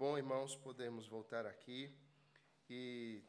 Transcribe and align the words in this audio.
bom, 0.00 0.16
irmãos, 0.16 0.56
podermos 0.56 1.06
voltar 1.06 1.44
aqui 1.44 1.94
e 2.70 3.22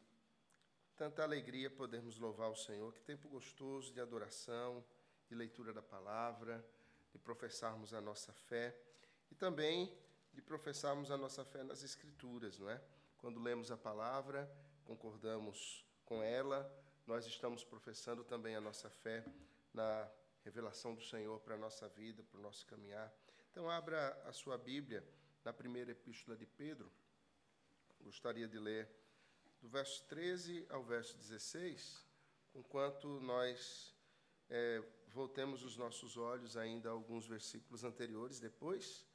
tanta 0.95 1.21
alegria 1.21 1.69
podermos 1.69 2.17
louvar 2.17 2.49
o 2.49 2.55
Senhor. 2.55 2.93
Que 2.93 3.01
tempo 3.01 3.27
gostoso 3.27 3.93
de 3.93 3.99
adoração, 3.99 4.81
de 5.27 5.35
leitura 5.35 5.73
da 5.73 5.81
palavra, 5.81 6.65
de 7.11 7.19
professarmos 7.19 7.93
a 7.93 7.99
nossa 7.99 8.31
fé 8.31 8.73
e 9.29 9.35
também 9.35 9.93
de 10.31 10.41
professarmos 10.41 11.11
a 11.11 11.17
nossa 11.17 11.43
fé 11.43 11.61
nas 11.61 11.83
Escrituras, 11.83 12.57
não 12.57 12.69
é? 12.69 12.81
Quando 13.17 13.41
lemos 13.41 13.69
a 13.69 13.75
palavra, 13.75 14.49
concordamos 14.85 15.85
com 16.05 16.23
ela, 16.23 16.73
nós 17.05 17.25
estamos 17.25 17.65
professando 17.65 18.23
também 18.23 18.55
a 18.55 18.61
nossa 18.61 18.89
fé 18.89 19.25
na 19.73 20.09
revelação 20.45 20.95
do 20.95 21.01
Senhor 21.01 21.37
para 21.41 21.55
a 21.55 21.57
nossa 21.57 21.89
vida, 21.89 22.23
para 22.23 22.39
o 22.39 22.41
nosso 22.41 22.65
caminhar. 22.65 23.13
Então, 23.51 23.69
abra 23.69 24.13
a 24.25 24.31
sua 24.31 24.57
Bíblia 24.57 25.05
na 25.43 25.51
primeira 25.51 25.91
epístola 25.91 26.37
de 26.37 26.45
Pedro. 26.45 26.91
Gostaria 28.01 28.47
de 28.47 28.57
ler 28.59 28.89
do 29.61 29.69
verso 29.69 30.03
13 30.07 30.65
ao 30.69 30.83
verso 30.83 31.17
16, 31.17 32.05
enquanto 32.55 33.07
nós 33.21 33.95
é, 34.49 34.83
voltemos 35.07 35.63
os 35.63 35.77
nossos 35.77 36.17
olhos 36.17 36.57
ainda 36.57 36.89
a 36.89 36.91
alguns 36.91 37.27
versículos 37.27 37.83
anteriores 37.83 38.39
depois, 38.39 39.05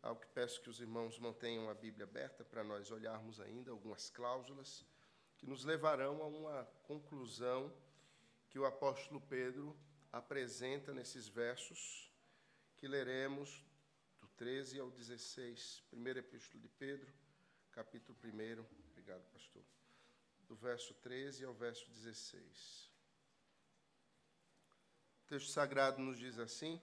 ao 0.00 0.16
que 0.16 0.26
peço 0.28 0.60
que 0.60 0.70
os 0.70 0.80
irmãos 0.80 1.18
mantenham 1.18 1.68
a 1.68 1.74
Bíblia 1.74 2.04
aberta 2.04 2.44
para 2.44 2.64
nós 2.64 2.90
olharmos 2.90 3.40
ainda 3.40 3.70
algumas 3.70 4.10
cláusulas 4.10 4.84
que 5.38 5.46
nos 5.46 5.64
levarão 5.64 6.22
a 6.22 6.26
uma 6.26 6.64
conclusão 6.84 7.72
que 8.48 8.58
o 8.58 8.64
apóstolo 8.64 9.20
Pedro 9.20 9.76
apresenta 10.10 10.92
nesses 10.92 11.28
versos 11.28 12.10
que 12.76 12.88
leremos 12.88 13.64
13 14.36 14.80
ao 14.80 14.90
16, 14.90 15.82
primeira 15.90 16.20
epístola 16.20 16.60
de 16.60 16.68
Pedro, 16.68 17.12
capítulo 17.70 18.16
1. 18.24 18.64
Obrigado, 18.90 19.22
pastor. 19.32 19.62
Do 20.48 20.56
verso 20.56 20.94
13 20.94 21.44
ao 21.44 21.54
verso 21.54 21.88
16. 21.90 22.90
O 25.22 25.26
texto 25.26 25.50
sagrado 25.50 26.00
nos 26.00 26.18
diz 26.18 26.38
assim: 26.38 26.80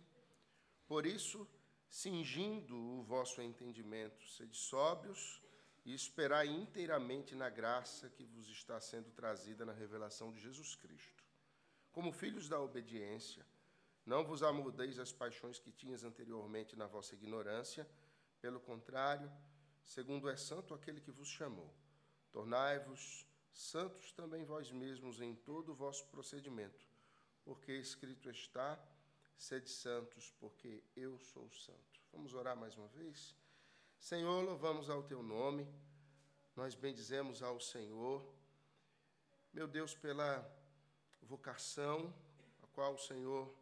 Por 0.88 1.06
isso, 1.06 1.48
cingindo 1.90 2.76
o 2.76 3.04
vosso 3.04 3.42
entendimento, 3.42 4.28
sede 4.30 4.56
sóbrios 4.56 5.42
e 5.86 5.94
esperai 5.94 6.48
inteiramente 6.48 7.36
na 7.36 7.50
graça 7.50 8.10
que 8.10 8.24
vos 8.24 8.48
está 8.50 8.80
sendo 8.80 9.12
trazida 9.12 9.66
na 9.66 9.74
revelação 9.74 10.32
de 10.32 10.40
Jesus 10.40 10.76
Cristo. 10.76 11.24
Como 11.92 12.12
filhos 12.12 12.48
da 12.48 12.60
obediência, 12.60 13.46
não 14.06 14.24
vos 14.24 14.42
amoldeis 14.44 14.98
às 15.00 15.12
paixões 15.12 15.60
que 15.60 15.72
tinhas 15.72 16.04
anteriormente 16.04 16.76
na 16.76 16.88
vossa 16.88 17.14
ignorância, 17.14 17.88
pelo 18.42 18.60
contrário, 18.60 19.32
segundo 19.84 20.30
é 20.30 20.36
santo 20.36 20.74
aquele 20.74 21.02
que 21.02 21.12
vos 21.12 21.28
chamou. 21.28 21.74
Tornai-vos 22.32 23.28
santos 23.52 24.12
também 24.12 24.46
vós 24.46 24.72
mesmos 24.72 25.20
em 25.20 25.36
todo 25.36 25.72
o 25.72 25.76
vosso 25.76 26.06
procedimento, 26.08 26.88
porque 27.44 27.74
escrito 27.74 28.30
está: 28.30 28.80
sede 29.38 29.70
santos, 29.70 30.32
porque 30.40 30.84
eu 30.96 31.20
sou 31.20 31.50
santo. 31.52 32.00
Vamos 32.12 32.34
orar 32.34 32.56
mais 32.56 32.76
uma 32.78 32.88
vez? 32.88 33.36
Senhor, 34.00 34.44
louvamos 34.44 34.90
ao 34.90 35.04
teu 35.04 35.22
nome, 35.22 35.68
nós 36.56 36.74
bendizemos 36.74 37.44
ao 37.44 37.60
Senhor, 37.60 38.26
meu 39.52 39.68
Deus, 39.68 39.94
pela 39.94 40.50
vocação 41.22 42.14
a 42.64 42.68
qual 42.68 42.94
o 42.94 42.98
Senhor 42.98 43.54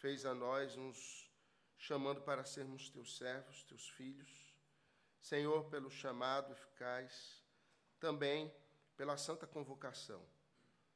fez 0.00 0.24
a 0.24 0.34
nós, 0.34 0.74
nos 0.76 1.30
chamando 1.76 2.22
para 2.22 2.42
sermos 2.42 2.88
teus 2.88 3.18
servos, 3.18 3.62
teus 3.64 3.88
filhos. 3.90 4.54
Senhor, 5.20 5.64
pelo 5.68 5.90
chamado 5.90 6.52
eficaz, 6.52 7.44
também 7.98 8.52
pela 8.96 9.18
santa 9.18 9.46
convocação, 9.46 10.26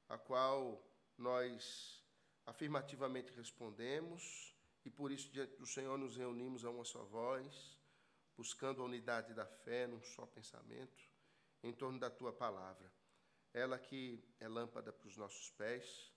a 0.09 0.17
qual 0.17 0.83
nós 1.19 2.03
afirmativamente 2.47 3.33
respondemos 3.35 4.55
e 4.85 4.91
por 4.91 5.13
isso 5.13 5.31
diante 5.31 5.55
do 5.57 5.67
Senhor 5.67 5.98
nos 5.98 6.17
reunimos 6.17 6.64
a 6.64 6.70
uma 6.70 6.85
só 6.85 7.05
voz, 7.05 7.79
buscando 8.37 8.81
a 8.81 8.87
unidade 8.87 9.35
da 9.35 9.47
fé 9.47 9.87
num 9.87 10.03
só 10.03 10.27
pensamento, 10.27 11.05
em 11.63 11.73
torno 11.73 11.98
da 11.98 12.11
tua 12.11 12.33
palavra. 12.33 12.91
Ela 13.53 13.79
que 13.79 14.25
é 14.41 14.48
lâmpada 14.48 14.93
para 14.93 15.07
os 15.07 15.17
nossos 15.17 15.51
pés, 15.51 16.11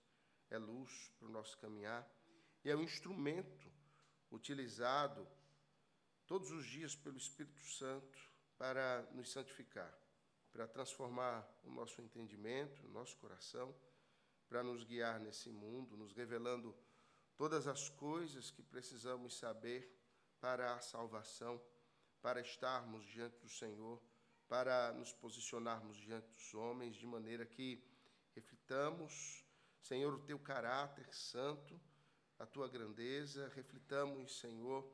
é 0.50 0.56
luz 0.56 1.12
para 1.18 1.28
o 1.28 1.30
nosso 1.30 1.56
caminhar 1.58 2.17
e 2.64 2.70
é 2.70 2.76
um 2.76 2.82
instrumento 2.82 3.70
utilizado 4.30 5.26
todos 6.26 6.50
os 6.50 6.66
dias 6.66 6.94
pelo 6.94 7.16
Espírito 7.16 7.60
Santo 7.62 8.18
para 8.56 9.02
nos 9.12 9.30
santificar, 9.30 9.96
para 10.52 10.66
transformar 10.66 11.48
o 11.64 11.70
nosso 11.70 12.02
entendimento, 12.02 12.86
o 12.86 12.90
nosso 12.90 13.16
coração, 13.16 13.74
para 14.48 14.62
nos 14.62 14.84
guiar 14.84 15.20
nesse 15.20 15.50
mundo, 15.50 15.96
nos 15.96 16.12
revelando 16.12 16.76
todas 17.36 17.66
as 17.66 17.88
coisas 17.88 18.50
que 18.50 18.62
precisamos 18.62 19.38
saber 19.38 19.96
para 20.40 20.74
a 20.74 20.80
salvação, 20.80 21.62
para 22.20 22.40
estarmos 22.40 23.04
diante 23.06 23.38
do 23.38 23.48
Senhor, 23.48 24.02
para 24.48 24.92
nos 24.92 25.12
posicionarmos 25.12 25.96
diante 25.96 26.28
dos 26.30 26.54
homens, 26.54 26.96
de 26.96 27.06
maneira 27.06 27.46
que 27.46 27.82
reflitamos, 28.34 29.44
Senhor, 29.80 30.14
o 30.14 30.22
teu 30.24 30.38
caráter 30.38 31.12
santo 31.14 31.80
a 32.38 32.46
tua 32.46 32.68
grandeza, 32.68 33.48
reflitamos, 33.48 34.38
Senhor, 34.38 34.88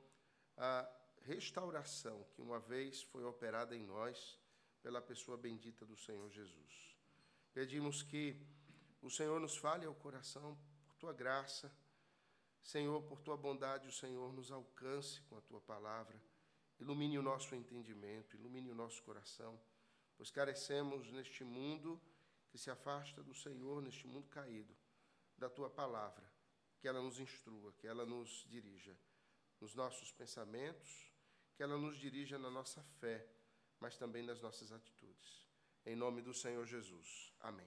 a 0.57 0.89
restauração 1.23 2.25
que 2.33 2.41
uma 2.41 2.59
vez 2.59 3.03
foi 3.03 3.23
operada 3.25 3.77
em 3.77 3.85
nós 3.85 4.39
pela 4.83 5.03
pessoa 5.03 5.37
bendita 5.37 5.85
do 5.85 5.97
Senhor 5.97 6.31
Jesus. 6.31 6.97
Pedimos 7.53 8.03
que 8.03 8.41
o 9.03 9.11
Senhor 9.11 9.39
nos 9.39 9.57
fale 9.57 9.85
ao 9.85 9.95
coração 9.95 10.59
por 10.87 10.97
tua 10.97 11.13
graça, 11.13 11.71
Senhor, 12.63 13.03
por 13.03 13.21
tua 13.21 13.37
bondade, 13.37 13.89
o 13.89 13.93
Senhor 13.93 14.33
nos 14.33 14.51
alcance 14.51 15.21
com 15.23 15.37
a 15.37 15.41
tua 15.43 15.61
palavra, 15.61 16.19
ilumine 16.81 17.19
o 17.19 17.23
nosso 17.23 17.55
entendimento, 17.55 18.37
ilumine 18.37 18.71
o 18.71 18.75
nosso 18.75 19.03
coração, 19.03 19.61
pois 20.17 20.31
carecemos 20.31 21.11
neste 21.13 21.45
mundo 21.45 22.01
que 22.49 22.57
se 22.57 22.71
afasta 22.71 23.23
do 23.23 23.35
Senhor, 23.35 23.83
neste 23.83 24.07
mundo 24.07 24.29
caído, 24.29 24.75
da 25.37 25.51
tua 25.51 25.69
palavra 25.69 26.34
que 26.85 26.89
ela 26.89 27.01
nos 27.01 27.19
instrua, 27.19 27.73
que 27.79 27.87
ela 27.87 28.05
nos 28.05 28.45
dirija 28.47 28.95
nos 29.59 29.75
nossos 29.75 30.13
pensamentos, 30.13 31.11
que 31.57 31.63
ela 31.63 31.79
nos 31.79 31.97
dirija 31.97 32.39
na 32.39 32.51
nossa 32.51 32.83
fé, 33.01 33.27
mas 33.81 33.97
também 33.97 34.23
nas 34.23 34.39
nossas 34.43 34.71
atitudes. 34.71 35.49
Em 35.87 35.97
nome 35.97 36.21
do 36.21 36.35
Senhor 36.35 36.67
Jesus. 36.67 37.33
Amém. 37.41 37.67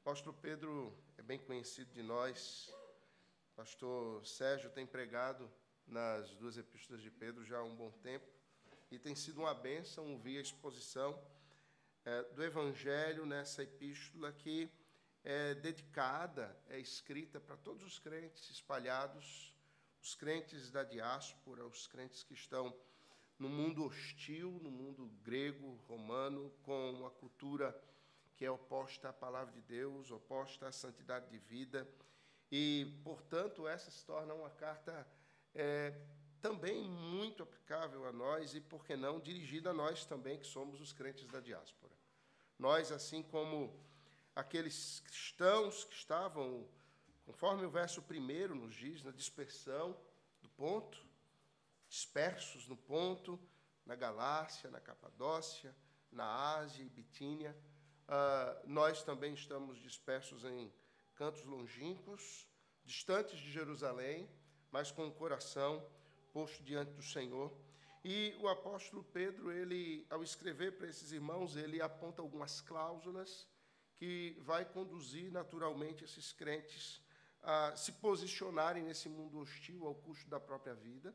Apóstolo 0.00 0.34
Pedro 0.40 0.96
é 1.18 1.22
bem 1.22 1.38
conhecido 1.38 1.92
de 1.92 2.02
nós. 2.02 2.74
Pastor 3.54 4.24
Sérgio 4.26 4.70
tem 4.70 4.86
pregado 4.86 5.52
nas 5.86 6.34
duas 6.36 6.56
epístolas 6.56 7.02
de 7.02 7.10
Pedro 7.10 7.44
já 7.44 7.58
há 7.58 7.62
um 7.62 7.76
bom 7.76 7.90
tempo 7.90 8.26
e 8.90 8.98
tem 8.98 9.14
sido 9.14 9.42
uma 9.42 9.52
bênção 9.52 10.10
ouvir 10.12 10.38
a 10.38 10.40
exposição 10.40 11.22
é, 12.06 12.22
do 12.22 12.42
Evangelho 12.42 13.26
nessa 13.26 13.62
epístola 13.62 14.32
que 14.32 14.72
é 15.24 15.54
dedicada, 15.54 16.56
é 16.68 16.78
escrita 16.78 17.40
para 17.40 17.56
todos 17.56 17.84
os 17.84 17.98
crentes 17.98 18.50
espalhados, 18.50 19.54
os 20.00 20.14
crentes 20.14 20.70
da 20.70 20.82
diáspora, 20.82 21.64
os 21.64 21.86
crentes 21.86 22.24
que 22.24 22.34
estão 22.34 22.76
no 23.38 23.48
mundo 23.48 23.84
hostil, 23.84 24.58
no 24.62 24.70
mundo 24.70 25.06
grego, 25.22 25.80
romano, 25.88 26.52
com 26.62 26.90
uma 26.90 27.10
cultura 27.10 27.76
que 28.36 28.44
é 28.44 28.50
oposta 28.50 29.10
à 29.10 29.12
palavra 29.12 29.52
de 29.52 29.60
Deus, 29.62 30.10
oposta 30.10 30.66
à 30.66 30.72
santidade 30.72 31.28
de 31.30 31.38
vida. 31.38 31.88
E, 32.50 33.00
portanto, 33.04 33.66
essa 33.68 33.90
se 33.90 34.04
torna 34.04 34.34
uma 34.34 34.50
carta 34.50 35.06
é, 35.54 35.94
também 36.40 36.82
muito 36.82 37.42
aplicável 37.42 38.06
a 38.06 38.12
nós 38.12 38.54
e, 38.54 38.60
por 38.60 38.84
que 38.84 38.96
não, 38.96 39.20
dirigida 39.20 39.70
a 39.70 39.72
nós 39.72 40.04
também, 40.04 40.38
que 40.38 40.46
somos 40.46 40.80
os 40.80 40.92
crentes 40.92 41.26
da 41.28 41.40
diáspora. 41.40 41.92
Nós, 42.58 42.90
assim 42.90 43.22
como 43.22 43.72
aqueles 44.34 45.00
cristãos 45.00 45.84
que 45.84 45.94
estavam, 45.94 46.68
conforme 47.24 47.64
o 47.64 47.70
verso 47.70 48.02
primeiro 48.02 48.54
nos 48.54 48.74
diz, 48.74 49.02
na 49.02 49.10
dispersão 49.10 49.96
do 50.40 50.48
ponto, 50.50 50.98
dispersos 51.88 52.66
no 52.66 52.76
ponto, 52.76 53.38
na 53.84 53.94
Galácia, 53.94 54.70
na 54.70 54.80
Capadócia, 54.80 55.74
na 56.10 56.56
Ásia 56.56 56.82
e 56.82 56.88
Bitínia. 56.88 57.56
Uh, 58.04 58.68
nós 58.68 59.02
também 59.02 59.34
estamos 59.34 59.78
dispersos 59.78 60.44
em 60.44 60.72
cantos 61.14 61.44
longínquos, 61.44 62.46
distantes 62.84 63.38
de 63.38 63.50
Jerusalém, 63.50 64.28
mas 64.70 64.90
com 64.90 65.06
o 65.06 65.12
coração 65.12 65.86
posto 66.32 66.62
diante 66.62 66.92
do 66.92 67.02
Senhor. 67.02 67.52
E 68.04 68.34
o 68.40 68.48
apóstolo 68.48 69.04
Pedro, 69.04 69.52
ele, 69.52 70.06
ao 70.10 70.22
escrever 70.22 70.76
para 70.76 70.88
esses 70.88 71.12
irmãos, 71.12 71.54
ele 71.54 71.80
aponta 71.80 72.20
algumas 72.20 72.60
cláusulas 72.60 73.46
que 74.02 74.36
vai 74.40 74.64
conduzir 74.64 75.30
naturalmente 75.30 76.02
esses 76.02 76.32
crentes 76.32 77.00
a 77.40 77.76
se 77.76 77.92
posicionarem 77.92 78.82
nesse 78.82 79.08
mundo 79.08 79.38
hostil 79.38 79.86
ao 79.86 79.94
custo 79.94 80.28
da 80.28 80.40
própria 80.40 80.74
vida, 80.74 81.14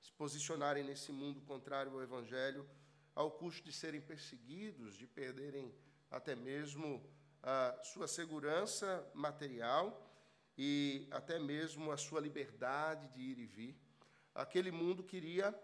se 0.00 0.10
posicionarem 0.12 0.82
nesse 0.82 1.12
mundo 1.12 1.42
contrário 1.42 1.92
ao 1.92 2.02
Evangelho 2.02 2.66
ao 3.14 3.30
custo 3.32 3.62
de 3.62 3.70
serem 3.70 4.00
perseguidos, 4.00 4.96
de 4.96 5.06
perderem 5.06 5.74
até 6.10 6.34
mesmo 6.34 7.06
a 7.42 7.78
sua 7.84 8.08
segurança 8.08 9.06
material 9.12 10.10
e 10.56 11.06
até 11.10 11.38
mesmo 11.38 11.92
a 11.92 11.98
sua 11.98 12.18
liberdade 12.18 13.08
de 13.08 13.20
ir 13.20 13.38
e 13.40 13.44
vir. 13.44 13.76
Aquele 14.34 14.70
mundo 14.70 15.04
queria, 15.04 15.54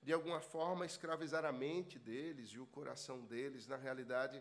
de 0.00 0.12
alguma 0.12 0.40
forma, 0.40 0.86
escravizar 0.86 1.44
a 1.44 1.50
mente 1.50 1.98
deles 1.98 2.50
e 2.50 2.60
o 2.60 2.66
coração 2.66 3.26
deles. 3.26 3.66
Na 3.66 3.76
realidade, 3.76 4.40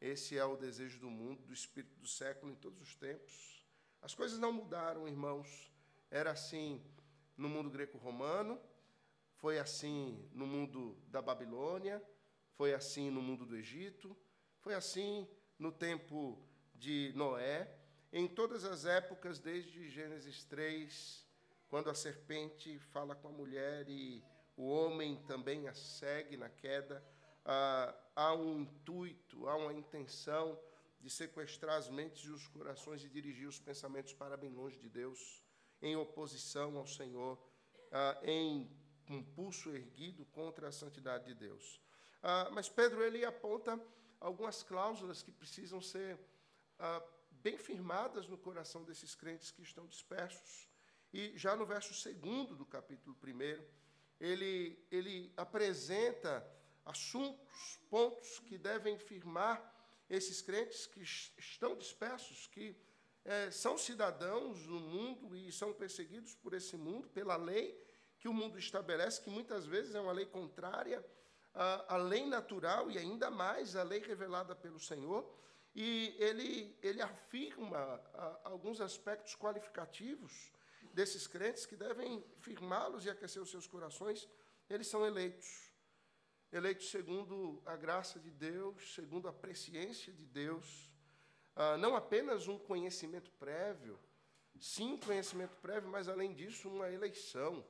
esse 0.00 0.38
é 0.38 0.44
o 0.44 0.56
desejo 0.56 0.98
do 0.98 1.10
mundo, 1.10 1.42
do 1.42 1.52
espírito 1.52 1.98
do 1.98 2.08
século 2.08 2.50
em 2.50 2.54
todos 2.54 2.80
os 2.80 2.94
tempos. 2.94 3.64
As 4.00 4.14
coisas 4.14 4.38
não 4.38 4.52
mudaram, 4.52 5.06
irmãos. 5.06 5.70
Era 6.10 6.30
assim 6.30 6.82
no 7.36 7.48
mundo 7.48 7.70
greco-romano, 7.70 8.60
foi 9.36 9.58
assim 9.58 10.28
no 10.32 10.46
mundo 10.46 10.96
da 11.08 11.20
Babilônia, 11.20 12.02
foi 12.52 12.74
assim 12.74 13.10
no 13.10 13.22
mundo 13.22 13.46
do 13.46 13.56
Egito, 13.56 14.16
foi 14.60 14.74
assim 14.74 15.28
no 15.58 15.70
tempo 15.70 16.42
de 16.74 17.12
Noé, 17.14 17.76
em 18.12 18.26
todas 18.26 18.64
as 18.64 18.84
épocas, 18.84 19.38
desde 19.38 19.88
Gênesis 19.88 20.44
3, 20.44 21.26
quando 21.68 21.88
a 21.88 21.94
serpente 21.94 22.78
fala 22.78 23.14
com 23.14 23.28
a 23.28 23.32
mulher 23.32 23.88
e 23.88 24.24
o 24.56 24.66
homem 24.68 25.16
também 25.26 25.68
a 25.68 25.74
segue 25.74 26.36
na 26.36 26.48
queda, 26.48 27.04
ah, 27.44 27.94
há 28.20 28.34
um 28.34 28.60
intuito, 28.60 29.48
há 29.48 29.56
uma 29.56 29.72
intenção 29.72 30.60
de 31.00 31.08
sequestrar 31.08 31.78
as 31.78 31.88
mentes 31.88 32.22
e 32.24 32.30
os 32.30 32.46
corações 32.48 33.02
e 33.02 33.08
dirigir 33.08 33.48
os 33.48 33.58
pensamentos 33.58 34.12
para 34.12 34.36
bem 34.36 34.52
longe 34.52 34.78
de 34.78 34.90
Deus, 34.90 35.42
em 35.80 35.96
oposição 35.96 36.76
ao 36.76 36.86
Senhor, 36.86 37.38
ah, 37.90 38.20
em 38.22 38.70
um 39.08 39.22
pulso 39.22 39.70
erguido 39.70 40.26
contra 40.26 40.68
a 40.68 40.72
santidade 40.72 41.24
de 41.24 41.34
Deus. 41.34 41.80
Ah, 42.22 42.50
mas 42.52 42.68
Pedro 42.68 43.02
ele 43.02 43.24
aponta 43.24 43.80
algumas 44.20 44.62
cláusulas 44.62 45.22
que 45.22 45.32
precisam 45.32 45.80
ser 45.80 46.20
ah, 46.78 47.02
bem 47.30 47.56
firmadas 47.56 48.28
no 48.28 48.36
coração 48.36 48.84
desses 48.84 49.14
crentes 49.14 49.50
que 49.50 49.62
estão 49.62 49.86
dispersos. 49.86 50.68
E 51.10 51.32
já 51.38 51.56
no 51.56 51.64
verso 51.64 51.94
segundo 51.94 52.54
do 52.54 52.66
capítulo 52.66 53.16
1, 53.24 53.64
ele, 54.20 54.78
ele 54.90 55.32
apresenta 55.38 56.46
assuntos, 56.90 57.78
pontos 57.88 58.38
que 58.40 58.58
devem 58.58 58.98
firmar 58.98 59.58
esses 60.08 60.42
crentes 60.42 60.86
que 60.86 61.00
estão 61.00 61.76
dispersos, 61.76 62.46
que 62.48 62.76
é, 63.24 63.50
são 63.50 63.78
cidadãos 63.78 64.66
no 64.66 64.80
mundo 64.80 65.36
e 65.36 65.52
são 65.52 65.72
perseguidos 65.72 66.34
por 66.34 66.52
esse 66.54 66.76
mundo, 66.76 67.08
pela 67.08 67.36
lei 67.36 67.78
que 68.18 68.28
o 68.28 68.34
mundo 68.34 68.58
estabelece, 68.58 69.22
que 69.22 69.30
muitas 69.30 69.66
vezes 69.66 69.94
é 69.94 70.00
uma 70.00 70.12
lei 70.12 70.26
contrária 70.26 71.04
à, 71.54 71.94
à 71.94 71.96
lei 71.96 72.26
natural 72.26 72.90
e 72.90 72.98
ainda 72.98 73.30
mais 73.30 73.76
à 73.76 73.82
lei 73.82 74.00
revelada 74.00 74.54
pelo 74.54 74.78
Senhor. 74.78 75.38
E 75.74 76.16
ele, 76.18 76.76
ele 76.82 77.00
afirma 77.00 77.78
a, 78.14 78.40
alguns 78.44 78.80
aspectos 78.80 79.36
qualificativos 79.36 80.52
desses 80.92 81.26
crentes 81.26 81.64
que 81.64 81.76
devem 81.76 82.24
firmá-los 82.40 83.04
e 83.04 83.10
aquecer 83.10 83.40
os 83.40 83.50
seus 83.50 83.66
corações. 83.66 84.28
Eles 84.68 84.88
são 84.88 85.06
eleitos. 85.06 85.69
Eleitos 86.52 86.90
segundo 86.90 87.62
a 87.64 87.76
graça 87.76 88.18
de 88.18 88.28
Deus, 88.28 88.92
segundo 88.92 89.28
a 89.28 89.32
presciência 89.32 90.12
de 90.12 90.26
Deus. 90.26 90.90
Ah, 91.54 91.76
não 91.76 91.94
apenas 91.94 92.48
um 92.48 92.58
conhecimento 92.58 93.30
prévio, 93.38 93.96
sim, 94.58 94.96
conhecimento 94.96 95.54
prévio, 95.58 95.88
mas 95.88 96.08
além 96.08 96.34
disso, 96.34 96.68
uma 96.68 96.90
eleição. 96.90 97.64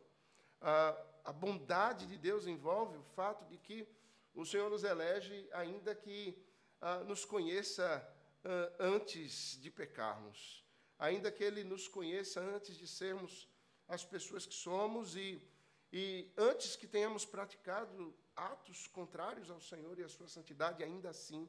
Ah, 0.63 0.99
a 1.27 1.31
bondade 1.31 2.07
de 2.07 2.17
Deus 2.17 2.47
envolve 2.47 2.97
o 2.97 3.03
fato 3.03 3.45
de 3.51 3.59
que 3.59 3.87
o 4.35 4.47
Senhor 4.47 4.71
nos 4.71 4.83
elege, 4.83 5.47
ainda 5.53 5.95
que 5.95 6.43
ah, 6.81 7.01
nos 7.01 7.27
conheça 7.27 7.85
ah, 8.43 8.73
antes 8.79 9.61
de 9.61 9.71
pecarmos, 9.71 10.65
ainda 10.99 11.31
que 11.31 11.45
Ele 11.45 11.65
nos 11.65 11.87
conheça 11.87 12.41
antes 12.41 12.79
de 12.79 12.89
sermos 12.89 13.47
as 13.87 14.07
pessoas 14.07 14.47
que 14.47 14.55
somos 14.55 15.17
e, 15.17 15.47
e 15.93 16.33
antes 16.39 16.77
que 16.77 16.87
tenhamos 16.87 17.27
praticado 17.27 18.15
atos 18.41 18.87
contrários 18.87 19.51
ao 19.51 19.61
Senhor 19.61 19.99
e 19.99 20.03
à 20.03 20.09
Sua 20.09 20.29
santidade, 20.29 20.83
ainda 20.83 21.11
assim 21.11 21.49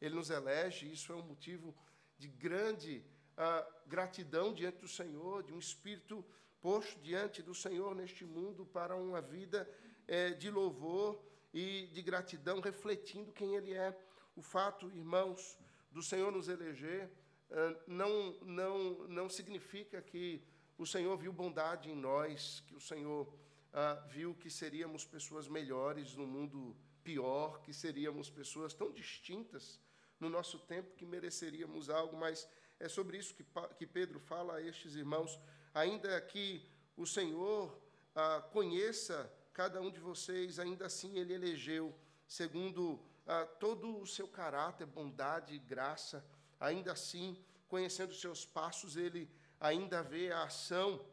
Ele 0.00 0.14
nos 0.14 0.30
elege. 0.30 0.90
Isso 0.90 1.12
é 1.12 1.16
um 1.16 1.22
motivo 1.22 1.74
de 2.18 2.28
grande 2.28 3.04
ah, 3.36 3.66
gratidão 3.86 4.52
diante 4.52 4.78
do 4.78 4.88
Senhor, 4.88 5.42
de 5.42 5.52
um 5.52 5.58
espírito 5.58 6.24
posto 6.60 6.98
diante 7.00 7.42
do 7.42 7.54
Senhor 7.54 7.94
neste 7.94 8.24
mundo 8.24 8.66
para 8.66 8.94
uma 8.96 9.20
vida 9.20 9.68
eh, 10.06 10.30
de 10.30 10.50
louvor 10.50 11.22
e 11.52 11.86
de 11.86 12.02
gratidão, 12.02 12.60
refletindo 12.60 13.32
quem 13.32 13.54
Ele 13.56 13.72
é. 13.72 13.96
O 14.36 14.42
fato, 14.42 14.90
irmãos, 14.90 15.58
do 15.90 16.02
Senhor 16.02 16.30
nos 16.30 16.48
eleger 16.48 17.10
eh, 17.50 17.76
não, 17.86 18.32
não, 18.42 19.08
não 19.08 19.28
significa 19.28 20.02
que 20.02 20.42
o 20.76 20.86
Senhor 20.86 21.16
viu 21.16 21.32
bondade 21.32 21.90
em 21.90 21.96
nós, 21.96 22.62
que 22.66 22.74
o 22.74 22.80
Senhor 22.80 23.32
ah, 23.72 23.94
viu 24.08 24.34
que 24.34 24.50
seríamos 24.50 25.04
pessoas 25.04 25.48
melhores 25.48 26.14
no 26.14 26.26
mundo 26.26 26.76
pior, 27.02 27.60
que 27.62 27.72
seríamos 27.72 28.30
pessoas 28.30 28.74
tão 28.74 28.92
distintas 28.92 29.80
no 30.18 30.28
nosso 30.28 30.58
tempo 30.58 30.94
que 30.94 31.06
mereceríamos 31.06 31.88
algo, 31.88 32.16
mas 32.16 32.48
é 32.78 32.88
sobre 32.88 33.18
isso 33.18 33.34
que, 33.78 33.86
Pedro 33.86 34.20
fala 34.20 34.56
a 34.56 34.62
estes 34.62 34.94
irmãos. 34.94 35.38
Ainda 35.72 36.20
que 36.20 36.68
o 36.96 37.06
Senhor 37.06 37.80
ah, 38.14 38.42
conheça 38.52 39.32
cada 39.52 39.80
um 39.80 39.90
de 39.90 40.00
vocês, 40.00 40.58
ainda 40.58 40.86
assim 40.86 41.18
Ele 41.18 41.34
elegeu 41.34 41.94
segundo 42.30 43.04
ah, 43.26 43.44
todo 43.44 44.00
o 44.00 44.06
seu 44.06 44.28
caráter, 44.28 44.86
bondade 44.86 45.54
e 45.54 45.58
graça, 45.58 46.24
ainda 46.60 46.92
assim, 46.92 47.36
conhecendo 47.68 48.14
seus 48.14 48.44
passos, 48.44 48.96
ele 48.96 49.28
ainda 49.58 50.02
vê 50.02 50.30
a 50.30 50.44
ação 50.44 51.04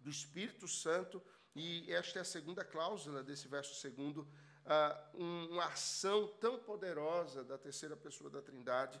do 0.00 0.10
Espírito 0.10 0.66
Santo, 0.66 1.22
e 1.54 1.92
esta 1.92 2.18
é 2.18 2.22
a 2.22 2.24
segunda 2.24 2.64
cláusula 2.64 3.22
desse 3.22 3.46
verso 3.46 3.74
segundo, 3.74 4.26
ah, 4.64 5.10
uma 5.14 5.66
ação 5.66 6.28
tão 6.40 6.58
poderosa 6.58 7.44
da 7.44 7.58
terceira 7.58 7.96
pessoa 7.96 8.30
da 8.30 8.40
Trindade, 8.40 9.00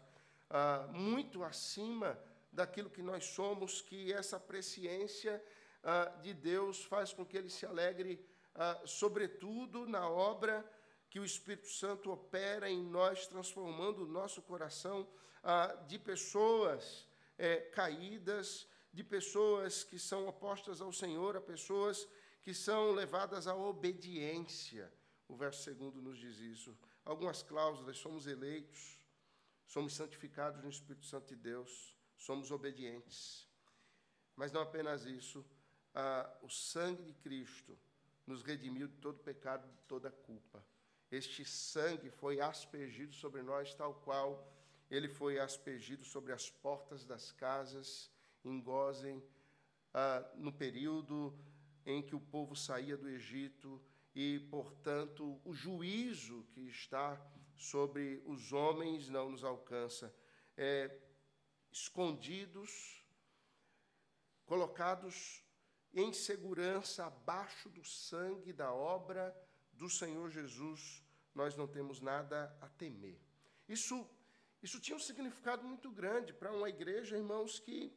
ah, 0.50 0.86
muito 0.92 1.42
acima 1.42 2.18
daquilo 2.52 2.90
que 2.90 3.00
nós 3.00 3.24
somos, 3.24 3.80
que 3.80 4.12
essa 4.12 4.38
presciência 4.38 5.42
ah, 5.82 6.06
de 6.20 6.34
Deus 6.34 6.84
faz 6.84 7.12
com 7.12 7.24
que 7.24 7.36
ele 7.36 7.48
se 7.48 7.64
alegre, 7.64 8.24
sobretudo 8.84 9.86
na 9.86 10.06
obra 10.06 10.62
que 11.08 11.18
o 11.18 11.24
Espírito 11.24 11.68
Santo 11.68 12.10
opera 12.10 12.68
em 12.68 12.82
nós, 12.82 13.26
transformando 13.26 14.04
o 14.04 14.06
nosso 14.06 14.42
coração 14.42 15.08
de 15.88 15.98
pessoas 15.98 17.08
é, 17.38 17.56
caídas, 17.56 18.68
de 18.92 19.02
pessoas 19.02 19.82
que 19.82 19.98
são 19.98 20.28
opostas 20.28 20.82
ao 20.82 20.92
Senhor, 20.92 21.34
a 21.34 21.40
pessoas 21.40 22.06
que 22.42 22.52
são 22.52 22.92
levadas 22.92 23.46
à 23.46 23.54
obediência. 23.54 24.92
O 25.28 25.36
verso 25.36 25.62
segundo 25.62 26.02
nos 26.02 26.18
diz 26.18 26.38
isso. 26.38 26.76
Algumas 27.04 27.42
cláusulas: 27.42 27.98
somos 27.98 28.26
eleitos, 28.26 28.98
somos 29.66 29.94
santificados 29.94 30.62
no 30.62 30.68
Espírito 30.68 31.06
Santo 31.06 31.28
de 31.28 31.36
Deus, 31.36 31.96
somos 32.16 32.50
obedientes. 32.50 33.48
Mas 34.36 34.52
não 34.52 34.62
apenas 34.62 35.04
isso, 35.04 35.44
ah, 35.94 36.30
o 36.42 36.48
sangue 36.48 37.02
de 37.02 37.14
Cristo 37.14 37.78
nos 38.26 38.42
redimiu 38.42 38.88
de 38.88 38.96
todo 38.96 39.18
pecado, 39.18 39.68
de 39.68 39.82
toda 39.82 40.10
culpa. 40.10 40.64
Este 41.10 41.44
sangue 41.44 42.10
foi 42.10 42.40
aspergido 42.40 43.12
sobre 43.12 43.42
nós, 43.42 43.74
tal 43.74 43.94
qual 43.94 44.50
ele 44.90 45.08
foi 45.08 45.38
aspergido 45.38 46.04
sobre 46.04 46.32
as 46.32 46.48
portas 46.48 47.04
das 47.04 47.32
casas 47.32 48.10
em 48.44 48.60
Gozen, 48.60 49.22
ah, 49.92 50.24
no 50.36 50.52
período 50.52 51.38
em 51.84 52.02
que 52.02 52.14
o 52.14 52.20
povo 52.20 52.54
saía 52.54 52.96
do 52.96 53.08
Egito, 53.08 53.82
e, 54.14 54.40
portanto, 54.50 55.40
o 55.44 55.54
juízo 55.54 56.44
que 56.50 56.68
está 56.68 57.20
sobre 57.56 58.22
os 58.26 58.52
homens 58.52 59.08
não 59.08 59.30
nos 59.30 59.42
alcança. 59.42 60.14
É, 60.56 60.98
escondidos, 61.70 63.02
colocados 64.44 65.42
em 65.94 66.12
segurança 66.12 67.06
abaixo 67.06 67.70
do 67.70 67.84
sangue 67.84 68.52
da 68.52 68.72
obra 68.72 69.34
do 69.72 69.88
Senhor 69.88 70.30
Jesus, 70.30 71.02
nós 71.34 71.56
não 71.56 71.66
temos 71.66 72.00
nada 72.00 72.54
a 72.60 72.68
temer. 72.68 73.18
Isso, 73.68 74.06
isso 74.62 74.78
tinha 74.80 74.96
um 74.96 75.00
significado 75.00 75.64
muito 75.64 75.90
grande 75.90 76.32
para 76.34 76.52
uma 76.52 76.68
igreja, 76.68 77.16
irmãos, 77.16 77.58
que 77.58 77.96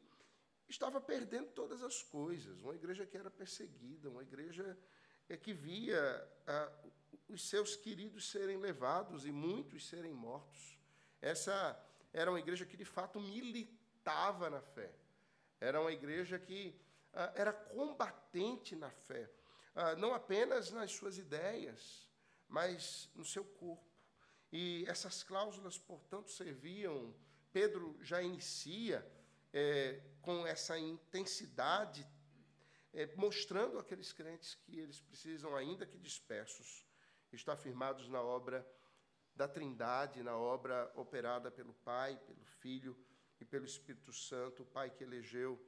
estava 0.68 1.00
perdendo 1.00 1.48
todas 1.52 1.82
as 1.82 2.02
coisas, 2.02 2.60
uma 2.60 2.74
igreja 2.74 3.06
que 3.06 3.16
era 3.16 3.30
perseguida, 3.30 4.10
uma 4.10 4.22
igreja 4.22 4.76
é, 5.28 5.36
que 5.36 5.52
via 5.52 6.00
os 7.28 7.48
seus 7.48 7.76
queridos 7.76 8.30
serem 8.30 8.56
levados 8.56 9.26
e 9.26 9.32
muitos 9.32 9.88
serem 9.88 10.12
mortos. 10.12 10.78
Essa 11.20 11.80
era 12.12 12.30
uma 12.30 12.38
igreja 12.38 12.64
que 12.64 12.76
de 12.76 12.84
fato 12.84 13.20
militava 13.20 14.48
na 14.48 14.60
fé. 14.60 14.94
Era 15.60 15.80
uma 15.80 15.92
igreja 15.92 16.38
que 16.38 16.78
era 17.34 17.52
combatente 17.52 18.76
na 18.76 18.90
fé. 18.90 19.30
Não 19.98 20.14
apenas 20.14 20.70
nas 20.70 20.92
suas 20.92 21.18
ideias, 21.18 22.08
mas 22.48 23.10
no 23.14 23.24
seu 23.24 23.44
corpo. 23.44 23.84
E 24.52 24.84
essas 24.86 25.22
cláusulas, 25.22 25.78
portanto, 25.78 26.30
serviam. 26.30 27.14
Pedro 27.52 27.98
já 28.02 28.22
inicia 28.22 29.04
é, 29.58 30.02
com 30.20 30.46
essa 30.46 30.78
intensidade, 30.78 32.06
é, 32.92 33.06
mostrando 33.16 33.78
àqueles 33.78 34.12
crentes 34.12 34.54
que 34.54 34.78
eles 34.78 35.00
precisam, 35.00 35.56
ainda 35.56 35.86
que 35.86 35.98
dispersos, 35.98 36.84
estar 37.32 37.56
firmados 37.56 38.06
na 38.10 38.20
obra 38.20 38.66
da 39.34 39.48
Trindade, 39.48 40.22
na 40.22 40.36
obra 40.36 40.92
operada 40.94 41.50
pelo 41.50 41.72
Pai, 41.72 42.18
pelo 42.26 42.44
Filho 42.44 42.94
e 43.40 43.46
pelo 43.46 43.64
Espírito 43.64 44.12
Santo, 44.12 44.62
o 44.62 44.66
Pai 44.66 44.90
que 44.90 45.02
elegeu, 45.02 45.58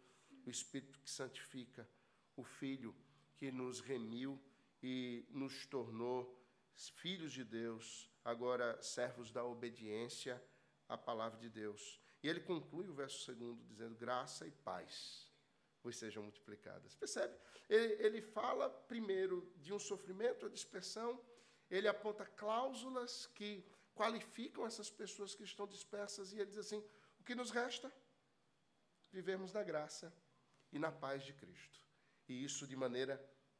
o 0.45 0.51
Espírito 0.51 1.01
que 1.01 1.09
santifica, 1.09 1.89
o 2.37 2.45
Filho 2.45 2.95
que 3.37 3.51
nos 3.51 3.81
remiu 3.81 4.39
e 4.83 5.27
nos 5.31 5.65
tornou 5.65 6.39
filhos 6.75 7.33
de 7.33 7.43
Deus, 7.43 8.11
agora 8.23 8.81
servos 8.83 9.33
da 9.33 9.45
obediência 9.45 10.43
à 10.87 10.97
palavra 10.99 11.39
de 11.41 11.49
Deus. 11.49 11.99
E 12.23 12.29
ele 12.29 12.41
conclui 12.41 12.89
o 12.89 12.95
verso 12.95 13.25
segundo 13.25 13.63
dizendo: 13.65 13.97
graça 13.97 14.47
e 14.47 14.51
paz 14.51 15.29
vos 15.83 15.97
sejam 15.97 16.23
multiplicadas. 16.23 16.95
Percebe? 16.95 17.37
Ele, 17.69 17.93
ele 18.05 18.21
fala 18.21 18.69
primeiro 18.69 19.53
de 19.57 19.73
um 19.73 19.79
sofrimento, 19.79 20.47
a 20.47 20.49
dispersão, 20.49 21.21
ele 21.71 21.87
aponta 21.87 22.27
cláusulas 22.27 23.27
que 23.27 23.65
qualificam 23.95 24.67
essas 24.67 24.91
pessoas 24.91 25.35
que 25.35 25.45
estão 25.45 25.67
dispersas, 25.67 26.33
e 26.33 26.37
ele 26.37 26.51
diz 26.51 26.59
assim: 26.59 26.85
o 27.21 27.25
que 27.25 27.35
nos 27.35 27.51
resta? 27.51 27.93
Vivemos 29.11 29.53
na 29.53 29.63
graça 29.63 30.13
e 30.73 30.79
na 30.79 30.93
paz 30.93 31.25
de 31.25 31.33
Cristo. 31.33 31.81
E 32.29 32.45
isso 32.45 32.67
de 32.67 32.77
maneira 32.77 33.19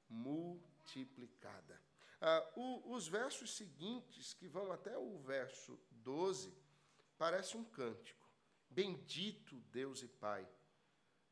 multiplicada. 0.09 1.81
Ah, 2.21 2.53
o, 2.57 2.95
os 2.95 3.07
versos 3.07 3.57
seguintes, 3.57 4.35
que 4.35 4.49
vão 4.49 4.73
até 4.73 4.97
o 4.99 5.19
verso 5.19 5.81
12, 5.91 6.53
parece 7.17 7.57
um 7.57 7.65
cântico. 7.65 8.18
Bendito 8.71 9.57
Deus 9.73 10.03
e 10.03 10.09
Pai, 10.09 10.47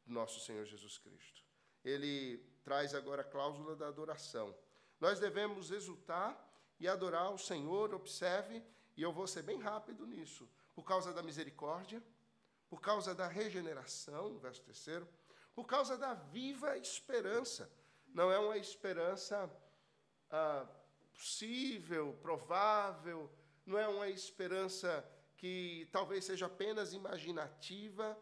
nosso 0.07 0.41
Senhor 0.41 0.65
Jesus 0.65 0.99
Cristo. 0.99 1.45
Ele 1.85 2.39
traz 2.65 2.95
agora 2.95 3.23
a 3.23 3.25
cláusula 3.25 3.77
da 3.77 3.89
adoração. 3.89 4.57
Nós 5.01 5.21
devemos 5.21 5.71
exultar 5.71 6.37
e 6.81 6.89
adorar 6.89 7.33
o 7.33 7.39
Senhor, 7.39 7.95
observe, 7.95 8.63
e 8.97 9.03
eu 9.03 9.13
vou 9.13 9.27
ser 9.27 9.43
bem 9.43 9.61
rápido 9.61 10.07
nisso, 10.07 10.49
por 10.75 10.85
causa 10.85 11.13
da 11.13 11.23
misericórdia, 11.23 12.03
por 12.69 12.81
causa 12.81 13.15
da 13.15 13.29
regeneração, 13.29 14.39
verso 14.39 14.63
terceiro, 14.63 15.09
por 15.55 15.67
causa 15.67 15.97
da 15.97 16.15
viva 16.15 16.77
esperança. 16.77 17.71
Não 18.09 18.31
é 18.33 18.39
uma 18.39 18.57
esperança 18.57 19.51
ah, 20.31 20.67
possível, 21.15 22.17
provável, 22.21 23.31
não 23.65 23.79
é 23.79 23.89
uma 23.89 24.09
esperança 24.09 25.05
que 25.37 25.89
talvez 25.93 26.25
seja 26.25 26.47
apenas 26.47 26.93
imaginativa, 26.93 28.19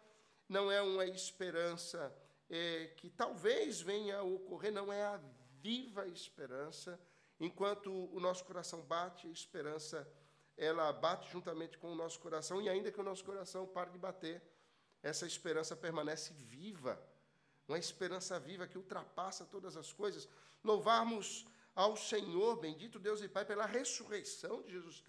não 0.49 0.71
é 0.71 0.83
uma 0.83 1.07
esperança 1.07 2.15
é, 2.51 2.89
que 2.97 3.09
talvez 3.11 3.81
venha 3.81 4.19
a 4.19 4.23
ocorrer, 4.23 4.73
não 4.73 4.93
é 4.93 5.03
a 5.05 5.21
viva 5.61 6.07
esperança. 6.09 7.01
Enquanto 7.41 7.91
o 8.15 8.21
nosso 8.21 8.45
coração 8.45 8.83
bate, 8.83 9.27
a 9.27 9.31
esperança 9.31 10.09
ela 10.57 10.93
bate 10.93 11.31
juntamente 11.31 11.77
com 11.79 11.91
o 11.91 11.95
nosso 11.95 12.21
coração, 12.21 12.63
e 12.63 12.69
ainda 12.69 12.93
que 12.93 13.01
o 13.01 13.05
nosso 13.05 13.25
coração 13.25 13.67
pare 13.67 13.91
de 13.91 13.99
bater, 13.99 14.43
essa 15.03 15.27
esperança 15.27 15.75
permanece 15.75 16.33
viva, 16.35 17.01
uma 17.67 17.79
esperança 17.79 18.39
viva 18.39 18.67
que 18.67 18.79
ultrapassa 18.79 19.45
todas 19.45 19.77
as 19.77 19.93
coisas. 19.93 20.29
Louvarmos 20.63 21.47
ao 21.75 21.97
Senhor, 21.97 22.57
bendito 22.57 22.99
Deus 22.99 23.21
e 23.21 23.29
Pai, 23.29 23.45
pela 23.45 23.67
ressurreição 23.67 24.63
de 24.63 24.73
Jesus 24.73 25.03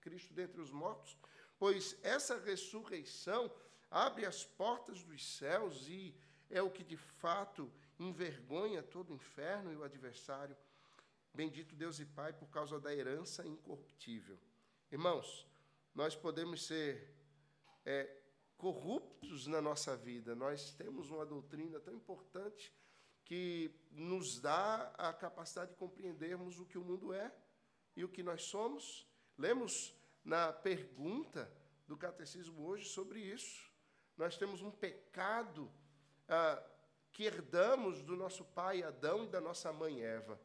Cristo 0.00 0.32
dentre 0.32 0.60
os 0.60 0.70
mortos, 0.70 1.16
pois 1.62 1.96
essa 2.02 2.40
ressurreição 2.40 3.48
abre 3.88 4.26
as 4.26 4.44
portas 4.44 5.04
dos 5.04 5.24
céus 5.36 5.86
e 5.86 6.12
é 6.50 6.60
o 6.60 6.68
que 6.68 6.82
de 6.82 6.96
fato 6.96 7.70
envergonha 8.00 8.82
todo 8.82 9.12
o 9.12 9.14
inferno 9.14 9.72
e 9.72 9.76
o 9.76 9.84
adversário. 9.84 10.56
Bendito 11.32 11.76
Deus 11.76 12.00
e 12.00 12.04
Pai 12.04 12.32
por 12.32 12.48
causa 12.48 12.80
da 12.80 12.92
herança 12.92 13.46
incorruptível. 13.46 14.36
Irmãos, 14.90 15.46
nós 15.94 16.16
podemos 16.16 16.66
ser 16.66 17.14
é, 17.86 18.12
corruptos 18.58 19.46
na 19.46 19.62
nossa 19.62 19.96
vida, 19.96 20.34
nós 20.34 20.72
temos 20.72 21.10
uma 21.10 21.24
doutrina 21.24 21.78
tão 21.78 21.94
importante 21.94 22.74
que 23.24 23.72
nos 23.92 24.40
dá 24.40 24.92
a 24.98 25.12
capacidade 25.12 25.70
de 25.70 25.76
compreendermos 25.76 26.58
o 26.58 26.66
que 26.66 26.76
o 26.76 26.82
mundo 26.84 27.14
é 27.14 27.32
e 27.94 28.02
o 28.02 28.08
que 28.08 28.20
nós 28.20 28.42
somos. 28.46 29.06
Lemos 29.38 29.94
na 30.24 30.52
pergunta 30.52 31.50
do 31.86 31.96
catecismo 31.96 32.66
hoje 32.66 32.88
sobre 32.88 33.20
isso. 33.20 33.70
Nós 34.16 34.36
temos 34.36 34.62
um 34.62 34.70
pecado 34.70 35.70
ah, 36.28 36.62
que 37.12 37.24
herdamos 37.24 38.02
do 38.02 38.16
nosso 38.16 38.44
pai 38.44 38.82
Adão 38.82 39.24
e 39.24 39.28
da 39.28 39.40
nossa 39.40 39.72
mãe 39.72 40.02
Eva, 40.02 40.40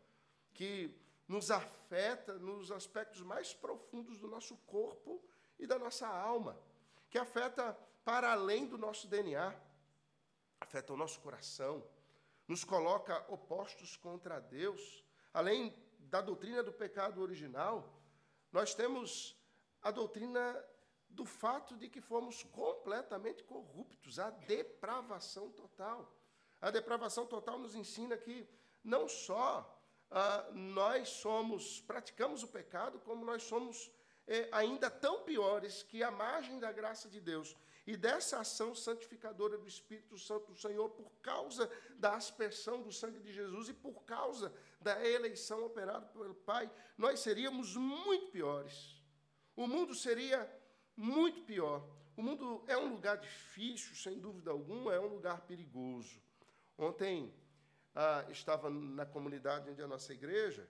que 0.54 0.94
nos 1.28 1.52
afeta 1.52 2.34
nos 2.40 2.72
aspectos 2.72 3.22
mais 3.22 3.54
profundos 3.54 4.18
do 4.18 4.28
nosso 4.28 4.58
corpo 4.66 5.24
e 5.60 5.68
da 5.68 5.78
nossa 5.78 6.08
alma, 6.08 6.60
que 7.10 7.18
afeta 7.18 7.74
para 8.04 8.32
além 8.32 8.66
do 8.66 8.78
nosso 8.78 9.08
DNA, 9.08 9.54
afeta 10.60 10.94
o 10.94 10.98
nosso 10.98 11.20
coração, 11.20 11.86
nos 12.48 12.64
coloca 12.64 13.26
opostos 13.28 13.98
contra 13.98 14.40
Deus. 14.40 15.04
Além 15.34 15.76
da 16.00 16.22
doutrina 16.22 16.64
do 16.64 16.72
pecado 16.72 17.22
original, 17.22 18.02
nós 18.52 18.74
temos 18.74 19.37
a 19.88 19.91
doutrina 19.91 20.44
do 21.08 21.24
fato 21.24 21.77
de 21.77 21.88
que 21.88 22.01
fomos 22.01 22.44
completamente 22.44 23.41
corruptos, 23.46 24.20
a 24.20 24.29
depravação 24.29 25.50
total. 25.51 26.13
A 26.60 26.70
depravação 26.70 27.25
total 27.25 27.58
nos 27.58 27.74
ensina 27.74 28.17
que 28.17 28.46
não 28.84 29.08
só 29.08 29.50
ah, 30.12 30.46
nós 30.51 31.08
somos, 31.08 31.79
praticamos 31.79 32.44
o 32.44 32.50
pecado, 32.50 33.00
como 33.00 33.24
nós 33.24 33.44
somos 33.44 33.89
eh, 34.27 34.50
ainda 34.51 34.89
tão 34.89 35.24
piores 35.24 35.84
que 35.84 36.03
a 36.03 36.12
margem 36.12 36.60
da 36.60 36.74
graça 36.74 37.08
de 37.08 37.22
Deus 37.22 37.56
e 37.86 37.96
dessa 37.96 38.41
ação 38.41 38.75
santificadora 38.75 39.58
do 39.58 39.70
Espírito 39.70 40.17
Santo 40.17 40.51
do 40.51 40.60
Senhor, 40.60 40.89
por 40.89 41.10
causa 41.22 41.72
da 41.96 42.15
aspersão 42.15 42.82
do 42.82 42.91
sangue 42.91 43.22
de 43.22 43.32
Jesus 43.32 43.70
e 43.70 43.74
por 43.74 44.03
causa 44.03 44.53
da 44.82 45.01
eleição 45.08 45.65
operada 45.65 46.06
pelo 46.08 46.36
Pai, 46.36 46.70
nós 46.98 47.22
seríamos 47.22 47.77
muito 47.77 48.32
piores. 48.32 48.97
O 49.58 49.66
mundo 49.68 49.96
seria 49.96 50.48
muito 50.96 51.42
pior. 51.42 51.84
O 52.16 52.22
mundo 52.22 52.64
é 52.68 52.78
um 52.78 52.94
lugar 52.94 53.18
difícil, 53.18 53.96
sem 53.96 54.20
dúvida 54.20 54.52
alguma, 54.52 54.94
é 54.94 55.00
um 55.00 55.08
lugar 55.08 55.42
perigoso. 55.42 56.22
Ontem 56.78 57.34
ah, 57.96 58.24
estava 58.30 58.70
na 58.70 59.04
comunidade 59.04 59.70
onde 59.72 59.82
é 59.82 59.84
a 59.84 59.88
nossa 59.88 60.14
igreja 60.14 60.70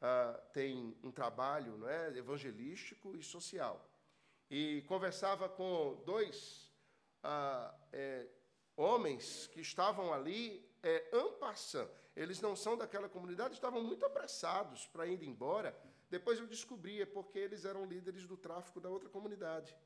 ah, 0.00 0.40
tem 0.54 0.96
um 1.02 1.10
trabalho 1.12 1.76
não 1.76 1.86
é, 1.86 2.16
evangelístico 2.16 3.14
e 3.14 3.22
social 3.22 3.86
e 4.50 4.82
conversava 4.88 5.46
com 5.46 6.02
dois 6.06 6.72
ah, 7.22 7.74
é, 7.92 8.26
homens 8.74 9.46
que 9.48 9.60
estavam 9.60 10.14
ali 10.14 10.66
é. 10.82 11.10
Eles 12.16 12.40
não 12.40 12.54
são 12.56 12.76
daquela 12.76 13.08
comunidade, 13.08 13.54
estavam 13.54 13.82
muito 13.82 14.06
apressados 14.06 14.86
para 14.86 15.06
ir 15.06 15.22
embora. 15.22 15.76
Depois 16.14 16.38
eu 16.38 16.46
descobri, 16.46 17.02
é 17.02 17.06
porque 17.06 17.40
eles 17.40 17.64
eram 17.64 17.84
líderes 17.84 18.24
do 18.24 18.36
tráfico 18.36 18.78
da 18.80 18.88
outra 18.88 19.08
comunidade. 19.08 19.76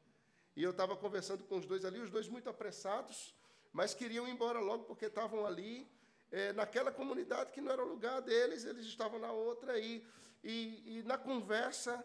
E 0.55 0.63
eu 0.63 0.73
estava 0.73 0.95
conversando 0.95 1.43
com 1.45 1.57
os 1.57 1.65
dois 1.65 1.87
ali, 1.87 2.01
os 2.01 2.11
dois 2.11 2.29
muito 2.29 2.51
apressados, 2.51 3.35
mas 3.73 3.95
queriam 3.95 4.29
ir 4.29 4.33
embora 4.33 4.61
logo 4.61 4.85
porque 4.85 5.07
estavam 5.07 5.47
ali 5.47 5.91
é, 6.31 6.53
naquela 6.53 6.93
comunidade 6.93 7.51
que 7.51 7.63
não 7.63 7.73
era 7.73 7.83
o 7.83 7.89
lugar 7.89 8.21
deles, 8.21 8.67
eles 8.67 8.85
estavam 8.85 9.19
na 9.19 9.33
outra. 9.33 9.79
E, 9.79 10.07
e, 10.45 10.99
e 10.99 11.03
na 11.05 11.17
conversa, 11.17 12.05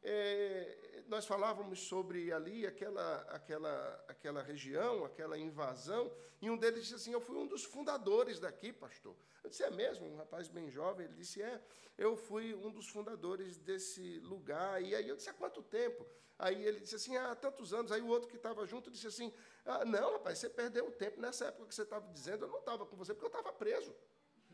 é, 0.00 0.85
nós 1.08 1.26
falávamos 1.26 1.80
sobre 1.80 2.32
ali 2.32 2.66
aquela, 2.66 3.18
aquela, 3.30 4.04
aquela 4.08 4.42
região, 4.42 5.04
aquela 5.04 5.38
invasão, 5.38 6.10
e 6.40 6.50
um 6.50 6.56
deles 6.56 6.82
disse 6.82 6.94
assim: 6.94 7.12
Eu 7.12 7.20
fui 7.20 7.36
um 7.36 7.46
dos 7.46 7.64
fundadores 7.64 8.38
daqui, 8.38 8.72
pastor. 8.72 9.16
Eu 9.42 9.50
disse: 9.50 9.62
É 9.62 9.70
mesmo? 9.70 10.06
Um 10.06 10.16
rapaz 10.16 10.48
bem 10.48 10.70
jovem. 10.70 11.06
Ele 11.06 11.14
disse: 11.14 11.42
É, 11.42 11.60
eu 11.96 12.16
fui 12.16 12.54
um 12.54 12.70
dos 12.70 12.88
fundadores 12.88 13.58
desse 13.58 14.18
lugar. 14.20 14.82
E 14.82 14.94
aí 14.94 15.08
eu 15.08 15.16
disse: 15.16 15.30
Há 15.30 15.34
quanto 15.34 15.62
tempo? 15.62 16.06
Aí 16.38 16.62
ele 16.64 16.80
disse 16.80 16.96
assim: 16.96 17.16
Há 17.16 17.34
tantos 17.34 17.72
anos. 17.72 17.90
Aí 17.90 18.02
o 18.02 18.08
outro 18.08 18.28
que 18.28 18.36
estava 18.36 18.66
junto 18.66 18.90
disse 18.90 19.06
assim: 19.06 19.32
ah, 19.64 19.84
Não, 19.84 20.12
rapaz, 20.12 20.38
você 20.38 20.50
perdeu 20.50 20.86
o 20.86 20.92
tempo. 20.92 21.20
Nessa 21.20 21.46
época 21.46 21.66
que 21.66 21.74
você 21.74 21.82
estava 21.82 22.06
dizendo, 22.12 22.44
eu 22.44 22.48
não 22.48 22.58
estava 22.58 22.84
com 22.84 22.96
você, 22.96 23.14
porque 23.14 23.26
eu 23.26 23.38
estava 23.38 23.52
preso. 23.52 23.94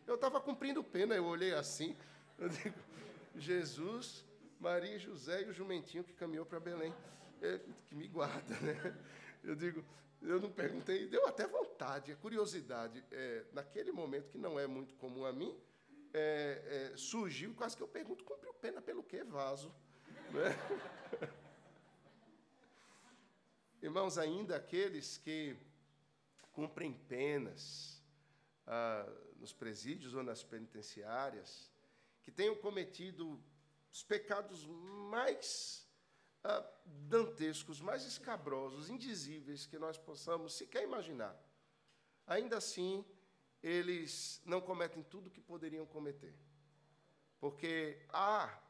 Eu 0.06 0.14
estava 0.14 0.40
cumprindo 0.40 0.84
pena. 0.84 1.14
Eu 1.14 1.24
olhei 1.24 1.52
assim, 1.52 1.96
eu 2.38 2.48
digo: 2.48 2.78
Jesus 3.34 4.24
Maria 4.62 4.94
e 4.94 4.98
José 4.98 5.42
e 5.42 5.50
o 5.50 5.52
jumentinho 5.52 6.04
que 6.04 6.12
caminhou 6.12 6.46
para 6.46 6.60
Belém, 6.60 6.94
é, 7.40 7.58
que 7.88 7.96
me 7.96 8.06
guarda, 8.06 8.54
né? 8.60 8.96
Eu 9.42 9.56
digo, 9.56 9.84
eu 10.20 10.40
não 10.40 10.52
perguntei, 10.52 11.08
deu 11.08 11.26
até 11.26 11.48
vontade, 11.48 12.12
a 12.12 12.16
curiosidade. 12.16 13.04
É, 13.10 13.44
naquele 13.52 13.90
momento 13.90 14.30
que 14.30 14.38
não 14.38 14.60
é 14.60 14.68
muito 14.68 14.94
comum 14.94 15.24
a 15.24 15.32
mim, 15.32 15.60
é, 16.14 16.90
é, 16.92 16.96
surgiu, 16.96 17.52
quase 17.54 17.76
que 17.76 17.82
eu 17.82 17.88
pergunto, 17.88 18.22
cumpriu 18.22 18.54
pena 18.54 18.80
pelo 18.80 19.02
quê, 19.02 19.24
vaso? 19.24 19.74
Né? 20.32 20.48
Irmãos, 23.82 24.16
ainda 24.16 24.56
aqueles 24.56 25.18
que 25.18 25.56
cumprem 26.52 26.92
penas 26.92 28.00
ah, 28.66 29.06
nos 29.38 29.52
presídios 29.52 30.14
ou 30.14 30.22
nas 30.22 30.42
penitenciárias, 30.42 31.70
que 32.22 32.30
tenham 32.30 32.54
cometido 32.54 33.42
os 33.92 34.02
pecados 34.02 34.64
mais 34.66 35.86
ah, 36.42 36.66
dantescos, 36.84 37.80
mais 37.80 38.04
escabrosos, 38.04 38.88
indizíveis 38.88 39.66
que 39.66 39.78
nós 39.78 39.98
possamos 39.98 40.54
sequer 40.54 40.82
imaginar, 40.82 41.36
ainda 42.26 42.56
assim, 42.56 43.04
eles 43.62 44.40
não 44.44 44.60
cometem 44.60 45.02
tudo 45.02 45.28
o 45.28 45.30
que 45.30 45.40
poderiam 45.40 45.86
cometer. 45.86 46.34
Porque 47.38 48.04
há 48.08 48.60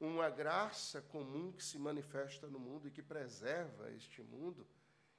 uma 0.00 0.28
graça 0.28 1.00
comum 1.02 1.52
que 1.52 1.62
se 1.62 1.78
manifesta 1.78 2.46
no 2.46 2.58
mundo 2.58 2.88
e 2.88 2.90
que 2.90 3.02
preserva 3.02 3.90
este 3.92 4.22
mundo, 4.22 4.66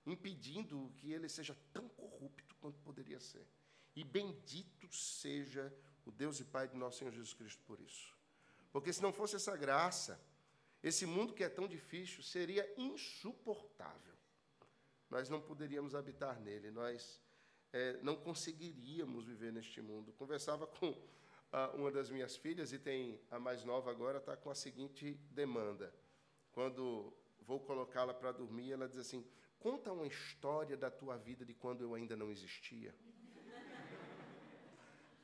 impedindo 0.05 0.91
que 0.98 1.12
ele 1.12 1.29
seja 1.29 1.58
tão 1.72 1.88
corrupto 1.89 2.55
quanto 2.55 2.79
poderia 2.81 3.19
ser. 3.19 3.48
E 3.96 4.03
bendito 4.03 4.91
seja 4.93 5.74
o 6.05 6.12
Deus 6.12 6.39
e 6.39 6.46
Pai 6.46 6.67
de 6.67 6.77
nosso 6.77 7.00
Senhor 7.00 7.12
Jesus 7.12 7.34
Cristo 7.34 7.63
por 7.63 7.79
isso. 7.79 8.18
Porque 8.71 8.93
se 8.93 9.01
não 9.01 9.11
fosse 9.11 9.35
essa 9.35 9.55
graça, 9.55 10.19
esse 10.81 11.05
mundo 11.05 11.33
que 11.33 11.43
é 11.43 11.49
tão 11.49 11.67
difícil 11.67 12.23
seria 12.23 12.71
insuportável. 12.77 14.15
Nós 15.09 15.27
não 15.29 15.41
poderíamos 15.41 15.95
habitar 15.95 16.39
nele, 16.39 16.69
nós 16.71 17.19
é, 17.73 17.99
não 18.01 18.15
conseguiríamos 18.15 19.25
viver 19.25 19.51
neste 19.51 19.81
mundo. 19.81 20.13
Conversava 20.13 20.67
com 20.67 20.95
ah, 21.51 21.71
uma 21.73 21.91
das 21.91 22.09
minhas 22.09 22.38
filhas, 22.38 22.71
e 22.71 22.79
tem 22.79 23.19
a 23.31 23.39
mais 23.39 23.63
nova 23.63 23.89
agora, 23.89 24.19
está 24.19 24.38
com 24.38 24.49
a 24.51 24.55
seguinte 24.55 25.13
demanda. 25.31 25.93
Quando 26.51 27.13
vou 27.41 27.59
colocá-la 27.59 28.13
para 28.13 28.31
dormir, 28.31 28.71
ela 28.71 28.88
diz 28.88 28.99
assim: 28.99 29.25
Conta 29.59 29.91
uma 29.91 30.05
história 30.05 30.77
da 30.77 30.91
tua 30.91 31.17
vida 31.17 31.43
de 31.43 31.53
quando 31.53 31.81
eu 31.81 31.95
ainda 31.95 32.15
não 32.15 32.31
existia. 32.31 32.95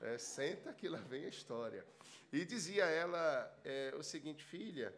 É, 0.02 0.18
senta 0.18 0.74
que 0.74 0.88
lá 0.88 1.00
vem 1.00 1.26
a 1.26 1.30
história. 1.30 1.86
E 2.32 2.44
dizia 2.46 2.86
ela 2.86 3.60
é, 3.64 3.94
o 3.98 4.04
seguinte, 4.04 4.44
filha, 4.44 4.96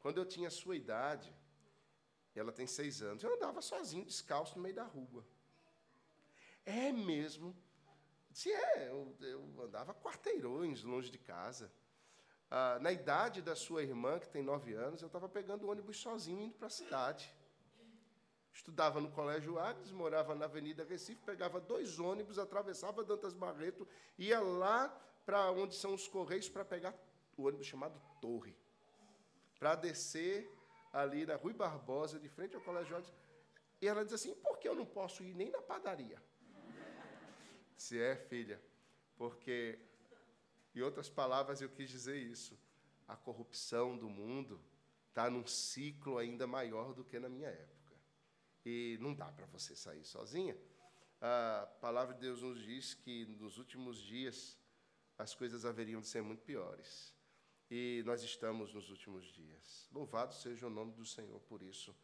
quando 0.00 0.18
eu 0.18 0.24
tinha 0.24 0.50
sua 0.50 0.76
idade, 0.76 1.32
ela 2.34 2.52
tem 2.52 2.66
seis 2.66 3.02
anos, 3.02 3.22
eu 3.22 3.34
andava 3.34 3.60
sozinho, 3.60 4.04
descalço, 4.04 4.56
no 4.56 4.62
meio 4.62 4.74
da 4.74 4.84
rua. 4.84 5.24
É 6.64 6.92
mesmo? 6.92 7.56
Se 8.32 8.52
é, 8.52 8.88
eu, 8.88 9.16
eu, 9.20 9.62
andava 9.62 9.94
quarteirões 9.94 10.82
longe 10.82 11.10
de 11.10 11.18
casa. 11.18 11.72
Ah, 12.50 12.78
na 12.80 12.92
idade 12.92 13.42
da 13.42 13.54
sua 13.54 13.82
irmã, 13.82 14.18
que 14.18 14.28
tem 14.28 14.42
nove 14.42 14.74
anos, 14.74 15.02
eu 15.02 15.06
estava 15.06 15.28
pegando 15.28 15.66
o 15.66 15.70
ônibus 15.70 15.98
sozinho, 15.98 16.42
indo 16.42 16.54
para 16.54 16.66
a 16.66 16.70
cidade. 16.70 17.32
Estudava 18.52 19.00
no 19.00 19.10
Colégio 19.10 19.58
Agnes, 19.58 19.90
morava 19.92 20.34
na 20.34 20.46
Avenida 20.46 20.84
Recife, 20.84 21.22
pegava 21.22 21.60
dois 21.60 21.98
ônibus, 21.98 22.38
atravessava 22.38 23.04
Dantas 23.04 23.32
Barreto, 23.32 23.86
ia 24.18 24.40
lá 24.40 24.88
para 25.24 25.50
onde 25.50 25.74
são 25.74 25.94
os 25.94 26.08
Correios 26.08 26.48
para 26.48 26.64
pegar 26.64 26.94
o 27.36 27.46
ônibus 27.46 27.66
chamado 27.66 28.00
Torre 28.20 28.56
para 29.60 29.74
descer 29.74 30.50
ali 30.90 31.26
na 31.26 31.36
Rui 31.36 31.52
Barbosa, 31.52 32.18
de 32.18 32.28
frente 32.30 32.56
ao 32.56 32.62
Colégio 32.62 32.96
Alves. 32.96 33.12
E 33.80 33.86
ela 33.86 34.02
diz 34.02 34.14
assim: 34.14 34.34
por 34.36 34.58
que 34.58 34.66
eu 34.66 34.74
não 34.74 34.86
posso 34.86 35.22
ir 35.22 35.34
nem 35.34 35.50
na 35.50 35.60
padaria? 35.60 36.20
Se 37.76 38.00
é, 38.00 38.16
filha, 38.16 38.60
porque, 39.16 39.78
em 40.74 40.80
outras 40.80 41.08
palavras, 41.10 41.60
eu 41.60 41.68
quis 41.68 41.90
dizer 41.90 42.16
isso. 42.16 42.58
A 43.06 43.16
corrupção 43.16 43.98
do 43.98 44.08
mundo 44.08 44.60
está 45.08 45.28
num 45.28 45.46
ciclo 45.46 46.16
ainda 46.16 46.46
maior 46.46 46.94
do 46.94 47.04
que 47.04 47.18
na 47.18 47.28
minha 47.28 47.48
época. 47.48 47.79
E 48.64 48.98
não 49.00 49.14
dá 49.14 49.26
para 49.32 49.46
você 49.46 49.74
sair 49.74 50.04
sozinha. 50.04 50.56
A 51.20 51.66
palavra 51.80 52.14
de 52.14 52.20
Deus 52.20 52.42
nos 52.42 52.62
diz 52.62 52.94
que 52.94 53.26
nos 53.26 53.58
últimos 53.58 53.98
dias 54.00 54.58
as 55.18 55.34
coisas 55.34 55.64
haveriam 55.64 56.00
de 56.00 56.08
ser 56.08 56.22
muito 56.22 56.42
piores. 56.42 57.14
E 57.70 58.02
nós 58.04 58.22
estamos 58.22 58.72
nos 58.72 58.90
últimos 58.90 59.26
dias. 59.26 59.88
Louvado 59.92 60.34
seja 60.34 60.66
o 60.66 60.70
nome 60.70 60.92
do 60.92 61.04
Senhor 61.04 61.38
por 61.40 61.62
isso, 61.62 61.94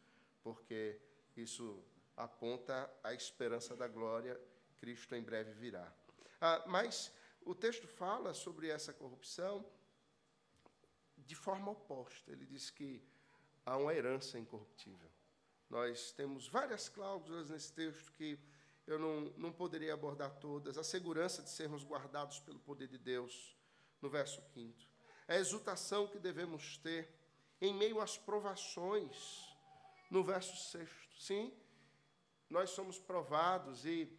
porque 0.41 1.01
isso 1.35 1.83
aponta 2.15 2.89
a 3.03 3.13
esperança 3.13 3.75
da 3.75 3.87
glória, 3.87 4.39
Cristo 4.77 5.13
em 5.15 5.21
breve 5.21 5.51
virá. 5.53 5.93
Ah, 6.39 6.63
mas 6.67 7.11
o 7.41 7.53
texto 7.53 7.87
fala 7.87 8.33
sobre 8.33 8.69
essa 8.69 8.93
corrupção 8.93 9.65
de 11.17 11.35
forma 11.35 11.71
oposta. 11.71 12.31
Ele 12.31 12.45
diz 12.45 12.69
que 12.69 13.03
há 13.65 13.77
uma 13.77 13.93
herança 13.93 14.39
incorruptível. 14.39 15.09
Nós 15.69 16.11
temos 16.11 16.47
várias 16.47 16.89
cláusulas 16.89 17.49
nesse 17.49 17.73
texto 17.73 18.11
que 18.13 18.39
eu 18.85 18.97
não, 18.97 19.21
não 19.37 19.51
poderia 19.51 19.93
abordar 19.93 20.33
todas. 20.39 20.77
A 20.77 20.83
segurança 20.83 21.41
de 21.41 21.49
sermos 21.49 21.83
guardados 21.83 22.39
pelo 22.39 22.59
poder 22.59 22.87
de 22.87 22.97
Deus, 22.97 23.55
no 24.01 24.09
verso 24.09 24.41
5 24.53 24.97
a 25.27 25.35
exultação 25.35 26.07
que 26.07 26.17
devemos 26.17 26.77
ter 26.77 27.13
em 27.59 27.73
meio 27.73 27.99
às 27.99 28.17
provações, 28.17 29.53
no 30.09 30.23
verso 30.23 30.55
6. 30.71 30.89
Sim, 31.19 31.53
nós 32.49 32.69
somos 32.69 32.97
provados 32.97 33.85
e 33.85 34.17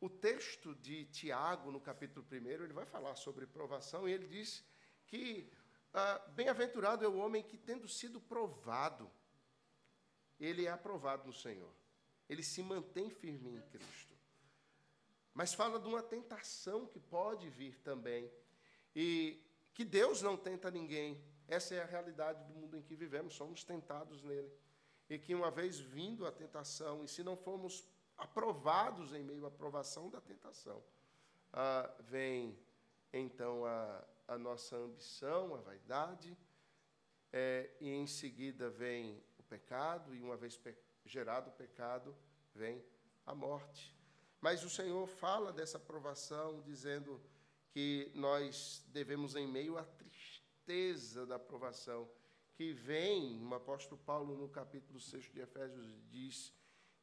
o 0.00 0.08
texto 0.08 0.74
de 0.74 1.04
Tiago, 1.06 1.70
no 1.70 1.80
capítulo 1.80 2.26
1, 2.30 2.34
ele 2.34 2.72
vai 2.72 2.86
falar 2.86 3.14
sobre 3.14 3.46
provação 3.46 4.08
e 4.08 4.12
ele 4.12 4.26
diz 4.26 4.64
que 5.06 5.48
ah, 5.92 6.18
bem-aventurado 6.34 7.04
é 7.04 7.08
o 7.08 7.18
homem 7.18 7.42
que, 7.42 7.58
tendo 7.58 7.86
sido 7.86 8.20
provado, 8.20 9.10
ele 10.40 10.66
é 10.66 10.70
aprovado 10.70 11.26
no 11.26 11.32
Senhor. 11.32 11.70
Ele 12.28 12.42
se 12.42 12.62
mantém 12.62 13.10
firme 13.10 13.50
em 13.50 13.60
Cristo. 13.70 14.14
Mas 15.34 15.52
fala 15.52 15.78
de 15.78 15.86
uma 15.86 16.02
tentação 16.02 16.86
que 16.86 16.98
pode 16.98 17.48
vir 17.50 17.78
também. 17.80 18.30
E 18.94 19.42
que 19.74 19.84
Deus 19.84 20.22
não 20.22 20.36
tenta 20.36 20.70
ninguém. 20.70 21.22
Essa 21.46 21.74
é 21.74 21.82
a 21.82 21.86
realidade 21.86 22.44
do 22.44 22.54
mundo 22.54 22.76
em 22.76 22.82
que 22.82 22.94
vivemos, 22.94 23.34
somos 23.34 23.64
tentados 23.64 24.22
nele. 24.22 24.50
E 25.08 25.18
que, 25.18 25.34
uma 25.34 25.50
vez 25.50 25.78
vindo 25.78 26.26
a 26.26 26.32
tentação, 26.32 27.04
e 27.04 27.08
se 27.08 27.22
não 27.22 27.36
formos 27.36 27.84
aprovados 28.16 29.12
em 29.12 29.24
meio 29.24 29.46
à 29.46 29.50
provação 29.50 30.08
da 30.08 30.20
tentação, 30.20 30.82
ah, 31.52 31.92
vem 32.00 32.56
então 33.12 33.64
a, 33.64 34.04
a, 34.28 34.38
nossa 34.38 34.76
ambição, 34.76 35.54
a 35.54 35.58
vaidade, 35.58 36.36
é, 37.32 37.70
e 37.80 37.90
em 37.90 38.06
seguida 38.06 38.70
vem 38.70 39.20
pecado, 39.50 40.14
e 40.14 40.22
uma 40.22 40.36
vez 40.36 40.56
pe 40.56 40.74
gerado 41.04 41.50
o 41.50 41.52
pecado, 41.52 42.16
vem 42.54 42.84
a 43.26 43.34
morte. 43.34 43.96
Mas 44.40 44.62
o 44.62 44.70
Senhor 44.70 45.06
fala 45.06 45.52
dessa 45.52 45.78
provação, 45.78 46.62
dizendo 46.62 47.20
que 47.72 48.12
nós 48.14 48.84
devemos, 48.88 49.34
em 49.34 49.46
meio 49.46 49.76
à 49.76 49.84
tristeza 49.84 51.26
da 51.26 51.36
aprovação, 51.36 52.08
que 52.54 52.72
vem, 52.72 53.44
o 53.44 53.54
apóstolo 53.54 54.00
Paulo, 54.00 54.36
no 54.36 54.48
capítulo 54.48 55.00
6 55.00 55.32
de 55.32 55.40
Efésios, 55.40 55.86
diz 56.10 56.52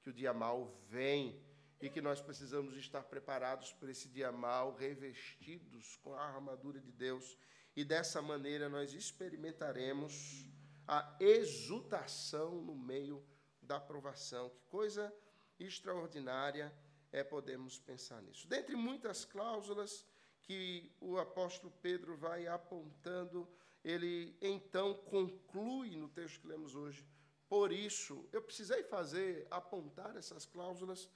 que 0.02 0.10
o 0.10 0.14
dia 0.14 0.34
mal 0.34 0.80
vem 0.88 1.42
e 1.82 1.90
que 1.90 2.02
nós 2.02 2.22
precisamos 2.22 2.76
estar 2.78 3.04
preparados 3.04 3.74
para 3.74 3.92
esse 3.92 4.08
dia 4.08 4.32
mal, 4.32 4.74
revestidos 4.74 5.98
com 5.98 6.14
a 6.14 6.22
armadura 6.22 6.80
de 6.80 6.92
Deus, 6.92 7.38
e 7.76 7.84
dessa 7.84 8.22
maneira 8.22 8.68
nós 8.68 8.94
experimentaremos 8.94 10.47
a 10.88 11.16
exultação 11.20 12.62
no 12.62 12.76
meio 12.76 13.24
da 13.62 13.78
aprovação. 13.78 14.50
Que 14.50 14.62
coisa 14.70 15.14
extraordinária 15.60 16.74
é 17.12 17.24
podermos 17.24 17.78
pensar 17.78 18.22
nisso. 18.22 18.48
Dentre 18.48 18.76
muitas 18.76 19.26
cláusulas, 19.26 20.06
que 20.42 20.90
o 21.02 21.18
apóstolo 21.18 21.74
Pedro 21.82 22.16
vai 22.16 22.48
apontando, 22.48 23.48
ele 23.84 24.38
então 24.42 24.94
conclui 24.94 25.98
no 25.98 26.08
texto 26.08 26.40
que 26.40 26.48
lemos 26.48 26.74
hoje. 26.74 27.06
Por 27.50 27.72
isso, 27.72 28.28
eu 28.32 28.42
precisei 28.42 28.84
fazer, 28.84 29.46
apontar 29.52 30.16
essas 30.16 30.46
cláusulas, 30.46 31.10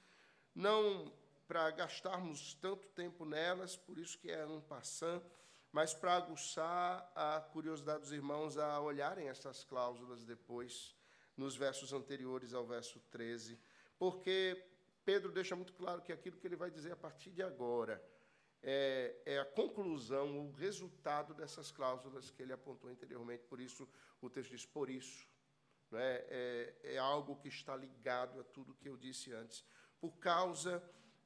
não 0.54 1.12
para 1.46 1.70
gastarmos 1.70 2.54
tanto 2.54 2.88
tempo 2.88 3.24
nelas, 3.24 3.76
por 3.76 3.98
isso 3.98 4.18
que 4.18 4.30
é 4.30 4.46
um 4.46 4.60
passant, 4.60 5.22
mas 5.72 5.94
para 5.94 6.14
aguçar 6.14 7.10
a 7.14 7.40
curiosidade 7.40 8.00
dos 8.00 8.12
irmãos 8.12 8.58
a 8.58 8.80
olharem 8.80 9.28
essas 9.28 9.64
cláusulas 9.64 10.24
depois, 10.24 10.94
nos 11.36 11.56
versos 11.56 11.92
anteriores 11.92 12.52
ao 12.52 12.66
verso 12.66 13.00
13, 13.10 13.58
porque 13.98 14.62
Pedro 15.04 15.32
deixa 15.32 15.56
muito 15.56 15.72
claro 15.72 16.02
que 16.02 16.12
aquilo 16.12 16.36
que 16.36 16.46
ele 16.46 16.56
vai 16.56 16.70
dizer 16.70 16.92
a 16.92 16.96
partir 16.96 17.30
de 17.30 17.42
agora 17.42 18.00
é, 18.62 19.16
é, 19.26 19.38
a 19.40 19.44
conclusão, 19.44 20.38
o 20.38 20.52
resultado 20.52 21.34
dessas 21.34 21.72
cláusulas 21.72 22.30
que 22.30 22.42
ele 22.42 22.52
apontou 22.52 22.88
anteriormente. 22.88 23.42
Por 23.44 23.60
isso, 23.60 23.88
o 24.20 24.30
texto 24.30 24.50
diz: 24.50 24.64
por 24.64 24.88
isso. 24.88 25.26
É? 25.94 26.74
é, 26.84 26.94
é 26.94 26.98
algo 26.98 27.36
que 27.36 27.48
está 27.48 27.76
ligado 27.76 28.40
a 28.40 28.44
tudo 28.44 28.74
que 28.74 28.88
eu 28.88 28.96
disse 28.96 29.32
antes. 29.32 29.64
Por 30.00 30.12
causa 30.12 30.82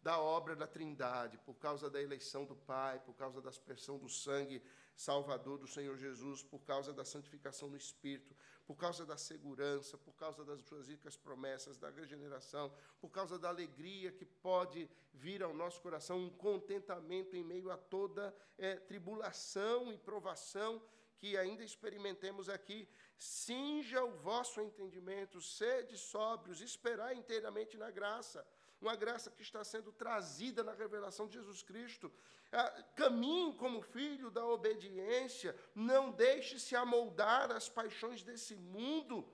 da 0.07 0.21
obra 0.21 0.55
da 0.55 0.69
Trindade, 0.69 1.37
por 1.39 1.57
causa 1.57 1.91
da 1.91 2.01
eleição 2.01 2.45
do 2.45 2.55
Pai, 2.55 3.01
por 3.01 3.13
causa 3.17 3.43
da 3.43 3.51
aspersão 3.51 3.99
do 3.99 4.09
sangue 4.09 4.63
salvador 4.95 5.59
do 5.59 5.67
Senhor 5.67 5.97
Jesus, 5.99 6.45
por 6.45 6.61
causa 6.61 6.93
da 6.93 7.05
santificação 7.05 7.69
do 7.69 7.77
Espírito, 7.77 8.33
por 8.65 8.77
causa 8.77 9.05
da 9.05 9.17
segurança, 9.17 9.99
por 9.99 10.15
causa 10.15 10.45
das 10.45 10.61
suas 10.61 10.87
ricas 10.87 11.17
promessas, 11.17 11.77
da 11.77 11.91
regeneração, 11.91 12.73
por 13.01 13.11
causa 13.11 13.37
da 13.37 13.49
alegria 13.49 14.13
que 14.13 14.25
pode 14.25 14.89
vir 15.13 15.43
ao 15.43 15.53
nosso 15.53 15.81
coração, 15.81 16.21
um 16.21 16.31
contentamento 16.31 17.35
em 17.35 17.43
meio 17.43 17.69
a 17.69 17.77
toda 17.77 18.33
é, 18.57 18.77
tribulação 18.77 19.93
e 19.93 19.99
provação 19.99 20.81
que 21.19 21.37
ainda 21.37 21.65
experimentemos 21.65 22.49
aqui. 22.49 22.89
Cinja 23.19 24.05
o 24.05 24.13
vosso 24.13 24.61
entendimento, 24.61 25.41
sede 25.41 25.99
sóbrios, 25.99 26.61
esperai 26.61 27.17
inteiramente 27.17 27.77
na 27.77 27.91
graça 27.91 28.47
uma 28.81 28.95
graça 28.95 29.31
que 29.31 29.43
está 29.43 29.65
sendo 29.65 29.91
trazida 29.93 30.63
na 30.63 30.73
revelação 30.73 31.27
de 31.27 31.35
Jesus 31.35 31.63
Cristo. 31.63 32.13
Ah, 32.53 32.85
caminhe 32.95 33.55
como 33.55 33.81
filho 33.81 34.31
da 34.31 34.45
obediência, 34.47 35.57
não 35.75 36.11
deixe-se 36.11 36.77
amoldar 36.77 37.51
às 37.51 37.69
paixões 37.69 38.23
desse 38.23 38.55
mundo. 38.55 39.27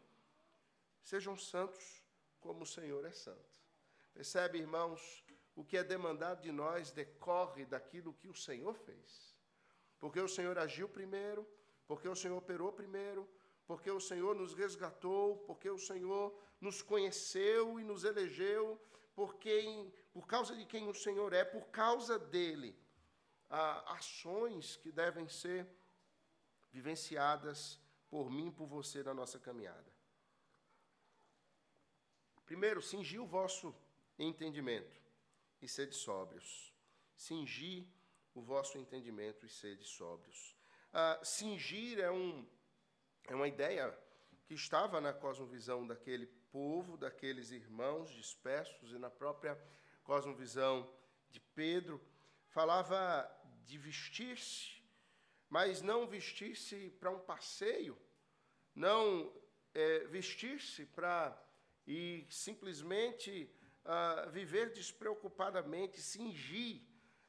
Sejam 1.02 1.37
santos 1.37 2.02
como 2.40 2.62
o 2.62 2.66
Senhor 2.66 3.05
é 3.05 3.12
santo. 3.12 3.61
Percebe, 4.14 4.59
irmãos, 4.59 5.24
o 5.55 5.64
que 5.64 5.76
é 5.76 5.85
demandado 5.85 6.42
de 6.42 6.52
nós 6.52 6.90
decorre 6.90 7.64
daquilo 7.64 8.14
que 8.14 8.28
o 8.28 8.35
Senhor 8.35 8.74
fez. 8.74 9.37
Porque 9.98 10.20
o 10.20 10.28
Senhor 10.28 10.59
agiu 10.59 10.88
primeiro, 10.88 11.46
porque 11.87 12.09
o 12.09 12.16
Senhor 12.16 12.37
operou 12.37 12.72
primeiro, 12.72 13.28
porque 13.66 13.90
o 13.90 14.00
Senhor 14.00 14.35
nos 14.35 14.55
resgatou, 14.55 15.38
porque 15.46 15.70
o 15.70 15.78
Senhor 15.78 16.37
nos 16.61 16.83
conheceu 16.83 17.78
e 17.78 17.85
nos 17.85 18.05
elegeu 18.05 18.81
por, 19.14 19.37
quem, 19.37 19.92
por 20.12 20.27
causa 20.27 20.55
de 20.57 20.64
quem 20.64 20.88
o 20.88 20.94
Senhor 20.94 21.33
é, 21.33 21.44
por 21.44 21.68
causa 21.68 22.18
dele, 22.18 22.77
ações 23.48 24.77
que 24.77 24.90
devem 24.90 25.29
ser 25.29 25.68
vivenciadas 26.70 27.79
por 28.09 28.31
mim 28.31 28.48
e 28.48 28.53
por 28.53 28.66
você 28.66 29.03
na 29.03 29.12
nossa 29.12 29.38
caminhada. 29.38 29.92
Primeiro, 32.46 32.83
cingir 32.83 33.20
o 33.20 33.27
vosso 33.27 33.75
entendimento 34.18 35.01
e 35.61 35.68
sede 35.68 35.94
sóbrios. 35.94 36.72
Cingir 37.14 37.87
o 38.35 38.40
vosso 38.40 38.79
entendimento 38.79 39.46
e 39.46 39.48
sede 39.48 39.85
sóbrios. 39.85 40.57
Ah, 40.92 41.20
cingir 41.22 41.98
é, 41.98 42.11
um, 42.11 42.46
é 43.25 43.35
uma 43.35 43.48
ideia 43.48 43.96
que 44.44 44.55
estava 44.55 45.01
na 45.01 45.12
cosmovisão 45.12 45.87
daquele 45.87 46.27
povo, 46.52 46.98
daqueles 46.98 47.50
irmãos 47.50 48.12
dispersos 48.12 48.92
e 48.92 48.98
na 48.98 49.10
própria 49.10 49.58
cosmovisão 50.04 50.88
de 51.30 51.40
Pedro, 51.40 51.98
falava 52.48 53.28
de 53.64 53.78
vestir-se, 53.78 54.82
mas 55.48 55.80
não 55.80 56.06
vestir-se 56.06 56.90
para 57.00 57.10
um 57.10 57.18
passeio, 57.18 57.98
não 58.74 59.32
é, 59.74 60.00
vestir-se 60.00 60.84
para 60.84 61.42
e 61.86 62.26
simplesmente 62.28 63.50
uh, 63.84 64.30
viver 64.30 64.70
despreocupadamente, 64.72 66.00
cingir, 66.00 66.82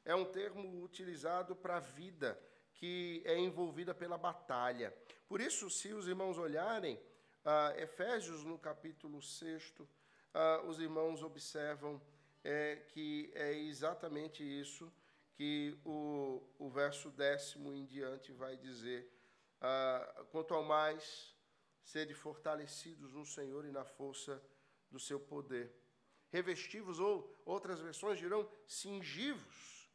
é 0.04 0.14
um 0.14 0.24
termo 0.24 0.84
utilizado 0.84 1.56
para 1.56 1.78
a 1.78 1.80
vida 1.80 2.38
que 2.74 3.22
é 3.24 3.38
envolvida 3.38 3.94
pela 3.94 4.18
batalha. 4.18 4.94
Por 5.26 5.40
isso, 5.40 5.70
se 5.70 5.92
os 5.92 6.06
irmãos 6.06 6.36
olharem, 6.36 7.00
ah, 7.44 7.74
Efésios, 7.76 8.42
no 8.42 8.58
capítulo 8.58 9.20
6, 9.20 9.74
ah, 10.32 10.62
os 10.66 10.80
irmãos 10.80 11.22
observam 11.22 12.00
é, 12.42 12.76
que 12.76 13.30
é 13.34 13.52
exatamente 13.52 14.42
isso 14.42 14.92
que 15.34 15.78
o, 15.84 16.42
o 16.58 16.70
verso 16.70 17.10
décimo 17.10 17.72
em 17.72 17.84
diante 17.84 18.32
vai 18.32 18.56
dizer. 18.56 19.10
Ah, 19.60 20.24
quanto 20.30 20.54
ao 20.54 20.64
mais, 20.64 21.34
sede 21.82 22.14
fortalecidos 22.14 23.12
no 23.12 23.26
Senhor 23.26 23.64
e 23.66 23.70
na 23.70 23.84
força 23.84 24.42
do 24.90 24.98
seu 24.98 25.20
poder. 25.20 25.70
Revestivos, 26.30 26.98
ou 26.98 27.42
outras 27.44 27.80
versões 27.80 28.18
dirão, 28.18 28.48
cingivos 28.66 29.90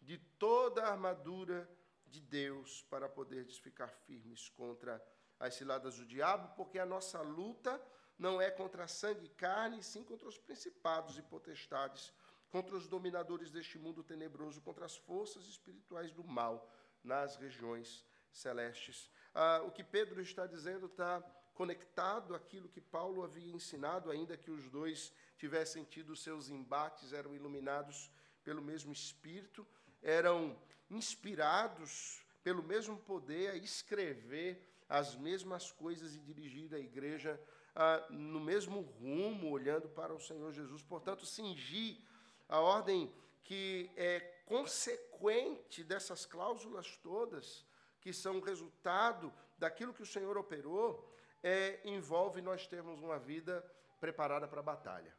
de 0.00 0.18
toda 0.38 0.84
a 0.84 0.92
armadura 0.92 1.68
de 2.06 2.20
Deus 2.20 2.82
para 2.84 3.08
poder 3.08 3.46
ficar 3.46 3.88
firmes 3.88 4.48
contra 4.50 4.96
a 4.96 5.19
as 5.40 5.54
ciladas 5.54 5.96
do 5.96 6.04
diabo, 6.04 6.54
porque 6.54 6.78
a 6.78 6.86
nossa 6.86 7.20
luta 7.22 7.82
não 8.18 8.40
é 8.40 8.50
contra 8.50 8.86
sangue 8.86 9.24
e 9.24 9.30
carne, 9.30 9.82
sim 9.82 10.04
contra 10.04 10.28
os 10.28 10.38
principados 10.38 11.16
e 11.16 11.22
potestades, 11.22 12.12
contra 12.50 12.76
os 12.76 12.86
dominadores 12.86 13.50
deste 13.50 13.78
mundo 13.78 14.04
tenebroso, 14.04 14.60
contra 14.60 14.84
as 14.84 14.96
forças 14.96 15.46
espirituais 15.46 16.12
do 16.12 16.22
mal 16.22 16.70
nas 17.02 17.36
regiões 17.36 18.04
celestes. 18.30 19.10
Ah, 19.34 19.62
o 19.64 19.70
que 19.70 19.82
Pedro 19.82 20.20
está 20.20 20.46
dizendo 20.46 20.86
está 20.86 21.22
conectado 21.54 22.34
àquilo 22.34 22.68
que 22.68 22.80
Paulo 22.80 23.22
havia 23.22 23.54
ensinado, 23.54 24.10
ainda 24.10 24.36
que 24.36 24.50
os 24.50 24.68
dois 24.68 25.12
tivessem 25.38 25.84
tido 25.84 26.14
seus 26.14 26.50
embates, 26.50 27.14
eram 27.14 27.34
iluminados 27.34 28.10
pelo 28.42 28.60
mesmo 28.60 28.92
Espírito, 28.92 29.66
eram 30.02 30.58
inspirados 30.90 32.20
pelo 32.42 32.62
mesmo 32.62 32.98
poder 32.98 33.50
a 33.50 33.56
escrever 33.56 34.69
as 34.90 35.14
mesmas 35.14 35.70
coisas 35.70 36.16
e 36.16 36.18
dirigir 36.18 36.74
a 36.74 36.78
igreja 36.78 37.40
ah, 37.76 38.04
no 38.10 38.40
mesmo 38.40 38.80
rumo, 38.80 39.48
olhando 39.50 39.88
para 39.88 40.12
o 40.12 40.18
Senhor 40.18 40.52
Jesus. 40.52 40.82
Portanto, 40.82 41.24
cingir 41.24 42.02
a 42.48 42.58
ordem 42.58 43.14
que 43.44 43.88
é 43.96 44.18
consequente 44.44 45.84
dessas 45.84 46.26
cláusulas 46.26 46.96
todas, 46.96 47.64
que 48.00 48.12
são 48.12 48.40
resultado 48.40 49.32
daquilo 49.56 49.94
que 49.94 50.02
o 50.02 50.06
Senhor 50.06 50.36
operou, 50.36 51.08
é, 51.40 51.80
envolve 51.84 52.42
nós 52.42 52.66
termos 52.66 53.00
uma 53.00 53.18
vida 53.18 53.64
preparada 54.00 54.48
para 54.48 54.58
a 54.58 54.64
batalha. 54.64 55.16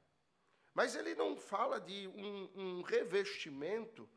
Mas 0.74 0.96
ele 0.96 1.16
não 1.16 1.38
fala 1.38 1.80
de 1.80 2.10
um, 2.10 2.52
um 2.56 2.82
revestimento, 2.82 4.10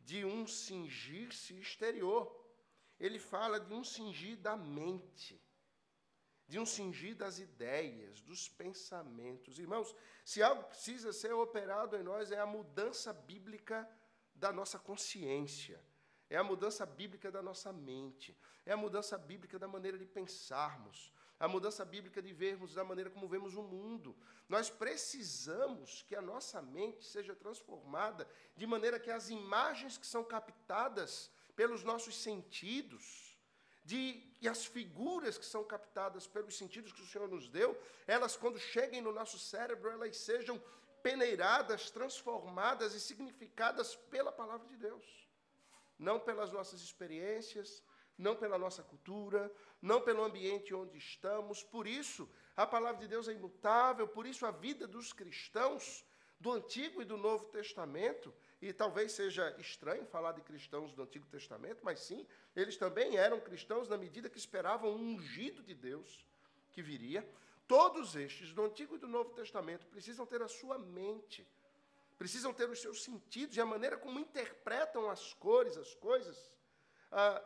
de 0.00 0.24
um 0.24 0.46
cingir-se 0.46 1.58
exterior 1.60 2.37
ele 2.98 3.18
fala 3.18 3.60
de 3.60 3.72
um 3.72 3.84
cingir 3.84 4.36
da 4.36 4.56
mente, 4.56 5.40
de 6.46 6.58
um 6.58 6.66
cingir 6.66 7.14
das 7.14 7.38
ideias, 7.38 8.20
dos 8.22 8.48
pensamentos. 8.48 9.58
Irmãos, 9.58 9.94
se 10.24 10.42
algo 10.42 10.64
precisa 10.64 11.12
ser 11.12 11.32
operado 11.32 11.96
em 11.96 12.02
nós, 12.02 12.32
é 12.32 12.40
a 12.40 12.46
mudança 12.46 13.12
bíblica 13.12 13.88
da 14.34 14.52
nossa 14.52 14.78
consciência, 14.78 15.82
é 16.30 16.36
a 16.36 16.44
mudança 16.44 16.84
bíblica 16.86 17.30
da 17.30 17.42
nossa 17.42 17.72
mente, 17.72 18.36
é 18.64 18.72
a 18.72 18.76
mudança 18.76 19.16
bíblica 19.16 19.58
da 19.58 19.68
maneira 19.68 19.98
de 19.98 20.06
pensarmos, 20.06 21.12
a 21.38 21.46
mudança 21.46 21.84
bíblica 21.84 22.20
de 22.20 22.32
vermos 22.32 22.74
da 22.74 22.82
maneira 22.82 23.10
como 23.10 23.28
vemos 23.28 23.54
o 23.54 23.62
mundo. 23.62 24.16
Nós 24.48 24.68
precisamos 24.68 26.02
que 26.02 26.16
a 26.16 26.22
nossa 26.22 26.60
mente 26.60 27.04
seja 27.04 27.34
transformada 27.34 28.28
de 28.56 28.66
maneira 28.66 28.98
que 28.98 29.10
as 29.10 29.30
imagens 29.30 29.96
que 29.96 30.06
são 30.06 30.24
captadas 30.24 31.30
pelos 31.58 31.82
nossos 31.82 32.14
sentidos, 32.14 33.36
de, 33.82 34.00
e 34.40 34.46
as 34.46 34.64
figuras 34.64 35.36
que 35.36 35.44
são 35.44 35.64
captadas 35.64 36.24
pelos 36.24 36.56
sentidos 36.56 36.92
que 36.92 37.02
o 37.02 37.06
Senhor 37.06 37.26
nos 37.26 37.48
deu, 37.48 37.76
elas, 38.06 38.36
quando 38.36 38.60
cheguem 38.60 39.00
no 39.02 39.10
nosso 39.10 39.40
cérebro, 39.40 39.90
elas 39.90 40.16
sejam 40.18 40.62
peneiradas, 41.02 41.90
transformadas 41.90 42.94
e 42.94 43.00
significadas 43.00 43.96
pela 43.96 44.30
palavra 44.30 44.68
de 44.68 44.76
Deus. 44.76 45.04
Não 45.98 46.20
pelas 46.20 46.52
nossas 46.52 46.80
experiências, 46.80 47.82
não 48.16 48.36
pela 48.36 48.56
nossa 48.56 48.84
cultura, 48.84 49.52
não 49.82 50.00
pelo 50.00 50.22
ambiente 50.22 50.72
onde 50.72 50.96
estamos. 50.96 51.64
Por 51.64 51.88
isso, 51.88 52.30
a 52.56 52.68
palavra 52.68 53.00
de 53.00 53.08
Deus 53.08 53.26
é 53.26 53.32
imutável, 53.32 54.06
por 54.06 54.28
isso, 54.28 54.46
a 54.46 54.52
vida 54.52 54.86
dos 54.86 55.12
cristãos 55.12 56.04
do 56.38 56.52
Antigo 56.52 57.02
e 57.02 57.04
do 57.04 57.16
Novo 57.16 57.46
Testamento 57.46 58.32
e 58.60 58.72
talvez 58.72 59.12
seja 59.12 59.54
estranho 59.58 60.04
falar 60.06 60.32
de 60.32 60.40
cristãos 60.40 60.92
do 60.92 61.02
Antigo 61.02 61.26
Testamento, 61.26 61.80
mas 61.84 62.00
sim, 62.00 62.26
eles 62.56 62.76
também 62.76 63.16
eram 63.16 63.40
cristãos 63.40 63.88
na 63.88 63.96
medida 63.96 64.28
que 64.28 64.38
esperavam 64.38 64.90
um 64.90 65.14
ungido 65.14 65.62
de 65.62 65.74
Deus 65.74 66.26
que 66.72 66.82
viria. 66.82 67.28
Todos 67.68 68.16
estes, 68.16 68.52
do 68.52 68.64
Antigo 68.64 68.96
e 68.96 68.98
do 68.98 69.06
Novo 69.06 69.30
Testamento, 69.30 69.86
precisam 69.86 70.26
ter 70.26 70.42
a 70.42 70.48
sua 70.48 70.78
mente, 70.78 71.46
precisam 72.18 72.52
ter 72.52 72.68
os 72.68 72.80
seus 72.80 73.04
sentidos 73.04 73.56
e 73.56 73.60
a 73.60 73.66
maneira 73.66 73.96
como 73.96 74.18
interpretam 74.18 75.08
as 75.08 75.32
cores, 75.34 75.76
as 75.76 75.94
coisas, 75.94 76.56
ah, 77.12 77.42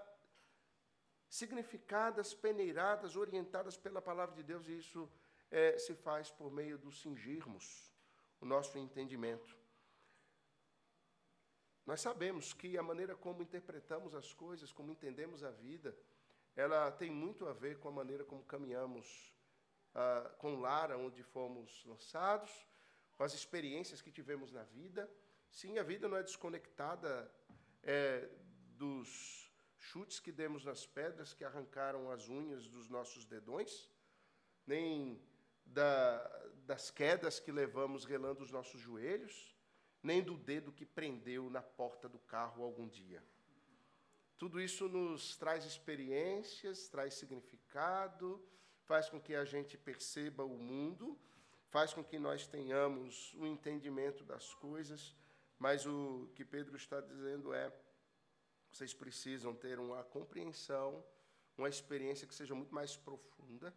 significadas, 1.29 2.35
peneiradas, 2.35 3.17
orientadas 3.17 3.77
pela 3.77 4.01
palavra 4.01 4.35
de 4.35 4.43
Deus, 4.43 4.69
e 4.69 4.79
isso 4.79 5.11
é, 5.51 5.79
se 5.79 5.95
faz 5.95 6.31
por 6.31 6.51
meio 6.51 6.79
do 6.79 6.91
cingirmos 6.91 7.93
o 8.41 8.47
nosso 8.47 8.79
entendimento. 8.79 9.62
Nós 11.87 12.01
sabemos 12.01 12.53
que 12.53 12.79
a 12.79 12.83
maneira 12.83 13.15
como 13.17 13.43
interpretamos 13.43 14.15
as 14.15 14.33
coisas, 14.33 14.73
como 14.73 14.93
entendemos 14.93 15.43
a 15.43 15.51
vida, 15.51 15.97
ela 16.55 16.91
tem 16.91 17.11
muito 17.11 17.47
a 17.47 17.53
ver 17.53 17.79
com 17.79 17.89
a 17.89 17.93
maneira 17.93 18.25
como 18.25 18.45
caminhamos 18.45 19.35
ah, 19.95 20.31
com 20.39 20.55
o 20.55 20.61
lar 20.61 20.93
onde 20.93 21.23
fomos 21.23 21.85
lançados, 21.85 22.51
com 23.17 23.25
as 23.25 23.35
experiências 23.35 24.01
que 24.01 24.11
tivemos 24.11 24.53
na 24.53 24.63
vida, 24.63 25.11
Sim, 25.53 25.79
a 25.79 25.83
vida 25.83 26.09
não 26.09 26.17
é 26.17 26.23
desconectada 26.23 27.31
é, 27.83 28.27
dos 28.79 29.53
chutes 29.79 30.19
que 30.19 30.33
demos 30.33 30.65
nas 30.65 30.87
pedras 30.87 31.35
que 31.35 31.45
arrancaram 31.45 32.11
as 32.11 32.27
unhas 32.27 32.67
dos 32.69 32.89
nossos 32.89 33.27
dedões, 33.27 33.91
nem 34.67 35.23
da, 35.63 36.19
das 36.65 36.91
quedas 36.91 37.39
que 37.39 37.53
levamos 37.53 38.07
relando 38.07 38.43
os 38.43 38.51
nossos 38.51 38.81
joelhos, 38.81 39.55
nem 40.03 40.23
do 40.23 40.37
dedo 40.37 40.73
que 40.73 40.85
prendeu 40.85 41.49
na 41.49 41.63
porta 41.63 42.09
do 42.09 42.19
carro 42.19 42.65
algum 42.65 42.89
dia. 42.89 43.23
Tudo 44.37 44.61
isso 44.61 44.89
nos 44.89 45.37
traz 45.37 45.65
experiências, 45.65 46.89
traz 46.89 47.15
significado, 47.15 48.45
faz 48.85 49.09
com 49.09 49.21
que 49.21 49.35
a 49.35 49.45
gente 49.45 49.79
perceba 49.79 50.45
o 50.45 50.59
mundo, 50.59 51.17
faz 51.69 51.95
com 51.95 52.03
que 52.03 52.19
nós 52.19 52.47
tenhamos 52.47 53.33
um 53.35 53.47
entendimento 53.47 54.25
das 54.25 54.53
coisas, 54.55 55.15
mas 55.59 55.87
o 55.87 56.29
que 56.35 56.45
Pedro 56.45 56.77
está 56.77 57.01
dizendo 57.01 57.55
é: 57.55 57.73
vocês 58.71 58.93
precisam 58.93 59.55
ter 59.55 59.79
uma 59.79 60.03
compreensão, 60.03 61.05
uma 61.57 61.69
experiência 61.69 62.27
que 62.27 62.35
seja 62.35 62.55
muito 62.55 62.75
mais 62.75 62.97
profunda. 62.97 63.73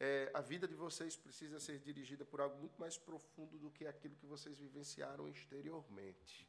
É, 0.00 0.30
a 0.32 0.40
vida 0.40 0.68
de 0.68 0.74
vocês 0.74 1.16
precisa 1.16 1.58
ser 1.58 1.80
dirigida 1.80 2.24
por 2.24 2.40
algo 2.40 2.56
muito 2.56 2.78
mais 2.78 2.96
profundo 2.96 3.58
do 3.58 3.70
que 3.70 3.86
aquilo 3.86 4.14
que 4.14 4.26
vocês 4.26 4.56
vivenciaram 4.56 5.28
exteriormente. 5.28 6.48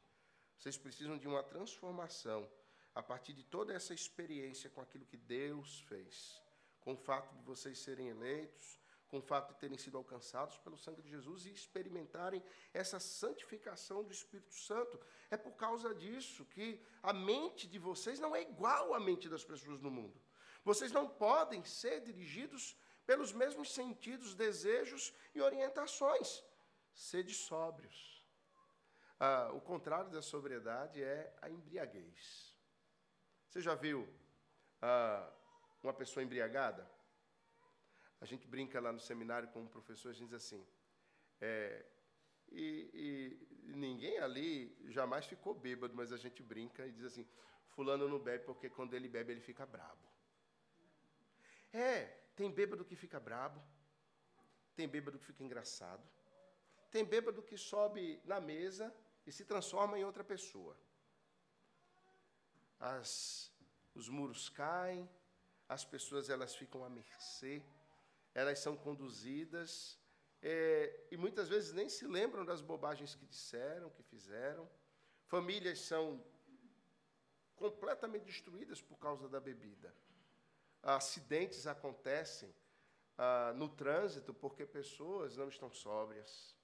Vocês 0.58 0.78
precisam 0.78 1.18
de 1.18 1.28
uma 1.28 1.42
transformação 1.42 2.48
a 2.94 3.02
partir 3.02 3.34
de 3.34 3.44
toda 3.44 3.74
essa 3.74 3.94
experiência 3.94 4.70
com 4.70 4.82
aquilo 4.82 5.06
que 5.06 5.18
Deus 5.18 5.82
fez, 5.82 6.42
com 6.82 6.94
o 6.94 6.98
fato 6.98 7.36
de 7.36 7.44
vocês 7.44 7.80
serem 7.80 8.10
eleitos, 8.10 8.80
com 9.08 9.18
o 9.18 9.22
fato 9.22 9.54
de 9.54 9.60
terem 9.60 9.78
sido 9.78 9.98
alcançados 9.98 10.58
pelo 10.60 10.78
sangue 10.78 11.02
de 11.02 11.10
Jesus 11.10 11.46
e 11.46 11.52
experimentarem 11.52 12.44
essa 12.72 13.00
santificação 13.00 14.04
do 14.04 14.12
Espírito 14.12 14.54
Santo. 14.54 15.00
É 15.32 15.38
por 15.38 15.54
causa 15.54 15.96
disso 15.96 16.46
que 16.46 16.80
a 17.02 17.12
mente 17.12 17.68
de 17.68 17.80
vocês 17.80 18.20
não 18.20 18.36
é 18.36 18.44
igual 18.44 18.94
à 18.94 19.00
mente 19.00 19.28
das 19.28 19.44
pessoas 19.44 19.82
no 19.82 19.90
mundo. 19.90 20.22
Vocês 20.64 20.92
não 20.92 21.10
podem 21.10 21.64
ser 21.64 22.02
dirigidos 22.02 22.78
pelos 23.10 23.32
mesmos 23.34 23.74
sentidos, 23.74 24.36
desejos 24.36 25.12
e 25.34 25.42
orientações. 25.42 26.44
Sede 26.94 27.34
sóbrios. 27.34 28.24
Ah, 29.20 29.50
o 29.52 29.60
contrário 29.60 30.12
da 30.12 30.22
sobriedade 30.22 31.02
é 31.02 31.34
a 31.42 31.50
embriaguez. 31.50 32.56
Você 33.48 33.62
já 33.62 33.74
viu 33.74 34.08
ah, 34.80 35.28
uma 35.82 35.92
pessoa 35.92 36.24
embriagada? 36.24 36.88
A 38.22 38.26
gente 38.26 38.48
brinca 38.48 38.80
lá 38.80 38.92
no 38.92 39.00
seminário 39.00 39.50
com 39.50 39.62
um 39.62 39.68
professor, 39.68 40.10
a 40.10 40.14
gente 40.14 40.28
diz 40.28 40.36
assim, 40.44 40.64
é, 41.42 41.84
e, 42.52 42.92
e, 42.94 43.74
ninguém 43.74 44.20
ali 44.20 44.78
jamais 44.90 45.26
ficou 45.26 45.56
bêbado, 45.56 45.96
mas 45.96 46.14
a 46.14 46.18
gente 46.18 46.44
brinca 46.44 46.86
e 46.86 46.92
diz 46.92 47.06
assim, 47.06 47.28
fulano 47.70 48.08
não 48.08 48.20
bebe 48.20 48.44
porque 48.44 48.70
quando 48.70 48.94
ele 48.94 49.10
bebe 49.10 49.32
ele 49.32 49.42
fica 49.42 49.66
brabo. 49.66 50.08
É, 51.74 52.19
tem 52.40 52.50
bêbado 52.60 52.84
que 52.90 52.96
fica 53.04 53.20
brabo, 53.28 53.62
tem 54.78 54.88
bêbado 54.96 55.20
que 55.20 55.26
fica 55.32 55.44
engraçado, 55.48 56.04
tem 56.94 57.04
bêbado 57.14 57.48
que 57.50 57.58
sobe 57.72 58.04
na 58.32 58.40
mesa 58.52 58.86
e 59.28 59.32
se 59.38 59.44
transforma 59.52 60.00
em 60.00 60.06
outra 60.10 60.24
pessoa 60.34 60.76
as, 62.80 63.52
os 63.94 64.08
muros 64.08 64.48
caem, 64.48 65.08
as 65.68 65.84
pessoas 65.84 66.30
elas 66.30 66.56
ficam 66.56 66.84
à 66.84 66.90
mercê, 66.90 67.62
elas 68.34 68.60
são 68.60 68.76
conduzidas 68.78 70.00
é, 70.42 71.08
e 71.12 71.18
muitas 71.18 71.50
vezes 71.50 71.74
nem 71.74 71.90
se 71.90 72.08
lembram 72.08 72.46
das 72.46 72.62
bobagens 72.62 73.14
que 73.16 73.26
disseram, 73.26 73.90
que 73.90 74.04
fizeram. 74.04 74.70
Famílias 75.26 75.80
são 75.80 76.24
completamente 77.56 78.24
destruídas 78.24 78.82
por 78.82 78.98
causa 78.98 79.28
da 79.28 79.40
bebida. 79.40 79.94
Acidentes 80.82 81.68
acontecem 81.68 82.54
ah, 83.18 83.52
no 83.56 83.68
trânsito 83.68 84.34
porque 84.34 84.66
pessoas 84.66 85.36
não 85.36 85.50
estão 85.50 85.72
sóbrias. 85.72 86.56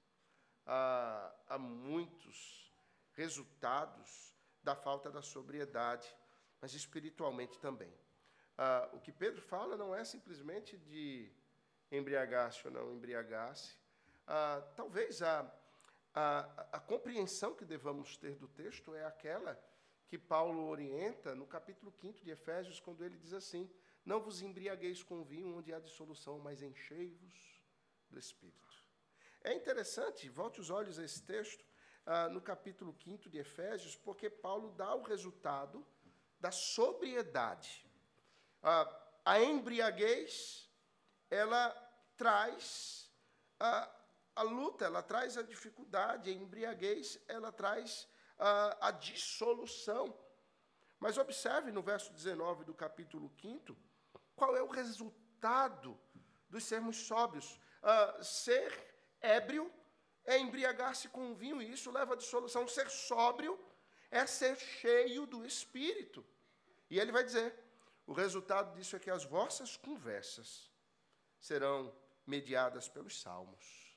Ah, 0.65 1.35
há 1.47 1.57
muitos 1.57 2.73
resultados 3.13 4.33
da 4.63 4.75
falta 4.75 5.11
da 5.11 5.21
sobriedade, 5.21 6.07
mas 6.61 6.73
espiritualmente 6.73 7.59
também. 7.59 7.93
Ah, 8.57 8.89
o 8.93 8.99
que 8.99 9.11
Pedro 9.11 9.41
fala 9.41 9.75
não 9.75 9.93
é 9.93 10.03
simplesmente 10.05 10.77
de 10.77 11.31
embriagar-se 11.91 12.65
ou 12.65 12.73
não 12.73 12.93
embriagar-se. 12.93 13.77
Ah, 14.25 14.63
talvez 14.75 15.21
a, 15.21 15.41
a, 16.13 16.67
a 16.71 16.79
compreensão 16.79 17.53
que 17.53 17.65
devamos 17.65 18.17
ter 18.17 18.35
do 18.37 18.47
texto 18.47 18.95
é 18.95 19.05
aquela 19.05 19.61
que 20.07 20.17
Paulo 20.17 20.67
orienta 20.67 21.35
no 21.35 21.45
capítulo 21.45 21.91
5 21.91 22.23
de 22.23 22.31
Efésios, 22.31 22.79
quando 22.79 23.03
ele 23.03 23.17
diz 23.17 23.33
assim: 23.33 23.69
Não 24.05 24.21
vos 24.21 24.41
embriagueis 24.41 25.01
com 25.01 25.23
vinho 25.23 25.57
onde 25.57 25.73
há 25.73 25.79
dissolução, 25.79 26.37
mas 26.37 26.61
enchei-vos 26.61 27.63
do 28.07 28.19
Espírito. 28.19 28.85
É 29.43 29.53
interessante, 29.53 30.29
volte 30.29 30.61
os 30.61 30.69
olhos 30.69 30.99
a 30.99 31.03
esse 31.03 31.23
texto, 31.23 31.65
ah, 32.05 32.29
no 32.29 32.39
capítulo 32.39 32.93
5 32.93 33.27
de 33.29 33.39
Efésios, 33.39 33.95
porque 33.95 34.29
Paulo 34.29 34.71
dá 34.73 34.93
o 34.93 35.01
resultado 35.01 35.85
da 36.39 36.51
sobriedade. 36.51 37.83
Ah, 38.61 38.87
a 39.25 39.41
embriaguez, 39.41 40.69
ela 41.31 41.69
traz 42.15 43.11
a, 43.59 43.89
a 44.35 44.43
luta, 44.43 44.85
ela 44.85 45.01
traz 45.01 45.35
a 45.35 45.41
dificuldade, 45.41 46.29
a 46.29 46.33
embriaguez, 46.33 47.19
ela 47.27 47.51
traz 47.51 48.07
a, 48.37 48.89
a 48.89 48.91
dissolução. 48.91 50.15
Mas 50.99 51.17
observe 51.17 51.71
no 51.71 51.81
verso 51.81 52.13
19 52.13 52.65
do 52.65 52.73
capítulo 52.73 53.31
5 53.41 53.75
qual 54.35 54.55
é 54.55 54.61
o 54.61 54.67
resultado 54.67 55.99
dos 56.49 56.63
sermos 56.63 56.97
sóbrios. 56.97 57.59
Uh, 57.81 58.23
ser 58.23 58.71
ébrio 59.21 59.71
é 60.23 60.37
embriagar-se 60.37 61.07
com 61.09 61.35
vinho, 61.35 61.61
e 61.61 61.71
isso 61.71 61.91
leva 61.91 62.13
à 62.13 62.17
dissolução. 62.17 62.67
Ser 62.67 62.89
sóbrio 62.89 63.59
é 64.09 64.25
ser 64.25 64.57
cheio 64.57 65.25
do 65.25 65.45
Espírito. 65.45 66.25
E 66.89 66.99
ele 66.99 67.11
vai 67.11 67.23
dizer: 67.23 67.53
o 68.07 68.13
resultado 68.13 68.73
disso 68.75 68.95
é 68.95 68.99
que 68.99 69.09
as 69.09 69.23
vossas 69.23 69.77
conversas 69.77 70.71
serão 71.39 71.93
mediadas 72.25 72.87
pelos 72.87 73.21
salmos. 73.21 73.95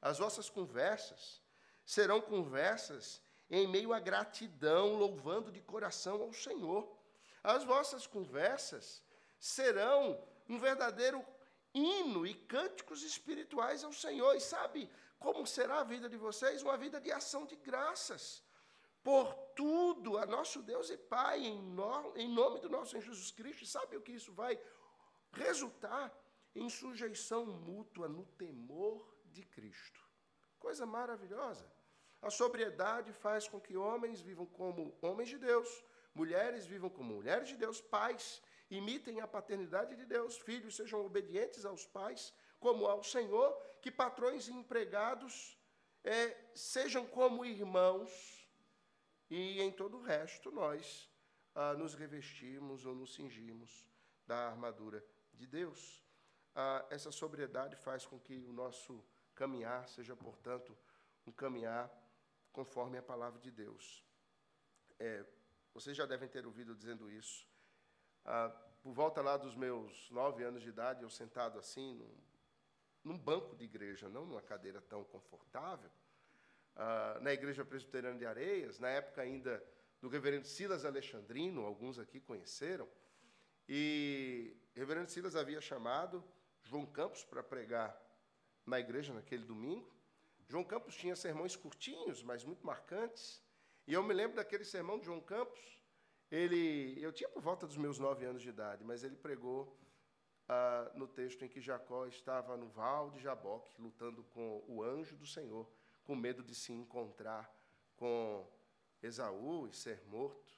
As 0.00 0.18
vossas 0.18 0.48
conversas 0.48 1.42
serão 1.84 2.20
conversas 2.20 3.20
em 3.50 3.66
meio 3.66 3.92
à 3.92 3.98
gratidão, 3.98 4.94
louvando 4.94 5.50
de 5.50 5.60
coração 5.60 6.22
ao 6.22 6.32
Senhor. 6.32 6.96
As 7.42 7.64
vossas 7.64 8.06
conversas 8.06 9.02
serão 9.40 10.22
um 10.46 10.58
verdadeiro 10.58 11.24
hino 11.72 12.26
e 12.26 12.34
cânticos 12.34 13.02
espirituais 13.02 13.82
ao 13.82 13.92
Senhor. 13.92 14.34
E 14.34 14.40
sabe, 14.40 14.90
como 15.18 15.46
será 15.46 15.80
a 15.80 15.84
vida 15.84 16.08
de 16.08 16.16
vocês? 16.16 16.62
Uma 16.62 16.76
vida 16.76 17.00
de 17.00 17.10
ação 17.10 17.46
de 17.46 17.56
graças. 17.56 18.44
Por 19.02 19.32
tudo, 19.56 20.18
a 20.18 20.26
nosso 20.26 20.62
Deus 20.62 20.90
e 20.90 20.98
Pai, 20.98 21.38
em, 21.40 21.62
no, 21.62 22.16
em 22.16 22.28
nome 22.28 22.60
do 22.60 22.68
nosso 22.68 22.90
Senhor 22.90 23.02
Jesus 23.02 23.30
Cristo. 23.30 23.64
Sabe 23.64 23.96
o 23.96 24.02
que 24.02 24.12
isso 24.12 24.32
vai 24.34 24.60
resultar? 25.32 26.12
Em 26.54 26.68
sujeição 26.68 27.46
mútua 27.46 28.08
no 28.08 28.26
temor 28.44 29.08
de 29.24 29.42
Cristo. 29.44 30.00
Coisa 30.58 30.84
maravilhosa. 30.84 31.66
A 32.20 32.28
sobriedade 32.28 33.12
faz 33.12 33.48
com 33.48 33.58
que 33.58 33.76
homens 33.76 34.20
vivam 34.20 34.44
como 34.44 34.94
homens 35.00 35.30
de 35.30 35.38
Deus, 35.38 35.82
mulheres 36.14 36.66
vivam 36.66 36.90
como 36.90 37.14
mulheres 37.14 37.48
de 37.48 37.56
Deus, 37.56 37.80
pais 37.80 38.42
imitem 38.70 39.20
a 39.20 39.26
paternidade 39.26 39.96
de 39.96 40.06
Deus, 40.06 40.38
filhos 40.38 40.76
sejam 40.76 41.04
obedientes 41.04 41.64
aos 41.64 41.86
pais, 41.86 42.32
como 42.58 42.86
ao 42.86 43.02
Senhor, 43.02 43.52
que 43.82 43.90
patrões 43.90 44.48
e 44.48 44.52
empregados 44.52 45.58
é, 46.04 46.36
sejam 46.54 47.06
como 47.06 47.44
irmãos, 47.44 48.48
e 49.28 49.60
em 49.60 49.72
todo 49.72 49.98
o 49.98 50.02
resto 50.02 50.50
nós 50.50 51.10
ah, 51.54 51.74
nos 51.74 51.94
revestimos 51.94 52.84
ou 52.84 52.94
nos 52.94 53.14
cingimos 53.14 53.86
da 54.26 54.48
armadura 54.48 55.04
de 55.32 55.46
Deus. 55.46 56.04
Ah, 56.54 56.84
essa 56.90 57.10
sobriedade 57.10 57.76
faz 57.76 58.06
com 58.06 58.18
que 58.18 58.44
o 58.44 58.52
nosso 58.52 59.04
caminhar 59.34 59.88
seja, 59.88 60.14
portanto, 60.16 60.76
um 61.26 61.32
caminhar 61.32 61.90
conforme 62.52 62.98
a 62.98 63.02
palavra 63.02 63.40
de 63.40 63.50
Deus. 63.50 64.04
É, 64.98 65.24
vocês 65.72 65.96
já 65.96 66.06
devem 66.06 66.28
ter 66.28 66.44
ouvido 66.46 66.74
dizendo 66.74 67.10
isso. 67.10 67.49
Ah, 68.24 68.50
por 68.82 68.92
volta 68.92 69.20
lá 69.20 69.36
dos 69.36 69.54
meus 69.54 70.10
nove 70.10 70.42
anos 70.42 70.62
de 70.62 70.68
idade, 70.68 71.02
eu 71.02 71.10
sentado 71.10 71.58
assim, 71.58 71.94
num 71.94 72.30
num 73.02 73.16
banco 73.16 73.56
de 73.56 73.64
igreja, 73.64 74.08
não 74.08 74.26
numa 74.26 74.42
cadeira 74.42 74.80
tão 74.82 75.04
confortável, 75.04 75.90
ah, 76.76 77.18
na 77.20 77.32
Igreja 77.32 77.64
Presbiteriana 77.64 78.18
de 78.18 78.26
Areias, 78.26 78.78
na 78.78 78.88
época 78.88 79.22
ainda 79.22 79.62
do 80.00 80.08
reverendo 80.08 80.46
Silas 80.46 80.84
Alexandrino, 80.84 81.64
alguns 81.64 81.98
aqui 81.98 82.20
conheceram, 82.20 82.88
e 83.68 84.56
o 84.74 84.78
reverendo 84.78 85.10
Silas 85.10 85.36
havia 85.36 85.60
chamado 85.60 86.24
João 86.62 86.86
Campos 86.86 87.24
para 87.24 87.42
pregar 87.42 87.98
na 88.66 88.78
igreja 88.80 89.12
naquele 89.12 89.44
domingo. 89.44 89.92
João 90.48 90.64
Campos 90.64 90.96
tinha 90.96 91.14
sermões 91.14 91.54
curtinhos, 91.54 92.22
mas 92.22 92.44
muito 92.44 92.66
marcantes. 92.66 93.42
E 93.86 93.92
eu 93.92 94.02
me 94.02 94.12
lembro 94.12 94.36
daquele 94.36 94.64
sermão 94.64 94.98
de 94.98 95.06
João 95.06 95.20
Campos. 95.20 95.79
Ele, 96.30 96.96
eu 97.02 97.12
tinha 97.12 97.28
por 97.28 97.42
volta 97.42 97.66
dos 97.66 97.76
meus 97.76 97.98
nove 97.98 98.24
anos 98.24 98.42
de 98.42 98.48
idade, 98.48 98.84
mas 98.84 99.02
ele 99.02 99.16
pregou 99.16 99.76
ah, 100.48 100.90
no 100.94 101.08
texto 101.08 101.44
em 101.44 101.48
que 101.48 101.60
Jacó 101.60 102.06
estava 102.06 102.56
no 102.56 102.68
val 102.68 103.10
de 103.10 103.20
Jaboque, 103.20 103.80
lutando 103.80 104.22
com 104.24 104.64
o 104.68 104.82
anjo 104.82 105.16
do 105.16 105.26
Senhor, 105.26 105.68
com 106.04 106.14
medo 106.14 106.42
de 106.42 106.54
se 106.54 106.72
encontrar 106.72 107.52
com 107.96 108.48
Esaú 109.02 109.66
e 109.66 109.72
ser 109.72 110.02
morto. 110.06 110.54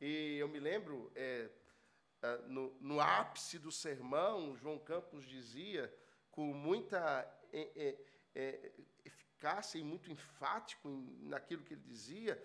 E 0.00 0.36
eu 0.38 0.48
me 0.48 0.58
lembro, 0.58 1.12
é, 1.14 1.50
ah, 2.22 2.38
no, 2.48 2.74
no, 2.80 3.00
ápice 3.00 3.58
do 3.58 3.70
sermão, 3.70 4.56
João 4.56 4.78
Campos 4.78 5.24
dizia, 5.24 5.94
com 6.30 6.54
muita 6.54 6.98
é, 7.52 7.70
é, 7.76 8.06
é 8.34 8.72
eficácia 9.04 9.78
e 9.78 9.82
muito 9.82 10.10
enfático 10.10 10.88
naquilo 11.20 11.62
que 11.62 11.74
ele 11.74 11.82
dizia: 11.82 12.42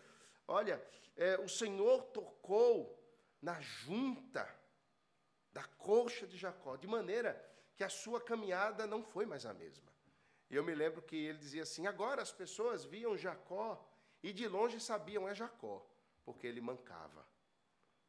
olha, 0.48 0.82
é, 1.16 1.38
o 1.40 1.50
Senhor 1.50 2.04
tocou 2.06 2.98
na 3.42 3.60
junta 3.62 4.48
da 5.52 5.64
coxa 5.64 6.26
de 6.28 6.38
Jacó, 6.38 6.76
de 6.76 6.88
maneira 6.88 7.44
que 7.76 7.84
a 7.84 7.90
sua 7.90 8.22
caminhada 8.22 8.88
não 8.88 9.04
foi 9.04 9.26
mais 9.26 9.46
a 9.46 9.54
mesma. 9.54 9.92
E 10.50 10.56
eu 10.56 10.64
me 10.64 10.74
lembro 10.74 11.02
que 11.02 11.16
ele 11.16 11.38
dizia 11.38 11.64
assim: 11.64 11.88
agora 11.88 12.22
as 12.22 12.32
pessoas 12.32 12.86
viam 12.86 13.18
Jacó 13.18 13.84
e 14.24 14.32
de 14.32 14.48
longe 14.48 14.80
sabiam 14.80 15.28
é 15.28 15.36
Jacó, 15.36 15.86
porque 16.24 16.48
ele 16.48 16.62
mancava. 16.62 17.26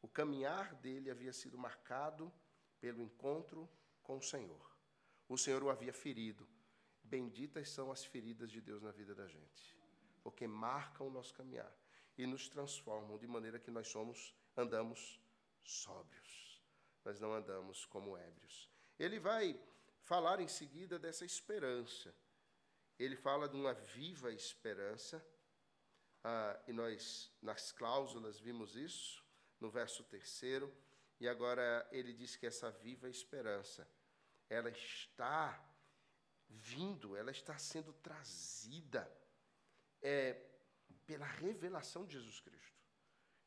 O 0.00 0.08
caminhar 0.08 0.74
dele 0.76 1.10
havia 1.10 1.32
sido 1.32 1.58
marcado 1.58 2.32
pelo 2.80 3.02
encontro 3.02 3.68
com 4.02 4.18
o 4.18 4.22
Senhor. 4.22 4.76
O 5.28 5.36
Senhor 5.36 5.62
o 5.62 5.70
havia 5.70 5.92
ferido. 5.92 6.48
Benditas 7.02 7.70
são 7.70 7.90
as 7.90 8.04
feridas 8.04 8.50
de 8.50 8.60
Deus 8.60 8.82
na 8.82 8.92
vida 8.92 9.14
da 9.14 9.26
gente, 9.26 9.76
porque 10.22 10.46
marcam 10.46 11.08
o 11.08 11.10
nosso 11.10 11.34
caminhar 11.34 11.72
e 12.18 12.26
nos 12.26 12.48
transformam 12.48 13.16
de 13.16 13.26
maneira 13.26 13.58
que 13.58 13.70
nós 13.70 13.88
somos, 13.88 14.34
andamos 14.56 15.18
sóbrios 15.62 16.48
mas 17.08 17.18
não 17.18 17.32
andamos 17.32 17.86
como 17.86 18.18
ébrios. 18.18 18.68
Ele 18.98 19.18
vai 19.18 19.58
falar 20.02 20.40
em 20.40 20.46
seguida 20.46 20.98
dessa 20.98 21.24
esperança. 21.24 22.14
Ele 22.98 23.16
fala 23.16 23.48
de 23.48 23.56
uma 23.56 23.72
viva 23.72 24.30
esperança, 24.30 25.24
ah, 26.22 26.60
e 26.66 26.72
nós, 26.72 27.32
nas 27.40 27.72
cláusulas, 27.72 28.38
vimos 28.38 28.76
isso, 28.76 29.24
no 29.58 29.70
verso 29.70 30.04
terceiro, 30.04 30.70
e 31.18 31.26
agora 31.26 31.88
ele 31.90 32.12
diz 32.12 32.36
que 32.36 32.46
essa 32.46 32.70
viva 32.70 33.08
esperança, 33.08 33.88
ela 34.50 34.68
está 34.68 35.58
vindo, 36.46 37.16
ela 37.16 37.30
está 37.30 37.56
sendo 37.56 37.94
trazida 37.94 39.10
é, 40.02 40.47
pela 41.08 41.24
revelação 41.24 42.04
de 42.04 42.18
Jesus 42.18 42.38
Cristo. 42.38 42.84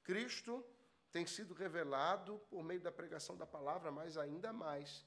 Cristo 0.03 0.65
tem 1.11 1.27
sido 1.27 1.53
revelado 1.53 2.39
por 2.49 2.63
meio 2.63 2.81
da 2.81 2.91
pregação 2.91 3.37
da 3.37 3.45
palavra, 3.45 3.91
mas 3.91 4.17
ainda 4.17 4.51
mais, 4.51 5.05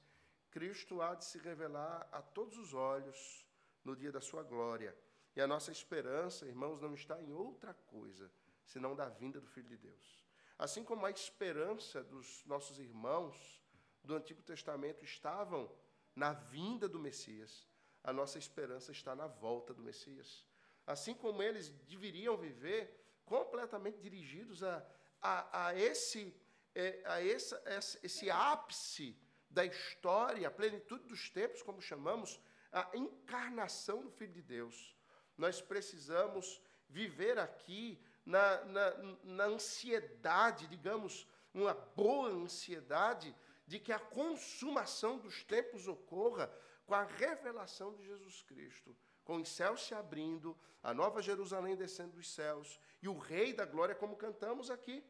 Cristo 0.49 1.01
há 1.01 1.15
de 1.15 1.25
se 1.25 1.37
revelar 1.37 2.07
a 2.13 2.21
todos 2.21 2.57
os 2.57 2.73
olhos 2.73 3.45
no 3.83 3.93
dia 3.93 4.09
da 4.09 4.21
sua 4.21 4.41
glória. 4.41 4.97
E 5.35 5.41
a 5.41 5.47
nossa 5.47 5.69
esperança, 5.69 6.45
irmãos, 6.45 6.81
não 6.81 6.93
está 6.93 7.21
em 7.21 7.33
outra 7.33 7.73
coisa, 7.73 8.31
senão 8.65 8.95
da 8.95 9.09
vinda 9.09 9.41
do 9.41 9.47
Filho 9.47 9.67
de 9.67 9.77
Deus. 9.77 10.25
Assim 10.57 10.81
como 10.81 11.05
a 11.05 11.11
esperança 11.11 12.01
dos 12.05 12.41
nossos 12.45 12.79
irmãos 12.79 13.61
do 14.01 14.15
Antigo 14.15 14.41
Testamento 14.41 15.03
estavam 15.03 15.69
na 16.15 16.31
vinda 16.31 16.87
do 16.87 16.99
Messias, 16.99 17.67
a 18.01 18.13
nossa 18.13 18.37
esperança 18.37 18.93
está 18.93 19.13
na 19.13 19.27
volta 19.27 19.73
do 19.73 19.83
Messias. 19.83 20.45
Assim 20.85 21.13
como 21.13 21.41
eles 21.41 21.69
deveriam 21.87 22.37
viver 22.37 22.93
completamente 23.25 23.99
dirigidos 23.99 24.63
a, 24.63 24.85
a, 25.21 25.67
a 25.67 25.79
esse, 25.79 26.35
é, 26.73 27.01
a 27.05 27.21
esse, 27.21 28.29
ápice 28.29 29.17
da 29.49 29.65
história, 29.65 30.47
a 30.47 30.51
plenitude 30.51 31.05
dos 31.07 31.29
tempos, 31.29 31.63
como 31.63 31.81
chamamos, 31.81 32.39
a 32.71 32.89
encarnação 32.93 34.03
do 34.03 34.11
Filho 34.11 34.33
de 34.33 34.41
Deus. 34.41 34.95
Nós 35.37 35.61
precisamos 35.61 36.61
viver 36.87 37.39
aqui 37.39 37.99
na, 38.25 38.63
na, 38.65 38.97
na 39.23 39.43
ansiedade, 39.45 40.67
digamos, 40.67 41.27
uma 41.53 41.73
boa 41.73 42.29
ansiedade 42.29 43.35
de 43.65 43.79
que 43.79 43.91
a 43.91 43.99
consumação 43.99 45.17
dos 45.17 45.43
tempos 45.43 45.87
ocorra 45.87 46.51
com 46.85 46.93
a 46.93 47.03
revelação 47.03 47.93
de 47.95 48.05
Jesus 48.05 48.43
Cristo, 48.43 48.95
com 49.25 49.37
os 49.37 49.49
céus 49.49 49.81
se 49.85 49.93
abrindo, 49.93 50.55
a 50.81 50.93
nova 50.93 51.21
Jerusalém 51.21 51.75
descendo 51.75 52.13
dos 52.13 52.31
céus 52.31 52.79
e 53.01 53.09
o 53.09 53.17
Rei 53.17 53.53
da 53.53 53.65
Glória, 53.65 53.95
como 53.95 54.15
cantamos 54.15 54.69
aqui. 54.69 55.03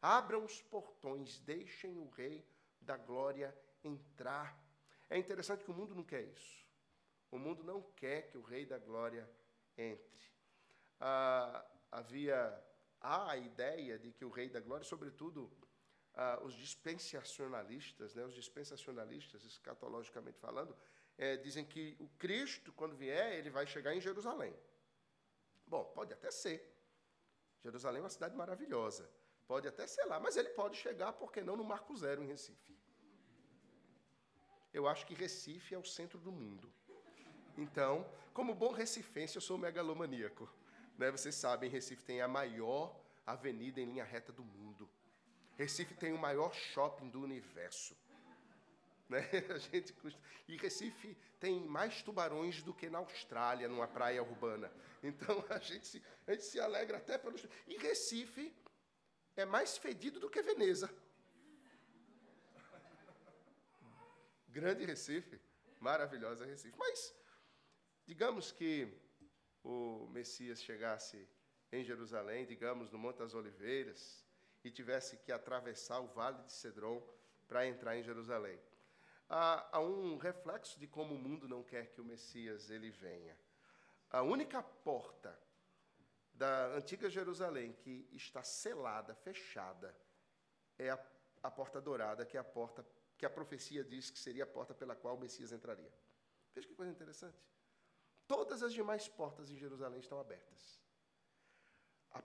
Abram 0.00 0.44
os 0.44 0.62
portões, 0.62 1.38
deixem 1.40 1.98
o 1.98 2.08
Rei 2.08 2.44
da 2.80 2.96
Glória 2.96 3.56
entrar. 3.84 4.58
É 5.10 5.18
interessante 5.18 5.64
que 5.64 5.70
o 5.70 5.74
mundo 5.74 5.94
não 5.94 6.02
quer 6.02 6.22
isso. 6.22 6.66
O 7.30 7.38
mundo 7.38 7.62
não 7.62 7.82
quer 7.94 8.22
que 8.28 8.38
o 8.38 8.42
Rei 8.42 8.64
da 8.64 8.78
Glória 8.78 9.28
entre. 9.76 10.32
Ah, 10.98 11.64
havia 11.92 12.64
a 13.00 13.36
ideia 13.36 13.98
de 13.98 14.12
que 14.12 14.24
o 14.24 14.30
Rei 14.30 14.48
da 14.48 14.60
Glória, 14.60 14.84
sobretudo 14.84 15.52
ah, 16.14 16.40
os 16.42 16.54
dispensacionalistas, 16.54 18.14
né, 18.14 18.24
os 18.24 18.34
dispensacionalistas, 18.34 19.44
escatologicamente 19.44 20.38
falando, 20.38 20.74
é, 21.18 21.36
dizem 21.36 21.64
que 21.64 21.96
o 21.98 22.08
Cristo, 22.16 22.72
quando 22.72 22.96
vier, 22.96 23.34
ele 23.34 23.50
vai 23.50 23.66
chegar 23.66 23.94
em 23.94 24.00
Jerusalém. 24.00 24.54
Bom, 25.66 25.84
pode 25.84 26.12
até 26.12 26.30
ser. 26.30 26.72
Jerusalém 27.62 27.98
é 27.98 28.04
uma 28.04 28.08
cidade 28.08 28.36
maravilhosa. 28.36 29.10
Pode 29.46 29.66
até 29.66 29.86
ser 29.86 30.04
lá, 30.04 30.20
mas 30.20 30.36
ele 30.36 30.50
pode 30.50 30.76
chegar, 30.76 31.12
por 31.14 31.32
que 31.32 31.42
não, 31.42 31.56
no 31.56 31.64
Marco 31.64 31.96
Zero, 31.96 32.22
em 32.22 32.26
Recife. 32.26 32.78
Eu 34.72 34.86
acho 34.86 35.06
que 35.06 35.14
Recife 35.14 35.74
é 35.74 35.78
o 35.78 35.84
centro 35.84 36.18
do 36.18 36.30
mundo. 36.30 36.72
Então, 37.56 38.08
como 38.32 38.54
bom 38.54 38.70
recifense, 38.70 39.36
eu 39.36 39.42
sou 39.42 39.58
megalomaníaco. 39.58 40.48
Né? 40.96 41.10
Vocês 41.10 41.34
sabem, 41.34 41.68
Recife 41.68 42.04
tem 42.04 42.20
a 42.20 42.28
maior 42.28 42.94
avenida 43.26 43.80
em 43.80 43.86
linha 43.86 44.04
reta 44.04 44.32
do 44.32 44.44
mundo. 44.44 44.88
Recife 45.56 45.94
tem 45.94 46.12
o 46.12 46.18
maior 46.18 46.54
shopping 46.54 47.08
do 47.08 47.20
universo. 47.20 47.96
Né? 49.08 49.20
A 49.54 49.58
gente 49.58 49.92
custa... 49.94 50.20
E 50.46 50.56
Recife 50.56 51.16
tem 51.40 51.66
mais 51.66 52.02
tubarões 52.02 52.62
do 52.62 52.74
que 52.74 52.90
na 52.90 52.98
Austrália, 52.98 53.68
numa 53.68 53.88
praia 53.88 54.22
urbana. 54.22 54.70
Então 55.02 55.44
a 55.48 55.58
gente 55.58 55.86
se, 55.86 56.02
a 56.26 56.32
gente 56.32 56.44
se 56.44 56.60
alegra 56.60 56.98
até 56.98 57.16
pelos. 57.16 57.46
E 57.66 57.76
Recife 57.78 58.54
é 59.36 59.44
mais 59.44 59.78
fedido 59.78 60.18
do 60.18 60.28
que 60.28 60.42
Veneza. 60.42 60.92
Grande 64.48 64.84
Recife, 64.84 65.40
maravilhosa 65.78 66.44
Recife. 66.44 66.76
Mas, 66.76 67.14
digamos 68.06 68.50
que 68.50 68.92
o 69.62 70.08
Messias 70.08 70.62
chegasse 70.62 71.28
em 71.70 71.84
Jerusalém, 71.84 72.46
digamos, 72.46 72.90
no 72.90 72.98
Monte 72.98 73.18
das 73.18 73.34
Oliveiras, 73.34 74.24
e 74.64 74.70
tivesse 74.70 75.18
que 75.18 75.30
atravessar 75.30 76.00
o 76.00 76.08
Vale 76.08 76.42
de 76.42 76.52
Cedron 76.52 77.00
para 77.46 77.66
entrar 77.66 77.96
em 77.96 78.02
Jerusalém. 78.02 78.58
Há, 79.28 79.76
há, 79.76 79.80
um 79.80 80.16
reflexo 80.16 80.78
de 80.78 80.86
como 80.86 81.14
o 81.14 81.18
mundo 81.18 81.46
não 81.48 81.62
quer 81.62 81.92
que 81.92 82.00
o 82.00 82.04
Messias 82.04 82.70
ele 82.70 82.90
venha. 82.90 83.38
A 84.10 84.22
única 84.22 84.62
porta 84.62 85.38
da 86.32 86.68
antiga 86.68 87.10
Jerusalém, 87.10 87.72
que 87.72 88.08
está 88.12 88.42
selada, 88.42 89.14
fechada, 89.14 89.94
é 90.78 90.90
a, 90.90 90.98
a 91.42 91.50
porta 91.50 91.80
dourada, 91.80 92.24
que 92.24 92.36
é 92.36 92.40
a 92.40 92.44
porta 92.44 92.86
que 93.18 93.26
a 93.26 93.30
profecia 93.30 93.82
diz 93.82 94.10
que 94.10 94.18
seria 94.18 94.44
a 94.44 94.46
porta 94.46 94.72
pela 94.72 94.94
qual 94.94 95.16
o 95.16 95.20
Messias 95.20 95.52
entraria. 95.52 95.92
Veja 96.54 96.68
que 96.68 96.74
coisa 96.74 96.92
interessante. 96.92 97.36
Todas 98.28 98.62
as 98.62 98.72
demais 98.72 99.08
portas 99.08 99.50
em 99.50 99.56
Jerusalém 99.56 99.98
estão 100.00 100.20
abertas. 100.20 100.80
A 102.12 102.22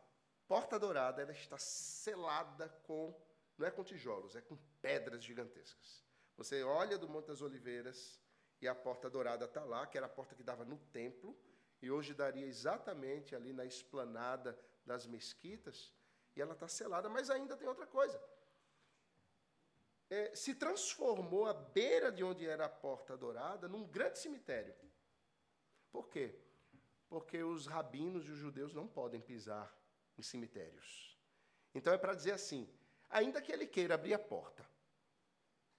porta 0.47 0.77
dourada 0.77 1.21
ela 1.21 1.31
está 1.31 1.57
selada 1.57 2.69
com, 2.83 3.19
não 3.57 3.65
é 3.65 3.71
com 3.71 3.83
tijolos, 3.83 4.35
é 4.35 4.41
com 4.41 4.55
pedras 4.81 5.23
gigantescas. 5.23 6.03
Você 6.35 6.63
olha 6.63 6.97
do 6.97 7.07
Monte 7.07 7.27
das 7.27 7.41
Oliveiras 7.41 8.19
e 8.61 8.67
a 8.67 8.73
porta 8.73 9.09
dourada 9.09 9.45
está 9.45 9.63
lá, 9.63 9.85
que 9.85 9.97
era 9.97 10.07
a 10.07 10.09
porta 10.09 10.35
que 10.35 10.43
dava 10.43 10.65
no 10.65 10.77
templo, 10.77 11.37
e 11.81 11.91
hoje 11.91 12.13
daria 12.13 12.45
exatamente 12.45 13.35
ali 13.35 13.51
na 13.51 13.65
esplanada 13.65 14.57
das 14.85 15.05
mesquitas, 15.05 15.93
e 16.35 16.41
ela 16.41 16.53
está 16.53 16.67
selada, 16.67 17.09
mas 17.09 17.29
ainda 17.29 17.57
tem 17.57 17.67
outra 17.67 17.85
coisa. 17.85 18.21
É, 20.09 20.35
se 20.35 20.55
transformou 20.55 21.45
a 21.45 21.53
beira 21.53 22.11
de 22.11 22.23
onde 22.23 22.47
era 22.47 22.65
a 22.65 22.69
porta 22.69 23.17
dourada 23.17 23.67
num 23.67 23.85
grande 23.85 24.19
cemitério. 24.19 24.75
Por 25.91 26.09
quê? 26.09 26.39
Porque 27.07 27.43
os 27.43 27.67
rabinos 27.67 28.25
e 28.27 28.31
os 28.31 28.37
judeus 28.37 28.73
não 28.73 28.87
podem 28.87 29.21
pisar 29.21 29.75
em 30.17 30.23
cemitérios. 30.23 31.17
Então 31.73 31.93
é 31.93 31.97
para 31.97 32.15
dizer 32.15 32.31
assim: 32.31 32.67
ainda 33.09 33.41
que 33.41 33.51
ele 33.51 33.67
queira 33.67 33.95
abrir 33.95 34.13
a 34.13 34.19
porta, 34.19 34.67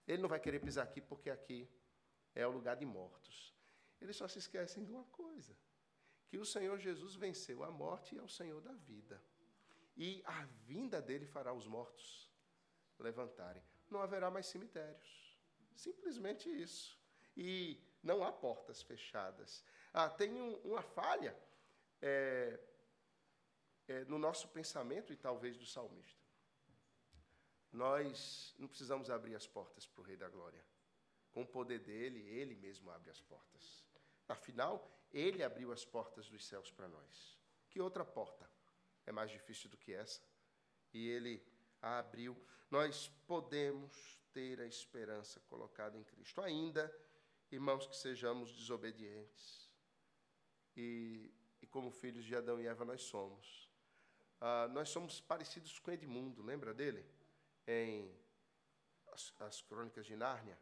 ele 0.07 0.22
não 0.22 0.28
vai 0.28 0.40
querer 0.40 0.61
pisar 0.61 0.84
aqui 0.84 1.00
porque 1.00 1.30
aqui 1.30 1.68
é 2.34 2.46
o 2.46 2.50
lugar 2.50 2.76
de 2.76 2.84
mortos. 2.84 3.55
Eles 4.00 4.16
só 4.16 4.28
se 4.28 4.38
esquecem 4.38 4.84
de 4.84 4.92
uma 4.92 5.05
coisa: 5.05 5.57
que 6.28 6.38
o 6.38 6.44
Senhor 6.44 6.78
Jesus 6.78 7.14
venceu 7.14 7.62
a 7.62 7.70
morte 7.70 8.14
e 8.14 8.18
é 8.18 8.22
o 8.22 8.28
Senhor 8.28 8.61
da 8.61 8.72
vida. 8.72 9.22
E 9.96 10.22
a 10.26 10.44
vinda 10.66 11.00
dele 11.00 11.26
fará 11.26 11.52
os 11.52 11.66
mortos 11.66 12.30
levantarem. 12.98 13.62
Não 13.88 14.00
haverá 14.00 14.30
mais 14.30 14.46
cemitérios. 14.46 15.38
Simplesmente 15.74 16.48
isso. 16.48 16.98
E 17.36 17.80
não 18.02 18.24
há 18.24 18.32
portas 18.32 18.82
fechadas. 18.82 19.64
Ah, 19.92 20.11
tem 20.11 20.32
um, 20.32 20.57
uma 20.59 20.82
falha 20.82 21.36
é, 22.02 22.61
é, 23.86 24.05
no 24.05 24.18
nosso 24.18 24.48
pensamento 24.48 25.12
e 25.12 25.16
talvez 25.16 25.57
do 25.57 25.66
salmista. 25.66 26.23
Nós 27.74 28.54
não 28.56 28.68
precisamos 28.68 29.10
abrir 29.10 29.34
as 29.34 29.48
portas 29.48 29.84
para 29.84 30.00
o 30.00 30.04
Rei 30.04 30.16
da 30.16 30.28
Glória. 30.28 30.64
Com 31.32 31.42
o 31.42 31.46
poder 31.46 31.80
dele, 31.80 32.20
ele 32.20 32.54
mesmo 32.54 32.88
abre 32.88 33.10
as 33.10 33.20
portas. 33.20 33.84
Afinal, 34.28 34.88
ele 35.12 35.42
abriu 35.42 35.72
as 35.72 35.84
portas 35.84 36.28
dos 36.28 36.46
céus 36.46 36.70
para 36.70 36.86
nós. 36.86 37.36
Que 37.68 37.80
outra 37.80 38.04
porta 38.04 38.48
é 39.04 39.10
mais 39.10 39.28
difícil 39.28 39.68
do 39.68 39.76
que 39.76 39.92
essa? 39.92 40.22
E 40.92 41.08
ele 41.08 41.44
a 41.82 41.98
abriu. 41.98 42.40
Nós 42.70 43.08
podemos 43.26 44.20
ter 44.32 44.60
a 44.60 44.66
esperança 44.66 45.40
colocada 45.40 45.98
em 45.98 46.04
Cristo. 46.04 46.40
Ainda, 46.42 46.96
irmãos, 47.50 47.88
que 47.88 47.96
sejamos 47.96 48.54
desobedientes. 48.54 49.68
E, 50.76 51.34
e 51.60 51.66
como 51.66 51.90
filhos 51.90 52.24
de 52.24 52.36
Adão 52.36 52.60
e 52.60 52.68
Eva, 52.68 52.84
nós 52.84 53.02
somos. 53.02 53.68
Ah, 54.40 54.68
nós 54.68 54.90
somos 54.90 55.20
parecidos 55.20 55.80
com 55.80 55.90
Edmundo, 55.90 56.40
lembra 56.40 56.72
dele? 56.72 57.04
Em 57.66 58.12
as, 59.14 59.32
as 59.40 59.60
Crônicas 59.62 60.04
de 60.04 60.16
Nárnia. 60.16 60.58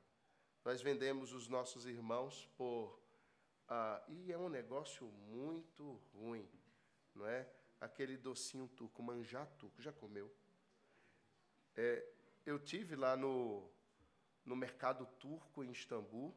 Nós 0.64 0.80
vendemos 0.80 1.32
os 1.32 1.48
nossos 1.48 1.86
irmãos 1.86 2.48
por. 2.56 3.00
Ah, 3.68 4.02
e 4.06 4.30
é 4.30 4.38
um 4.38 4.48
negócio 4.48 5.06
muito 5.06 6.00
ruim, 6.14 6.48
não 7.14 7.26
é? 7.26 7.48
Aquele 7.80 8.16
docinho 8.16 8.68
turco, 8.68 9.02
manjá 9.02 9.44
turco, 9.58 9.80
já 9.80 9.92
comeu? 9.92 10.32
É, 11.74 12.06
eu 12.44 12.58
tive 12.58 12.94
lá 12.94 13.16
no, 13.16 13.68
no 14.44 14.54
mercado 14.54 15.06
turco 15.18 15.64
em 15.64 15.70
Istambul 15.72 16.36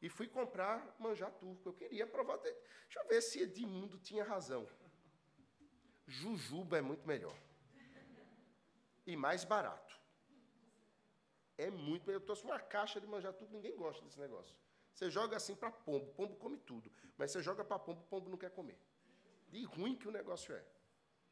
e 0.00 0.08
fui 0.08 0.28
comprar 0.28 0.94
manjá 0.98 1.30
turco. 1.30 1.68
Eu 1.68 1.74
queria 1.74 2.06
provar. 2.06 2.36
Deixa 2.38 3.00
eu 3.00 3.08
ver 3.08 3.20
se 3.20 3.40
Edmundo 3.40 3.98
tinha 3.98 4.24
razão. 4.24 4.66
Jujuba 6.06 6.78
é 6.78 6.80
muito 6.80 7.06
melhor. 7.06 7.36
E 9.06 9.16
mais 9.16 9.44
barato. 9.44 9.95
É 11.56 11.70
muito. 11.70 12.10
Eu 12.10 12.20
trouxe 12.20 12.44
uma 12.44 12.58
caixa 12.58 13.00
de 13.00 13.06
manjar 13.06 13.32
tudo, 13.32 13.52
ninguém 13.52 13.76
gosta 13.76 14.04
desse 14.04 14.18
negócio. 14.18 14.54
Você 14.92 15.10
joga 15.10 15.36
assim 15.36 15.54
para 15.54 15.70
pombo, 15.70 16.06
pombo 16.12 16.36
come 16.36 16.58
tudo. 16.58 16.90
Mas 17.16 17.30
você 17.30 17.42
joga 17.42 17.64
para 17.64 17.78
pombo, 17.78 18.02
pombo 18.04 18.30
não 18.30 18.38
quer 18.38 18.50
comer. 18.50 18.78
De 19.48 19.62
ruim 19.64 19.94
que 19.94 20.08
o 20.08 20.10
negócio 20.10 20.54
é. 20.54 20.64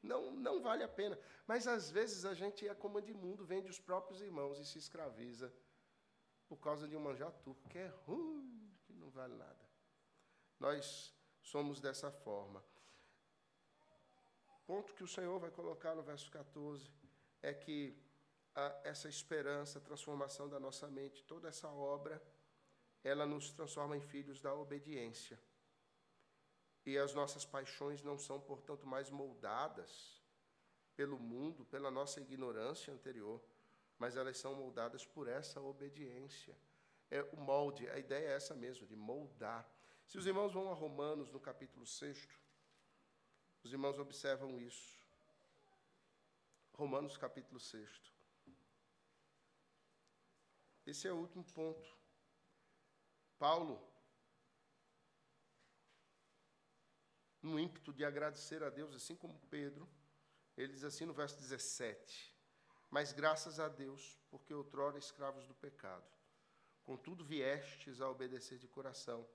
Não, 0.03 0.33
não 0.33 0.61
vale 0.61 0.83
a 0.83 0.89
pena. 0.89 1.19
Mas 1.47 1.67
às 1.67 1.91
vezes 1.91 2.25
a 2.25 2.35
gente 2.35 2.69
é 2.69 2.75
como 2.75 3.01
de 3.01 3.15
mundo, 3.15 3.45
vende 3.45 3.71
os 3.71 3.81
próprios 3.81 4.21
irmãos 4.21 4.59
e 4.59 4.67
se 4.67 4.79
escraviza 4.79 5.53
por 6.47 6.59
causa 6.59 6.87
de 6.87 6.95
um 6.95 7.01
manjar 7.01 7.33
turco, 7.43 7.69
que 7.69 7.79
é 7.79 7.87
ruim, 8.07 8.71
que 8.85 8.93
não 8.93 9.09
vale 9.11 9.35
nada. 9.35 9.65
Nós 10.61 11.15
somos 11.43 11.81
dessa 11.81 12.11
forma. 12.11 12.63
Ponto 14.67 14.95
que 14.95 15.03
o 15.03 15.09
Senhor 15.09 15.39
vai 15.39 15.51
colocar 15.51 15.95
no 15.95 16.03
verso 16.03 16.31
14 16.31 16.91
é 17.43 17.53
que 17.53 17.97
a, 18.55 18.81
essa 18.85 19.09
esperança, 19.09 19.79
a 19.79 19.83
transformação 19.83 20.49
da 20.49 20.61
nossa 20.61 20.87
mente, 20.89 21.25
toda 21.25 21.49
essa 21.49 21.69
obra, 21.69 22.23
ela 23.03 23.27
nos 23.27 23.51
transforma 23.51 23.97
em 23.97 24.01
filhos 24.01 24.41
da 24.41 24.55
obediência. 24.55 25.39
E 26.87 26.97
as 26.99 27.15
nossas 27.15 27.45
paixões 27.45 28.03
não 28.03 28.19
são, 28.19 28.41
portanto, 28.41 28.87
mais 28.87 29.11
moldadas 29.11 30.23
pelo 30.95 31.19
mundo, 31.19 31.65
pela 31.65 31.91
nossa 31.91 32.21
ignorância 32.21 32.93
anterior, 32.93 33.43
mas 33.99 34.17
elas 34.17 34.37
são 34.37 34.55
moldadas 34.55 35.05
por 35.05 35.29
essa 35.29 35.61
obediência. 35.61 36.57
É 37.11 37.23
o 37.23 37.37
molde, 37.37 37.89
a 37.91 37.99
ideia 37.99 38.29
é 38.29 38.33
essa 38.33 38.55
mesmo, 38.55 38.87
de 38.87 38.97
moldar. 38.97 39.69
Se 40.07 40.19
os 40.19 40.27
irmãos 40.27 40.53
vão 40.53 40.71
a 40.71 40.75
Romanos, 40.75 41.31
no 41.31 41.41
capítulo 41.41 41.87
6, 41.87 42.29
os 43.63 43.73
irmãos 43.73 43.99
observam 43.99 44.61
isso. 44.61 44.99
Romanos, 46.75 47.17
capítulo 47.17 47.59
6. 47.59 48.14
Esse 50.87 51.09
é 51.09 51.13
o 51.13 51.17
último 51.17 51.45
ponto. 51.45 51.97
Paulo, 53.39 53.83
no 57.41 57.59
ímpeto 57.59 57.93
de 57.93 58.05
agradecer 58.05 58.63
a 58.63 58.71
Deus, 58.71 58.95
assim 58.95 59.17
como 59.17 59.39
Pedro, 59.51 59.89
ele 60.57 60.73
diz 60.73 60.85
assim 60.85 61.05
no 61.05 61.15
verso 61.15 61.39
17: 61.39 62.35
Mas 62.91 63.13
graças 63.13 63.59
a 63.59 63.69
Deus, 63.69 64.19
porque 64.31 64.53
outrora 64.53 64.99
escravos 64.99 65.47
do 65.47 65.55
pecado, 65.55 66.07
contudo 66.85 67.25
viestes 67.25 68.01
a 68.01 68.09
obedecer 68.09 68.59
de 68.59 68.69
coração 68.69 69.27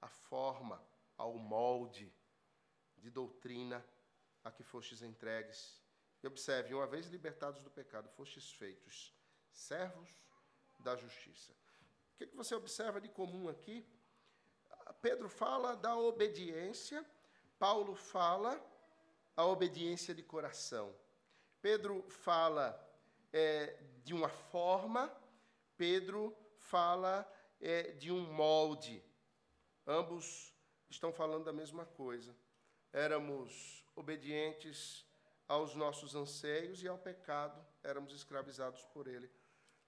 a 0.00 0.08
forma, 0.08 0.82
ao 1.16 1.36
molde 1.36 2.12
de 2.96 3.10
doutrina 3.10 3.84
a 4.44 4.50
que 4.50 4.62
fostes 4.62 5.02
entregues. 5.02 5.82
E 6.22 6.26
observe, 6.26 6.74
uma 6.74 6.86
vez 6.86 7.06
libertados 7.06 7.62
do 7.62 7.70
pecado, 7.70 8.08
fostes 8.10 8.52
feitos 8.52 9.14
servos 9.50 10.27
da 10.78 10.96
justiça. 10.96 11.52
O 12.14 12.18
que, 12.18 12.36
você 12.36 12.54
observa 12.54 13.00
de 13.00 13.08
comum 13.08 13.48
aqui? 13.48 13.86
Pedro 15.00 15.28
fala 15.28 15.76
da 15.76 15.96
obediência, 15.96 17.04
Paulo 17.58 17.94
fala 17.94 18.60
a 19.36 19.44
obediência 19.44 20.14
de 20.14 20.22
coração. 20.22 20.94
Pedro 21.60 22.02
fala 22.08 22.76
é, 23.32 23.78
de 24.04 24.14
uma 24.14 24.28
forma, 24.28 25.12
Pedro 25.76 26.36
fala 26.56 27.30
é, 27.60 27.92
de 27.92 28.10
um 28.10 28.32
molde. 28.32 29.04
Ambos 29.86 30.52
estão 30.88 31.12
falando 31.12 31.44
da 31.44 31.52
mesma 31.52 31.84
coisa. 31.84 32.34
Éramos 32.92 33.84
obedientes 33.94 35.06
aos 35.46 35.74
nossos 35.74 36.14
anseios 36.14 36.82
e 36.82 36.88
ao 36.88 36.98
pecado, 36.98 37.64
éramos 37.82 38.12
escravizados 38.12 38.84
por 38.86 39.06
ele 39.06 39.30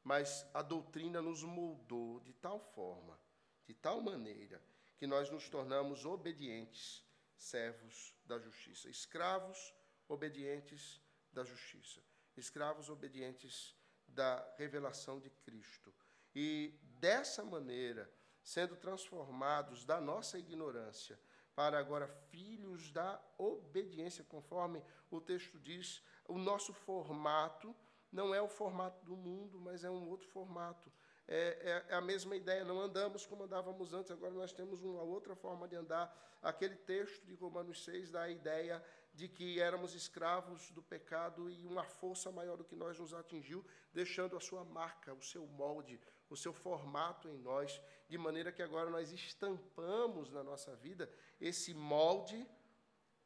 mas 0.03 0.47
a 0.55 0.63
doutrina 0.63 1.21
nos 1.21 1.43
moldou 1.43 2.21
de 2.21 2.33
tal 2.33 2.59
forma, 2.59 3.19
de 3.67 3.75
tal 3.75 4.01
maneira, 4.01 4.63
que 4.97 5.07
nós 5.07 5.31
nos 5.31 5.49
tornamos 5.49 6.05
obedientes, 6.05 7.05
servos 7.37 8.15
da 8.25 8.39
justiça, 8.39 8.89
escravos 8.91 9.75
obedientes 10.09 11.01
da 11.33 11.45
justiça, 11.45 12.03
escravos 12.37 12.91
obedientes 12.91 13.75
da 14.07 14.47
revelação 14.57 15.21
de 15.21 15.31
Cristo. 15.31 15.95
E 16.35 16.79
dessa 16.99 17.45
maneira, 17.45 18.13
sendo 18.43 18.77
transformados 18.77 19.85
da 19.85 20.01
nossa 20.01 20.39
ignorância 20.39 21.19
para 21.55 21.79
agora 21.79 22.09
filhos 22.29 22.91
da 22.91 23.23
obediência, 23.39 24.25
conforme 24.25 24.83
o 25.11 25.21
texto 25.21 25.59
diz, 25.59 26.03
o 26.27 26.39
nosso 26.39 26.73
formato 26.73 27.75
não 28.13 28.35
é 28.35 28.43
o 28.43 28.49
formato 28.49 29.05
do 29.05 29.17
mundo, 29.17 29.61
mas 29.61 29.85
é 29.85 29.91
um 29.91 30.09
outro 30.09 30.29
formato. 30.29 30.91
É, 31.29 31.85
é, 31.89 31.93
é, 31.93 31.95
a 31.95 32.01
mesma 32.01 32.35
ideia, 32.35 32.65
não 32.65 32.81
andamos 32.81 33.25
como 33.25 33.45
andávamos 33.45 33.95
antes, 33.95 34.11
agora 34.11 34.33
nós 34.33 34.53
temos 34.53 34.83
uma 34.83 35.03
outra 35.03 35.37
forma 35.37 35.69
de 35.69 35.77
andar. 35.77 36.13
Aquele 36.43 36.75
texto 36.75 37.25
de 37.25 37.35
Romanos 37.35 37.85
6 37.85 38.11
dá 38.11 38.23
a 38.23 38.31
ideia 38.31 38.85
de 39.15 39.29
que 39.29 39.61
éramos 39.61 39.95
escravos 39.95 40.71
do 40.73 40.83
pecado 40.83 41.49
e 41.49 41.65
uma 41.65 41.85
força 41.85 42.33
maior 42.33 42.57
do 42.57 42.65
que 42.65 42.75
nós 42.75 42.99
nos 42.99 43.15
atingiu, 43.15 43.65
deixando 43.93 44.37
a 44.37 44.41
sua 44.41 44.65
marca, 44.65 45.15
o 45.15 45.23
seu 45.23 45.47
molde, 45.47 46.01
o 46.29 46.37
seu 46.37 46.53
formato 46.53 47.29
em 47.29 47.39
nós, 47.39 47.81
de 48.09 48.19
maneira 48.19 48.51
que 48.51 48.63
agora 48.63 48.91
nós 48.91 49.13
estampamos 49.13 50.33
na 50.33 50.43
nossa 50.43 50.75
vida 50.75 51.09
esse 51.41 51.73
molde, 51.73 52.45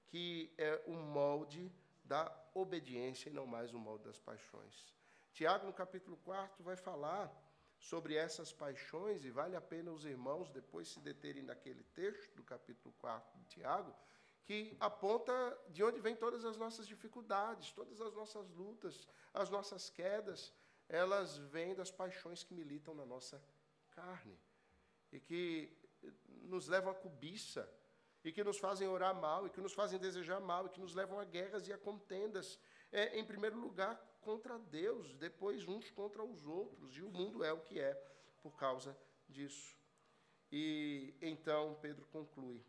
que 0.06 0.52
é 0.58 0.82
o 0.86 0.92
molde 0.92 1.72
da 2.04 2.30
obediência 2.54 3.28
e 3.28 3.32
não 3.32 3.46
mais 3.46 3.72
o 3.72 3.78
molde 3.78 4.04
das 4.04 4.20
paixões. 4.20 4.92
Tiago, 5.32 5.66
no 5.66 5.72
capítulo 5.72 6.16
4, 6.18 6.62
vai 6.62 6.76
falar 6.76 7.32
sobre 7.78 8.14
essas 8.14 8.52
paixões, 8.52 9.24
e 9.24 9.30
vale 9.30 9.56
a 9.56 9.60
pena 9.60 9.90
os 9.90 10.04
irmãos 10.04 10.50
depois 10.50 10.88
se 10.88 11.00
deterem 11.00 11.42
naquele 11.42 11.82
texto 11.82 12.34
do 12.36 12.42
capítulo 12.42 12.94
4 12.98 13.38
de 13.38 13.44
Tiago, 13.46 13.94
que 14.44 14.76
aponta 14.78 15.58
de 15.70 15.82
onde 15.82 16.00
vêm 16.00 16.14
todas 16.14 16.44
as 16.44 16.56
nossas 16.56 16.86
dificuldades, 16.86 17.72
todas 17.72 18.00
as 18.00 18.14
nossas 18.14 18.48
lutas, 18.50 19.08
as 19.32 19.50
nossas 19.50 19.90
quedas, 19.90 20.52
elas 20.88 21.38
vêm 21.38 21.74
das 21.74 21.90
paixões 21.90 22.44
que 22.44 22.54
militam 22.54 22.94
na 22.94 23.06
nossa 23.06 23.42
carne 23.90 24.38
e 25.10 25.18
que 25.18 25.76
nos 26.42 26.68
levam 26.68 26.92
à 26.92 26.94
cobiça, 26.94 27.70
e 28.24 28.32
que 28.32 28.42
nos 28.42 28.58
fazem 28.58 28.88
orar 28.88 29.14
mal, 29.14 29.46
e 29.46 29.50
que 29.50 29.60
nos 29.60 29.74
fazem 29.74 29.98
desejar 29.98 30.40
mal, 30.40 30.66
e 30.66 30.70
que 30.70 30.80
nos 30.80 30.94
levam 30.94 31.20
a 31.20 31.24
guerras 31.24 31.68
e 31.68 31.72
a 31.72 31.78
contendas. 31.78 32.58
É, 32.90 33.18
em 33.18 33.24
primeiro 33.24 33.58
lugar, 33.58 33.96
contra 34.22 34.58
Deus, 34.58 35.14
depois 35.14 35.68
uns 35.68 35.90
contra 35.90 36.24
os 36.24 36.46
outros, 36.46 36.96
e 36.96 37.02
o 37.02 37.10
mundo 37.10 37.44
é 37.44 37.52
o 37.52 37.60
que 37.60 37.78
é 37.78 37.92
por 38.42 38.56
causa 38.56 38.96
disso. 39.28 39.76
E 40.50 41.14
então 41.20 41.78
Pedro 41.82 42.06
conclui, 42.06 42.64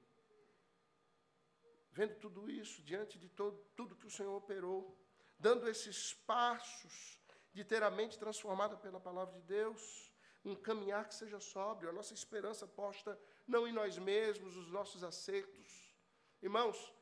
vendo 1.92 2.16
tudo 2.16 2.50
isso, 2.50 2.82
diante 2.84 3.18
de 3.18 3.30
todo, 3.30 3.58
tudo 3.76 3.96
que 3.96 4.08
o 4.08 4.12
Senhor 4.12 4.36
operou, 4.36 4.98
dando 5.40 5.70
esses 5.70 6.14
passos 6.14 7.22
de 7.54 7.64
ter 7.64 7.82
a 7.82 7.90
mente 7.90 8.20
transformada 8.20 8.76
pela 8.76 9.00
palavra 9.00 9.34
de 9.40 9.42
Deus, 9.44 10.12
um 10.44 10.56
caminhar 10.56 11.08
que 11.08 11.16
seja 11.16 11.40
sóbrio, 11.40 11.90
a 11.90 11.94
nossa 11.94 12.14
esperança 12.14 12.68
posta 12.68 13.18
não 13.48 13.68
em 13.68 13.72
nós 13.72 13.98
mesmos, 13.98 14.56
os 14.56 14.70
nossos 14.70 15.04
acertos. 15.04 15.96
Irmãos, 16.42 16.94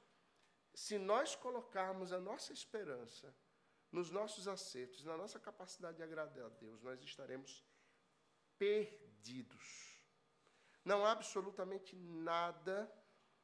se 0.74 0.98
nós 0.98 1.36
colocarmos 1.36 2.12
a 2.12 2.20
nossa 2.20 2.52
esperança 2.52 3.34
nos 3.92 4.10
nossos 4.10 4.48
acertos, 4.48 5.04
na 5.06 5.16
nossa 5.16 5.40
capacidade 5.40 5.98
de 5.98 6.04
agradar 6.04 6.46
a 6.46 6.50
Deus, 6.50 6.82
nós 6.82 7.02
estaremos 7.04 7.64
perdidos. 8.58 10.04
Não 10.84 11.06
há 11.06 11.12
absolutamente 11.12 11.96
nada 11.96 12.92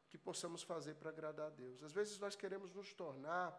que 0.10 0.18
possamos 0.18 0.64
fazer 0.64 0.96
para 0.96 1.10
agradar 1.10 1.48
a 1.48 1.52
Deus. 1.52 1.84
Às 1.84 1.94
vezes 1.94 2.18
nós 2.18 2.36
queremos 2.36 2.74
nos 2.74 2.94
tornar 2.94 3.50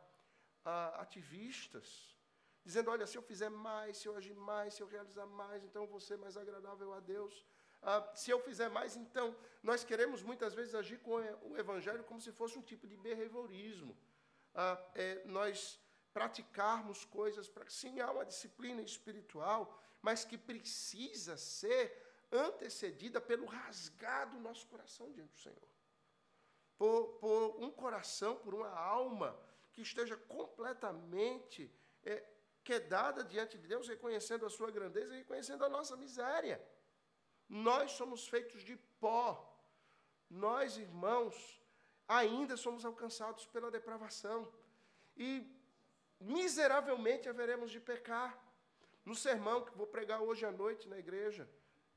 ah, 0.65 1.01
ativistas, 1.01 2.17
dizendo: 2.65 2.91
olha, 2.91 3.07
se 3.07 3.17
eu 3.17 3.23
fizer 3.23 3.49
mais, 3.49 3.99
se 3.99 4.09
eu 4.09 4.17
agir 4.17 4.35
mais, 4.35 4.75
se 4.75 4.83
eu 4.83 4.87
realizar 4.87 5.27
mais, 5.27 5.65
então 5.65 5.83
eu 5.83 5.89
vou 5.89 6.01
ser 6.01 6.19
mais 6.19 6.37
agradável 6.37 6.93
a 6.93 7.01
Deus. 7.01 7.45
Ah, 7.83 8.11
se 8.15 8.31
eu 8.31 8.41
fizer 8.41 8.69
mais, 8.69 8.97
então. 8.97 9.35
Nós 9.63 9.85
queremos 9.85 10.23
muitas 10.23 10.55
vezes 10.55 10.75
agir 10.75 10.99
com 10.99 11.17
o 11.43 11.57
Evangelho 11.57 12.05
como 12.05 12.21
se 12.21 12.33
fosse 12.33 12.59
um 12.59 12.63
tipo 12.63 12.87
de 12.87 12.97
behaviorismo. 12.97 13.97
Ah, 14.55 14.83
é, 14.95 15.23
nós 15.25 15.79
praticarmos 16.13 17.05
coisas 17.05 17.49
para. 17.49 17.69
Sim, 17.69 18.01
há 18.01 18.11
uma 18.11 18.25
disciplina 18.25 18.83
espiritual, 18.83 19.79
mas 20.03 20.25
que 20.25 20.39
precisa 20.39 21.37
ser 21.37 21.85
antecedida 22.33 23.21
pelo 23.21 23.47
rasgar 23.47 24.31
do 24.31 24.39
nosso 24.39 24.67
coração 24.67 25.11
diante 25.13 25.33
do 25.33 25.41
Senhor. 25.41 25.69
Por, 26.79 27.19
por 27.21 27.57
um 27.59 27.71
coração, 27.71 28.37
por 28.37 28.55
uma 28.55 28.71
alma 28.71 29.39
que 29.73 29.83
esteja 29.83 30.17
completamente 30.17 31.71
é, 32.03 32.25
quedada 32.65 33.23
diante 33.25 33.59
de 33.59 33.67
Deus, 33.67 33.89
reconhecendo 33.89 34.47
a 34.47 34.51
sua 34.51 34.71
grandeza 34.71 35.15
e 35.15 35.19
reconhecendo 35.19 35.65
a 35.65 35.69
nossa 35.69 35.97
miséria. 35.97 36.63
Nós 37.51 37.93
somos 37.93 38.29
feitos 38.29 38.63
de 38.63 38.77
pó. 39.01 39.47
Nós, 40.31 40.77
irmãos, 40.79 41.61
ainda 42.07 42.57
somos 42.57 42.85
alcançados 42.85 43.45
pela 43.47 43.73
depravação. 43.73 44.49
E 45.17 45.45
miseravelmente 46.21 47.29
haveremos 47.29 47.71
de 47.73 47.81
pecar. 47.81 48.39
No 49.05 49.17
sermão 49.17 49.65
que 49.65 49.77
vou 49.77 49.87
pregar 49.87 50.23
hoje 50.23 50.47
à 50.47 50.53
noite 50.53 50.89
na 50.89 50.99
igreja 50.99 51.51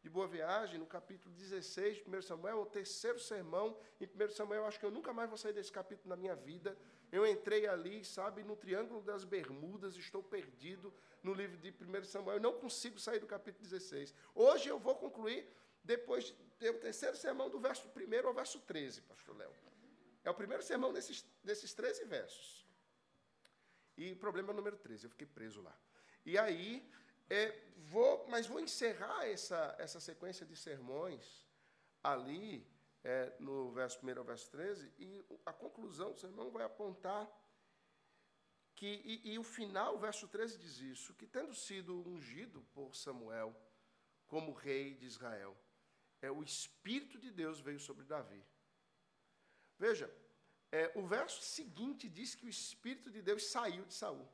de 0.03 0.09
Boa 0.09 0.27
Viagem, 0.27 0.77
no 0.77 0.85
capítulo 0.85 1.33
16 1.33 2.03
de 2.03 2.03
1 2.17 2.21
Samuel, 2.21 2.59
o 2.59 2.65
terceiro 2.65 3.17
sermão 3.17 3.77
em 4.01 4.05
1 4.05 4.31
Samuel, 4.31 4.65
acho 4.65 4.77
que 4.77 4.85
eu 4.85 4.91
nunca 4.91 5.13
mais 5.13 5.29
vou 5.29 5.37
sair 5.37 5.53
desse 5.53 5.71
capítulo 5.71 6.09
na 6.09 6.17
minha 6.17 6.35
vida. 6.35 6.77
Eu 7.09 7.25
entrei 7.25 7.65
ali, 7.67 8.03
sabe, 8.03 8.43
no 8.43 8.57
Triângulo 8.57 9.01
das 9.01 9.23
Bermudas, 9.23 9.95
estou 9.95 10.21
perdido 10.21 10.93
no 11.23 11.33
livro 11.33 11.55
de 11.57 11.69
1 11.69 12.03
Samuel, 12.03 12.35
eu 12.35 12.41
não 12.41 12.59
consigo 12.59 12.99
sair 12.99 13.19
do 13.19 13.25
capítulo 13.25 13.63
16. 13.63 14.13
Hoje 14.35 14.67
eu 14.67 14.77
vou 14.77 14.93
concluir 14.95 15.47
depois 15.81 16.25
de 16.25 16.33
ter 16.59 16.71
o 16.71 16.79
terceiro 16.79 17.15
sermão 17.15 17.49
do 17.49 17.57
verso 17.57 17.89
1 17.95 18.27
ao 18.27 18.33
verso 18.33 18.59
13, 18.59 19.03
pastor 19.03 19.37
Léo. 19.37 19.53
É 20.25 20.29
o 20.29 20.33
primeiro 20.33 20.63
sermão 20.63 20.91
desses, 20.91 21.25
desses 21.41 21.73
13 21.73 22.03
versos. 22.03 22.67
E 23.97 24.13
problema 24.15 24.51
é 24.51 24.53
número 24.53 24.75
13, 24.75 25.05
eu 25.05 25.09
fiquei 25.09 25.27
preso 25.27 25.61
lá. 25.61 25.77
E 26.25 26.37
aí, 26.37 26.85
é, 27.29 27.59
vou, 27.77 28.25
mas 28.27 28.47
vou 28.47 28.59
encerrar 28.59 29.27
essa, 29.27 29.75
essa 29.79 29.99
sequência 29.99 30.45
de 30.45 30.55
sermões 30.55 31.45
ali, 32.03 32.67
é, 33.03 33.33
no 33.39 33.71
verso 33.71 33.99
1 34.05 34.17
ao 34.17 34.23
verso 34.23 34.49
13, 34.51 34.91
e 34.97 35.25
a 35.45 35.53
conclusão 35.53 36.11
do 36.11 36.19
sermão 36.19 36.51
vai 36.51 36.63
apontar 36.63 37.29
que, 38.75 39.01
e, 39.05 39.33
e, 39.33 39.39
o 39.39 39.43
final, 39.43 39.95
o 39.95 39.99
verso 39.99 40.27
13 40.27 40.57
diz 40.57 40.79
isso, 40.79 41.13
que 41.13 41.27
tendo 41.27 41.53
sido 41.53 42.07
ungido 42.07 42.61
por 42.73 42.95
Samuel 42.95 43.55
como 44.27 44.51
rei 44.51 44.95
de 44.95 45.05
Israel, 45.05 45.55
é, 46.21 46.31
o 46.31 46.43
Espírito 46.43 47.19
de 47.19 47.29
Deus 47.31 47.59
veio 47.59 47.79
sobre 47.79 48.05
Davi. 48.05 48.43
Veja, 49.77 50.13
é, 50.71 50.91
o 50.95 51.05
verso 51.05 51.41
seguinte 51.41 52.09
diz 52.09 52.33
que 52.35 52.45
o 52.45 52.49
Espírito 52.49 53.11
de 53.11 53.21
Deus 53.21 53.45
saiu 53.45 53.85
de 53.85 53.93
Saul. 53.93 54.27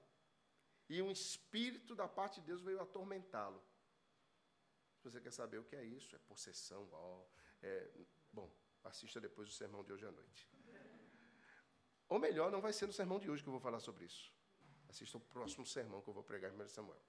E 0.90 1.02
um 1.02 1.12
espírito 1.12 1.96
da 1.96 2.08
parte 2.08 2.42
de 2.42 2.48
Deus 2.48 2.62
veio 2.62 2.82
atormentá-lo. 2.82 3.64
Se 4.98 5.04
você 5.10 5.22
quer 5.22 5.32
saber 5.32 5.60
o 5.60 5.64
que 5.64 5.76
é 5.76 5.86
isso, 5.86 6.16
é 6.16 6.20
possessão. 6.20 6.90
Ó, 6.92 7.26
é, 7.62 7.90
bom, 8.34 8.52
assista 8.84 9.22
depois 9.22 9.48
o 9.48 9.52
sermão 9.52 9.84
de 9.84 9.94
hoje 9.94 10.06
à 10.06 10.12
noite. 10.12 10.50
Ou 12.10 12.18
melhor, 12.18 12.52
não 12.52 12.60
vai 12.60 12.74
ser 12.74 12.88
no 12.88 12.94
sermão 12.94 13.20
de 13.20 13.30
hoje 13.30 13.44
que 13.44 13.50
eu 13.50 13.54
vou 13.54 13.62
falar 13.62 13.80
sobre 13.80 14.06
isso. 14.06 14.34
Assista 14.90 15.18
o 15.18 15.22
próximo 15.22 15.66
sermão 15.66 16.02
que 16.02 16.10
eu 16.10 16.14
vou 16.14 16.24
pregar 16.24 16.52
em 16.52 16.60
1 16.60 16.68
Samuel. 16.68 17.02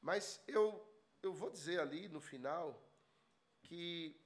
Mas 0.00 0.42
eu, 0.48 0.64
eu 1.22 1.32
vou 1.32 1.48
dizer 1.48 1.80
ali 1.80 2.08
no 2.08 2.20
final 2.20 2.82
que 3.62 4.20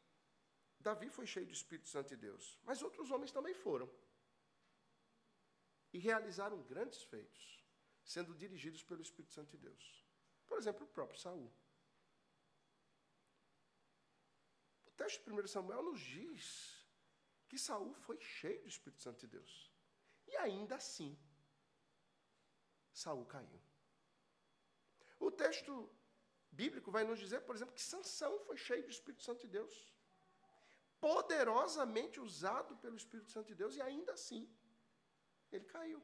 Davi 0.79 1.11
foi 1.11 1.27
cheio 1.27 1.47
do 1.47 1.53
Espírito 1.53 1.89
Santo 1.89 2.09
de 2.09 2.17
Deus, 2.17 2.59
mas 2.65 2.83
outros 2.83 3.11
homens 3.11 3.31
também 3.31 3.55
foram. 3.55 3.89
E 5.93 5.99
realizaram 5.99 6.63
grandes 6.63 7.03
feitos, 7.03 7.60
sendo 8.05 8.35
dirigidos 8.35 8.83
pelo 8.83 9.03
Espírito 9.03 9.33
Santo 9.35 9.51
de 9.51 9.59
Deus. 9.59 10.05
Por 10.47 10.59
exemplo, 10.59 10.85
o 10.85 10.89
próprio 10.89 11.19
Saul. 11.19 11.53
O 14.87 14.91
texto 14.93 15.25
de 15.25 15.33
1 15.33 15.47
Samuel 15.47 15.83
nos 15.83 16.01
diz 16.01 16.45
que 17.49 17.59
Saul 17.59 17.95
foi 17.95 18.21
cheio 18.21 18.61
do 18.63 18.69
Espírito 18.69 19.03
Santo 19.03 19.21
de 19.21 19.29
Deus. 19.29 19.73
E 20.27 20.37
ainda 20.37 20.77
assim, 20.77 21.19
Saul 22.93 23.25
caiu. 23.27 23.61
O 25.19 25.31
texto 25.31 25.91
bíblico 26.51 26.91
vai 26.91 27.05
nos 27.05 27.19
dizer, 27.19 27.41
por 27.43 27.55
exemplo, 27.55 27.75
que 27.75 27.83
Sansão 27.83 28.39
foi 28.41 28.57
cheio 28.57 28.85
do 28.85 28.91
Espírito 28.91 29.23
Santo 29.23 29.41
de 29.43 29.49
Deus 29.49 29.91
poderosamente 31.01 32.21
usado 32.21 32.77
pelo 32.77 32.97
Espírito 32.97 33.31
Santo 33.31 33.49
de 33.49 33.55
Deus 33.55 33.75
e 33.75 33.81
ainda 33.81 34.13
assim 34.13 34.49
ele 35.51 35.65
caiu. 35.65 36.03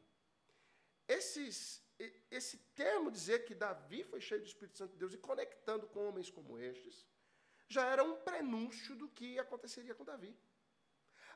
Esses, 1.09 1.83
esse 2.31 2.59
termo 2.75 3.11
dizer 3.11 3.45
que 3.45 3.55
Davi 3.55 4.03
foi 4.05 4.21
cheio 4.21 4.41
do 4.41 4.47
Espírito 4.47 4.79
Santo 4.79 4.93
de 4.93 4.99
Deus 4.99 5.15
e 5.15 5.19
conectando 5.19 5.87
com 5.87 6.09
homens 6.09 6.31
como 6.31 6.59
estes, 6.59 7.07
já 7.69 7.87
era 7.87 8.03
um 8.03 8.17
prenúncio 8.17 8.95
do 8.97 9.09
que 9.09 9.39
aconteceria 9.39 9.95
com 9.95 10.05
Davi. 10.05 10.37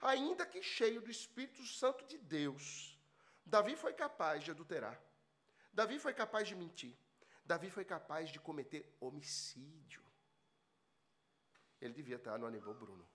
Ainda 0.01 0.47
que 0.47 0.63
cheio 0.63 1.01
do 1.01 1.11
Espírito 1.11 1.65
Santo 1.65 2.05
de 2.07 2.19
Deus, 2.19 2.99
Davi 3.45 3.77
foi 3.77 3.93
capaz 3.93 4.43
de 4.45 4.51
adulterar. 4.51 5.01
Davi 5.73 5.99
foi 5.99 6.15
capaz 6.15 6.49
de 6.49 6.55
mentir. 6.55 6.97
Davi 7.45 7.71
foi 7.71 7.85
capaz 7.85 8.31
de 8.31 8.41
cometer 8.41 8.97
homicídio. 9.01 10.03
Ele 11.81 11.95
devia 11.95 12.17
estar 12.17 12.39
no 12.39 12.47
Aníbal 12.47 12.75
Bruno. 12.75 13.09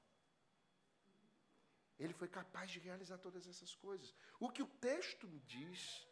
Ele 1.98 2.14
foi 2.14 2.28
capaz 2.28 2.70
de 2.72 2.80
realizar 2.80 3.18
todas 3.18 3.48
essas 3.48 3.74
coisas. 3.76 4.14
O 4.40 4.50
que 4.50 4.62
o 4.62 4.68
texto 4.68 5.28
diz 5.46 6.06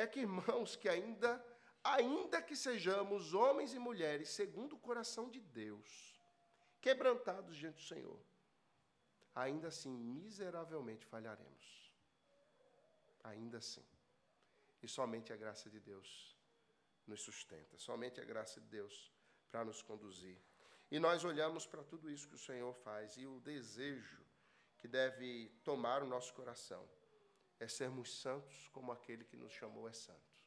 é 0.00 0.06
que, 0.06 0.20
irmãos, 0.20 0.76
que 0.76 0.88
ainda, 0.88 1.44
ainda 1.84 2.40
que 2.42 2.56
sejamos 2.56 3.34
homens 3.34 3.74
e 3.74 3.78
mulheres 3.78 4.30
segundo 4.30 4.74
o 4.74 4.78
coração 4.78 5.28
de 5.28 5.40
Deus, 5.40 6.20
quebrantados 6.80 7.56
diante 7.56 7.76
do 7.76 7.82
Senhor, 7.82 8.20
ainda 9.34 9.68
assim 9.68 9.92
miseravelmente 9.92 11.04
falharemos. 11.06 11.92
Ainda 13.22 13.58
assim. 13.58 13.84
E 14.82 14.88
somente 14.88 15.32
a 15.32 15.36
graça 15.36 15.68
de 15.68 15.78
Deus 15.78 16.36
nos 17.06 17.20
sustenta, 17.22 17.76
somente 17.76 18.20
a 18.20 18.24
graça 18.24 18.60
de 18.60 18.66
Deus 18.68 19.12
para 19.50 19.64
nos 19.64 19.82
conduzir. 19.82 20.38
E 20.90 20.98
nós 20.98 21.24
olhamos 21.24 21.66
para 21.66 21.84
tudo 21.84 22.10
isso 22.10 22.28
que 22.28 22.34
o 22.34 22.38
Senhor 22.38 22.72
faz 22.72 23.16
e 23.16 23.26
o 23.26 23.40
desejo 23.40 24.24
que 24.78 24.88
deve 24.88 25.50
tomar 25.62 26.02
o 26.02 26.06
nosso 26.06 26.32
coração 26.32 26.88
é 27.60 27.68
sermos 27.68 28.20
santos 28.20 28.68
como 28.68 28.90
aquele 28.90 29.24
que 29.24 29.36
nos 29.36 29.52
chamou 29.52 29.88
é 29.88 29.92
santo. 29.92 30.44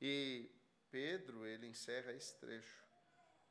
E 0.00 0.50
Pedro, 0.90 1.46
ele 1.46 1.66
encerra 1.66 2.12
esse 2.12 2.38
trecho 2.38 2.84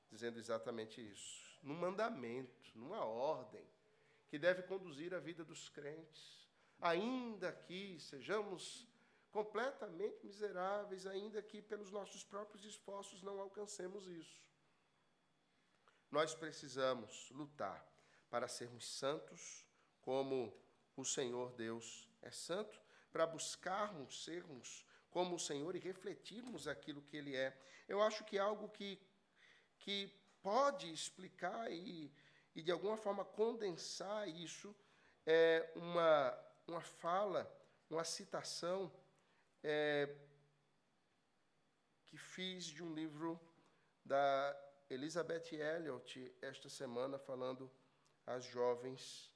dizendo 0.09 0.39
exatamente 0.39 1.01
isso, 1.01 1.59
num 1.63 1.75
mandamento, 1.75 2.71
numa 2.75 3.03
ordem 3.03 3.67
que 4.27 4.37
deve 4.37 4.63
conduzir 4.63 5.13
a 5.13 5.19
vida 5.19 5.43
dos 5.43 5.67
crentes, 5.67 6.47
ainda 6.79 7.51
que 7.51 7.99
sejamos 7.99 8.87
completamente 9.31 10.25
miseráveis, 10.25 11.05
ainda 11.05 11.41
que 11.41 11.61
pelos 11.61 11.91
nossos 11.91 12.23
próprios 12.23 12.63
esforços 12.63 13.21
não 13.21 13.39
alcancemos 13.39 14.07
isso. 14.07 14.41
Nós 16.09 16.33
precisamos 16.33 17.29
lutar 17.31 17.85
para 18.29 18.47
sermos 18.47 18.87
santos, 18.87 19.65
como 19.99 20.55
o 20.95 21.03
Senhor 21.03 21.51
Deus 21.53 22.07
é 22.26 22.32
santo, 22.32 22.82
para 23.11 23.26
buscarmos 23.26 24.26
sermos 24.26 24.86
como 25.09 25.36
o 25.36 25.39
Senhor 25.39 25.76
e 25.76 25.80
refletirmos 25.80 26.67
aquilo 26.67 27.01
que 27.03 27.15
Ele 27.15 27.36
é. 27.36 27.57
Eu 27.88 28.01
acho 28.01 28.26
que 28.26 28.38
é 28.38 28.41
algo 28.41 28.67
que, 28.67 28.99
que 29.78 30.11
pode 30.41 30.91
explicar 30.91 31.71
e, 31.71 32.11
e, 32.53 32.61
de 32.61 32.71
alguma 32.71 32.97
forma, 32.97 33.23
condensar 33.23 34.28
isso 34.28 34.76
é 35.26 35.71
uma, 35.76 36.38
uma 36.67 36.82
fala, 36.82 37.49
uma 37.89 38.03
citação 38.03 38.91
é, 39.63 40.13
que 42.05 42.17
fiz 42.17 42.65
de 42.65 42.84
um 42.84 42.93
livro 42.93 43.39
da 44.03 44.55
Elizabeth 44.89 45.53
Elliot 45.53 46.36
esta 46.41 46.69
semana, 46.69 47.17
falando 47.17 47.71
às 48.26 48.43
jovens 48.43 49.32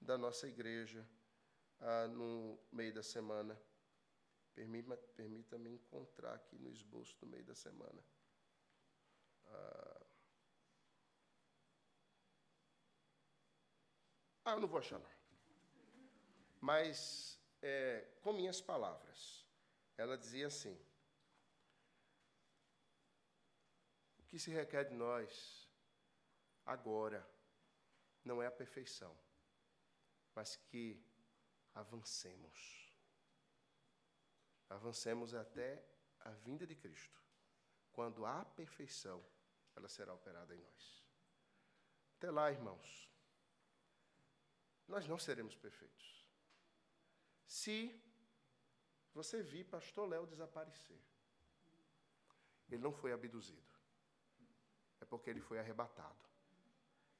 da 0.00 0.18
nossa 0.18 0.48
igreja 0.48 1.06
ah, 1.82 2.06
no 2.08 2.58
meio 2.72 2.92
da 2.94 3.02
semana. 3.02 3.60
Permita-me 4.54 4.96
permita 5.16 5.56
encontrar 5.56 6.34
aqui 6.34 6.58
no 6.58 6.70
esboço 6.70 7.18
do 7.18 7.26
meio 7.26 7.44
da 7.44 7.54
semana. 7.54 8.04
Ah, 9.46 10.06
ah 14.44 14.52
eu 14.52 14.60
não 14.60 14.68
vou 14.68 14.78
achar, 14.78 14.98
não. 14.98 15.10
Mas, 16.60 17.40
é, 17.60 18.06
com 18.20 18.32
minhas 18.32 18.60
palavras, 18.60 19.44
ela 19.96 20.16
dizia 20.16 20.46
assim: 20.46 20.78
O 24.18 24.22
que 24.24 24.38
se 24.38 24.50
requer 24.50 24.84
de 24.84 24.94
nós 24.94 25.68
agora 26.64 27.26
não 28.24 28.40
é 28.40 28.46
a 28.46 28.50
perfeição, 28.50 29.16
mas 30.34 30.56
que 30.56 31.02
avancemos 31.74 32.82
avancemos 34.72 35.34
até 35.34 35.84
a 36.20 36.30
vinda 36.30 36.66
de 36.66 36.74
Cristo, 36.74 37.20
quando 37.92 38.24
a 38.24 38.44
perfeição 38.44 39.24
ela 39.76 39.88
será 39.88 40.12
operada 40.14 40.54
em 40.54 40.60
nós. 40.60 41.04
Até 42.16 42.30
lá, 42.30 42.50
irmãos, 42.50 43.10
nós 44.88 45.06
não 45.06 45.18
seremos 45.18 45.54
perfeitos. 45.54 46.26
Se 47.46 48.00
você 49.12 49.42
vir 49.42 49.64
pastor 49.64 50.08
Léo 50.08 50.26
desaparecer, 50.26 51.00
ele 52.68 52.78
não 52.78 52.92
foi 52.92 53.12
abduzido. 53.12 53.72
É 55.00 55.04
porque 55.04 55.28
ele 55.28 55.40
foi 55.40 55.58
arrebatado. 55.58 56.30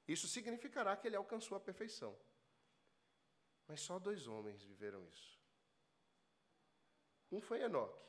Isso 0.06 0.26
significará 0.26 0.96
que 0.96 1.06
ele 1.06 1.16
alcançou 1.16 1.56
a 1.56 1.60
perfeição. 1.60 2.16
Mas 3.72 3.80
só 3.80 3.98
dois 3.98 4.26
homens 4.26 4.62
viveram 4.62 5.02
isso. 5.06 5.40
Um 7.30 7.40
foi 7.40 7.62
Enoque. 7.62 8.06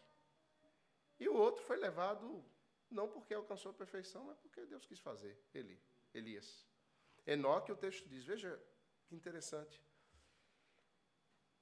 E 1.18 1.30
o 1.30 1.34
outro 1.34 1.64
foi 1.64 1.78
levado, 1.78 2.44
não 2.92 3.08
porque 3.08 3.34
alcançou 3.34 3.72
a 3.72 3.74
perfeição, 3.74 4.26
mas 4.26 4.38
porque 4.38 4.66
Deus 4.66 4.86
quis 4.86 5.00
fazer, 5.00 5.42
Eli, 5.54 5.82
Elias. 6.14 6.68
Enoque, 7.26 7.72
o 7.72 7.78
texto 7.78 8.10
diz, 8.10 8.26
veja 8.26 8.62
que 9.06 9.16
interessante. 9.16 9.82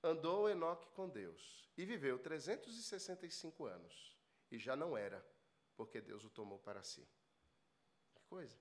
Andou 0.02 0.50
Enoque 0.50 0.90
com 0.96 1.08
Deus 1.08 1.70
e 1.78 1.86
viveu 1.86 2.18
365 2.18 3.68
anos. 3.68 4.18
E 4.50 4.58
já 4.58 4.76
não 4.76 4.98
era, 4.98 5.24
porque 5.76 6.02
Deus 6.02 6.26
o 6.26 6.30
tomou 6.32 6.58
para 6.58 6.82
si. 6.82 7.08
Que 8.16 8.24
coisa. 8.24 8.58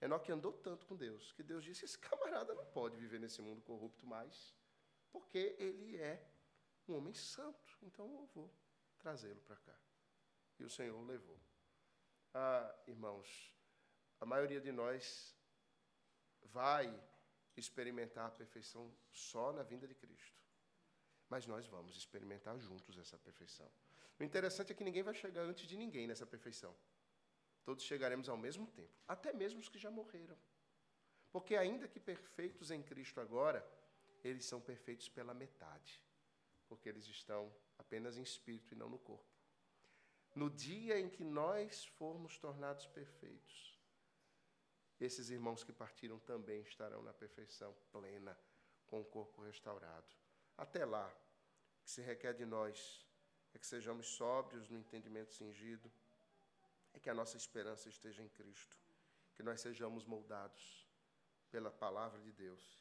Enoque 0.00 0.30
andou 0.30 0.52
tanto 0.52 0.86
com 0.86 0.94
Deus 0.94 1.32
que 1.32 1.42
Deus 1.42 1.64
disse: 1.64 1.84
esse 1.84 1.98
camarada 1.98 2.54
não 2.54 2.64
pode 2.66 2.96
viver 2.96 3.18
nesse 3.18 3.42
mundo 3.42 3.60
corrupto 3.60 4.06
mais, 4.06 4.54
porque 5.10 5.56
ele 5.58 5.96
é 5.96 6.24
um 6.88 6.94
homem 6.94 7.14
santo, 7.14 7.78
então 7.82 8.10
eu 8.12 8.26
vou 8.34 8.52
trazê-lo 8.98 9.40
para 9.42 9.56
cá. 9.56 9.76
E 10.58 10.64
o 10.64 10.70
Senhor 10.70 10.96
o 10.96 11.04
levou. 11.04 11.40
Ah, 12.34 12.74
irmãos, 12.86 13.54
a 14.20 14.26
maioria 14.26 14.60
de 14.60 14.70
nós 14.70 15.34
vai 16.42 16.86
experimentar 17.56 18.26
a 18.26 18.30
perfeição 18.30 18.94
só 19.10 19.52
na 19.52 19.62
vinda 19.62 19.86
de 19.86 19.94
Cristo. 19.94 20.38
Mas 21.28 21.46
nós 21.46 21.66
vamos 21.66 21.96
experimentar 21.96 22.58
juntos 22.58 22.98
essa 22.98 23.18
perfeição. 23.18 23.70
O 24.18 24.24
interessante 24.24 24.72
é 24.72 24.74
que 24.74 24.84
ninguém 24.84 25.02
vai 25.02 25.14
chegar 25.14 25.42
antes 25.42 25.66
de 25.66 25.76
ninguém 25.76 26.06
nessa 26.06 26.26
perfeição. 26.26 26.76
Todos 27.64 27.84
chegaremos 27.84 28.28
ao 28.28 28.36
mesmo 28.36 28.66
tempo, 28.66 28.92
até 29.06 29.32
mesmo 29.32 29.60
os 29.60 29.68
que 29.68 29.78
já 29.78 29.90
morreram. 29.90 30.36
Porque, 31.30 31.54
ainda 31.56 31.86
que 31.86 32.00
perfeitos 32.00 32.70
em 32.70 32.82
Cristo 32.82 33.20
agora, 33.20 33.64
eles 34.22 34.44
são 34.44 34.60
perfeitos 34.60 35.08
pela 35.08 35.34
metade 35.34 36.02
porque 36.70 36.88
eles 36.88 37.08
estão 37.08 37.52
apenas 37.76 38.16
em 38.16 38.22
espírito 38.22 38.72
e 38.72 38.76
não 38.76 38.88
no 38.88 38.98
corpo. 39.00 39.26
No 40.36 40.48
dia 40.48 41.00
em 41.00 41.10
que 41.10 41.24
nós 41.24 41.84
formos 41.84 42.38
tornados 42.38 42.86
perfeitos, 42.86 43.76
esses 45.00 45.30
irmãos 45.30 45.64
que 45.64 45.72
partiram 45.72 46.20
também 46.20 46.62
estarão 46.62 47.02
na 47.02 47.12
perfeição 47.12 47.74
plena, 47.90 48.38
com 48.86 49.00
o 49.00 49.04
corpo 49.04 49.42
restaurado. 49.42 50.14
Até 50.56 50.84
lá, 50.84 51.08
o 51.08 51.82
que 51.82 51.90
se 51.90 52.02
requer 52.02 52.34
de 52.34 52.46
nós 52.46 53.04
é 53.52 53.58
que 53.58 53.66
sejamos 53.66 54.06
sóbrios 54.06 54.68
no 54.68 54.78
entendimento 54.78 55.32
cingido, 55.32 55.90
é 56.94 57.00
que 57.00 57.10
a 57.10 57.14
nossa 57.14 57.36
esperança 57.36 57.88
esteja 57.88 58.22
em 58.22 58.28
Cristo, 58.28 58.76
que 59.34 59.42
nós 59.42 59.60
sejamos 59.60 60.04
moldados 60.04 60.88
pela 61.50 61.70
palavra 61.70 62.20
de 62.20 62.30
Deus 62.30 62.79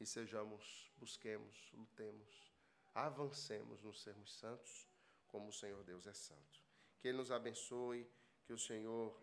e 0.00 0.06
sejamos, 0.06 0.90
busquemos, 0.98 1.70
lutemos 1.72 2.50
avancemos 2.94 3.82
no 3.82 3.94
sermos 3.94 4.32
santos, 4.32 4.88
como 5.28 5.48
o 5.48 5.52
Senhor 5.52 5.82
Deus 5.84 6.06
é 6.06 6.12
santo. 6.12 6.60
Que 6.98 7.08
Ele 7.08 7.18
nos 7.18 7.30
abençoe, 7.30 8.10
que 8.44 8.52
o 8.52 8.58
Senhor 8.58 9.16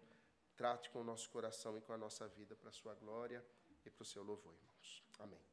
trate 0.56 0.90
com 0.90 1.02
o 1.02 1.04
nosso 1.04 1.30
coração 1.30 1.78
e 1.78 1.82
com 1.82 1.94
a 1.94 1.98
nossa 1.98 2.28
vida 2.28 2.56
para 2.56 2.70
a 2.70 2.74
sua 2.74 2.96
glória 2.96 3.46
e 3.86 3.90
para 3.90 4.04
o 4.04 4.06
seu 4.06 4.24
louvor, 4.24 4.54
irmãos. 4.56 5.04
Amém. 5.20 5.42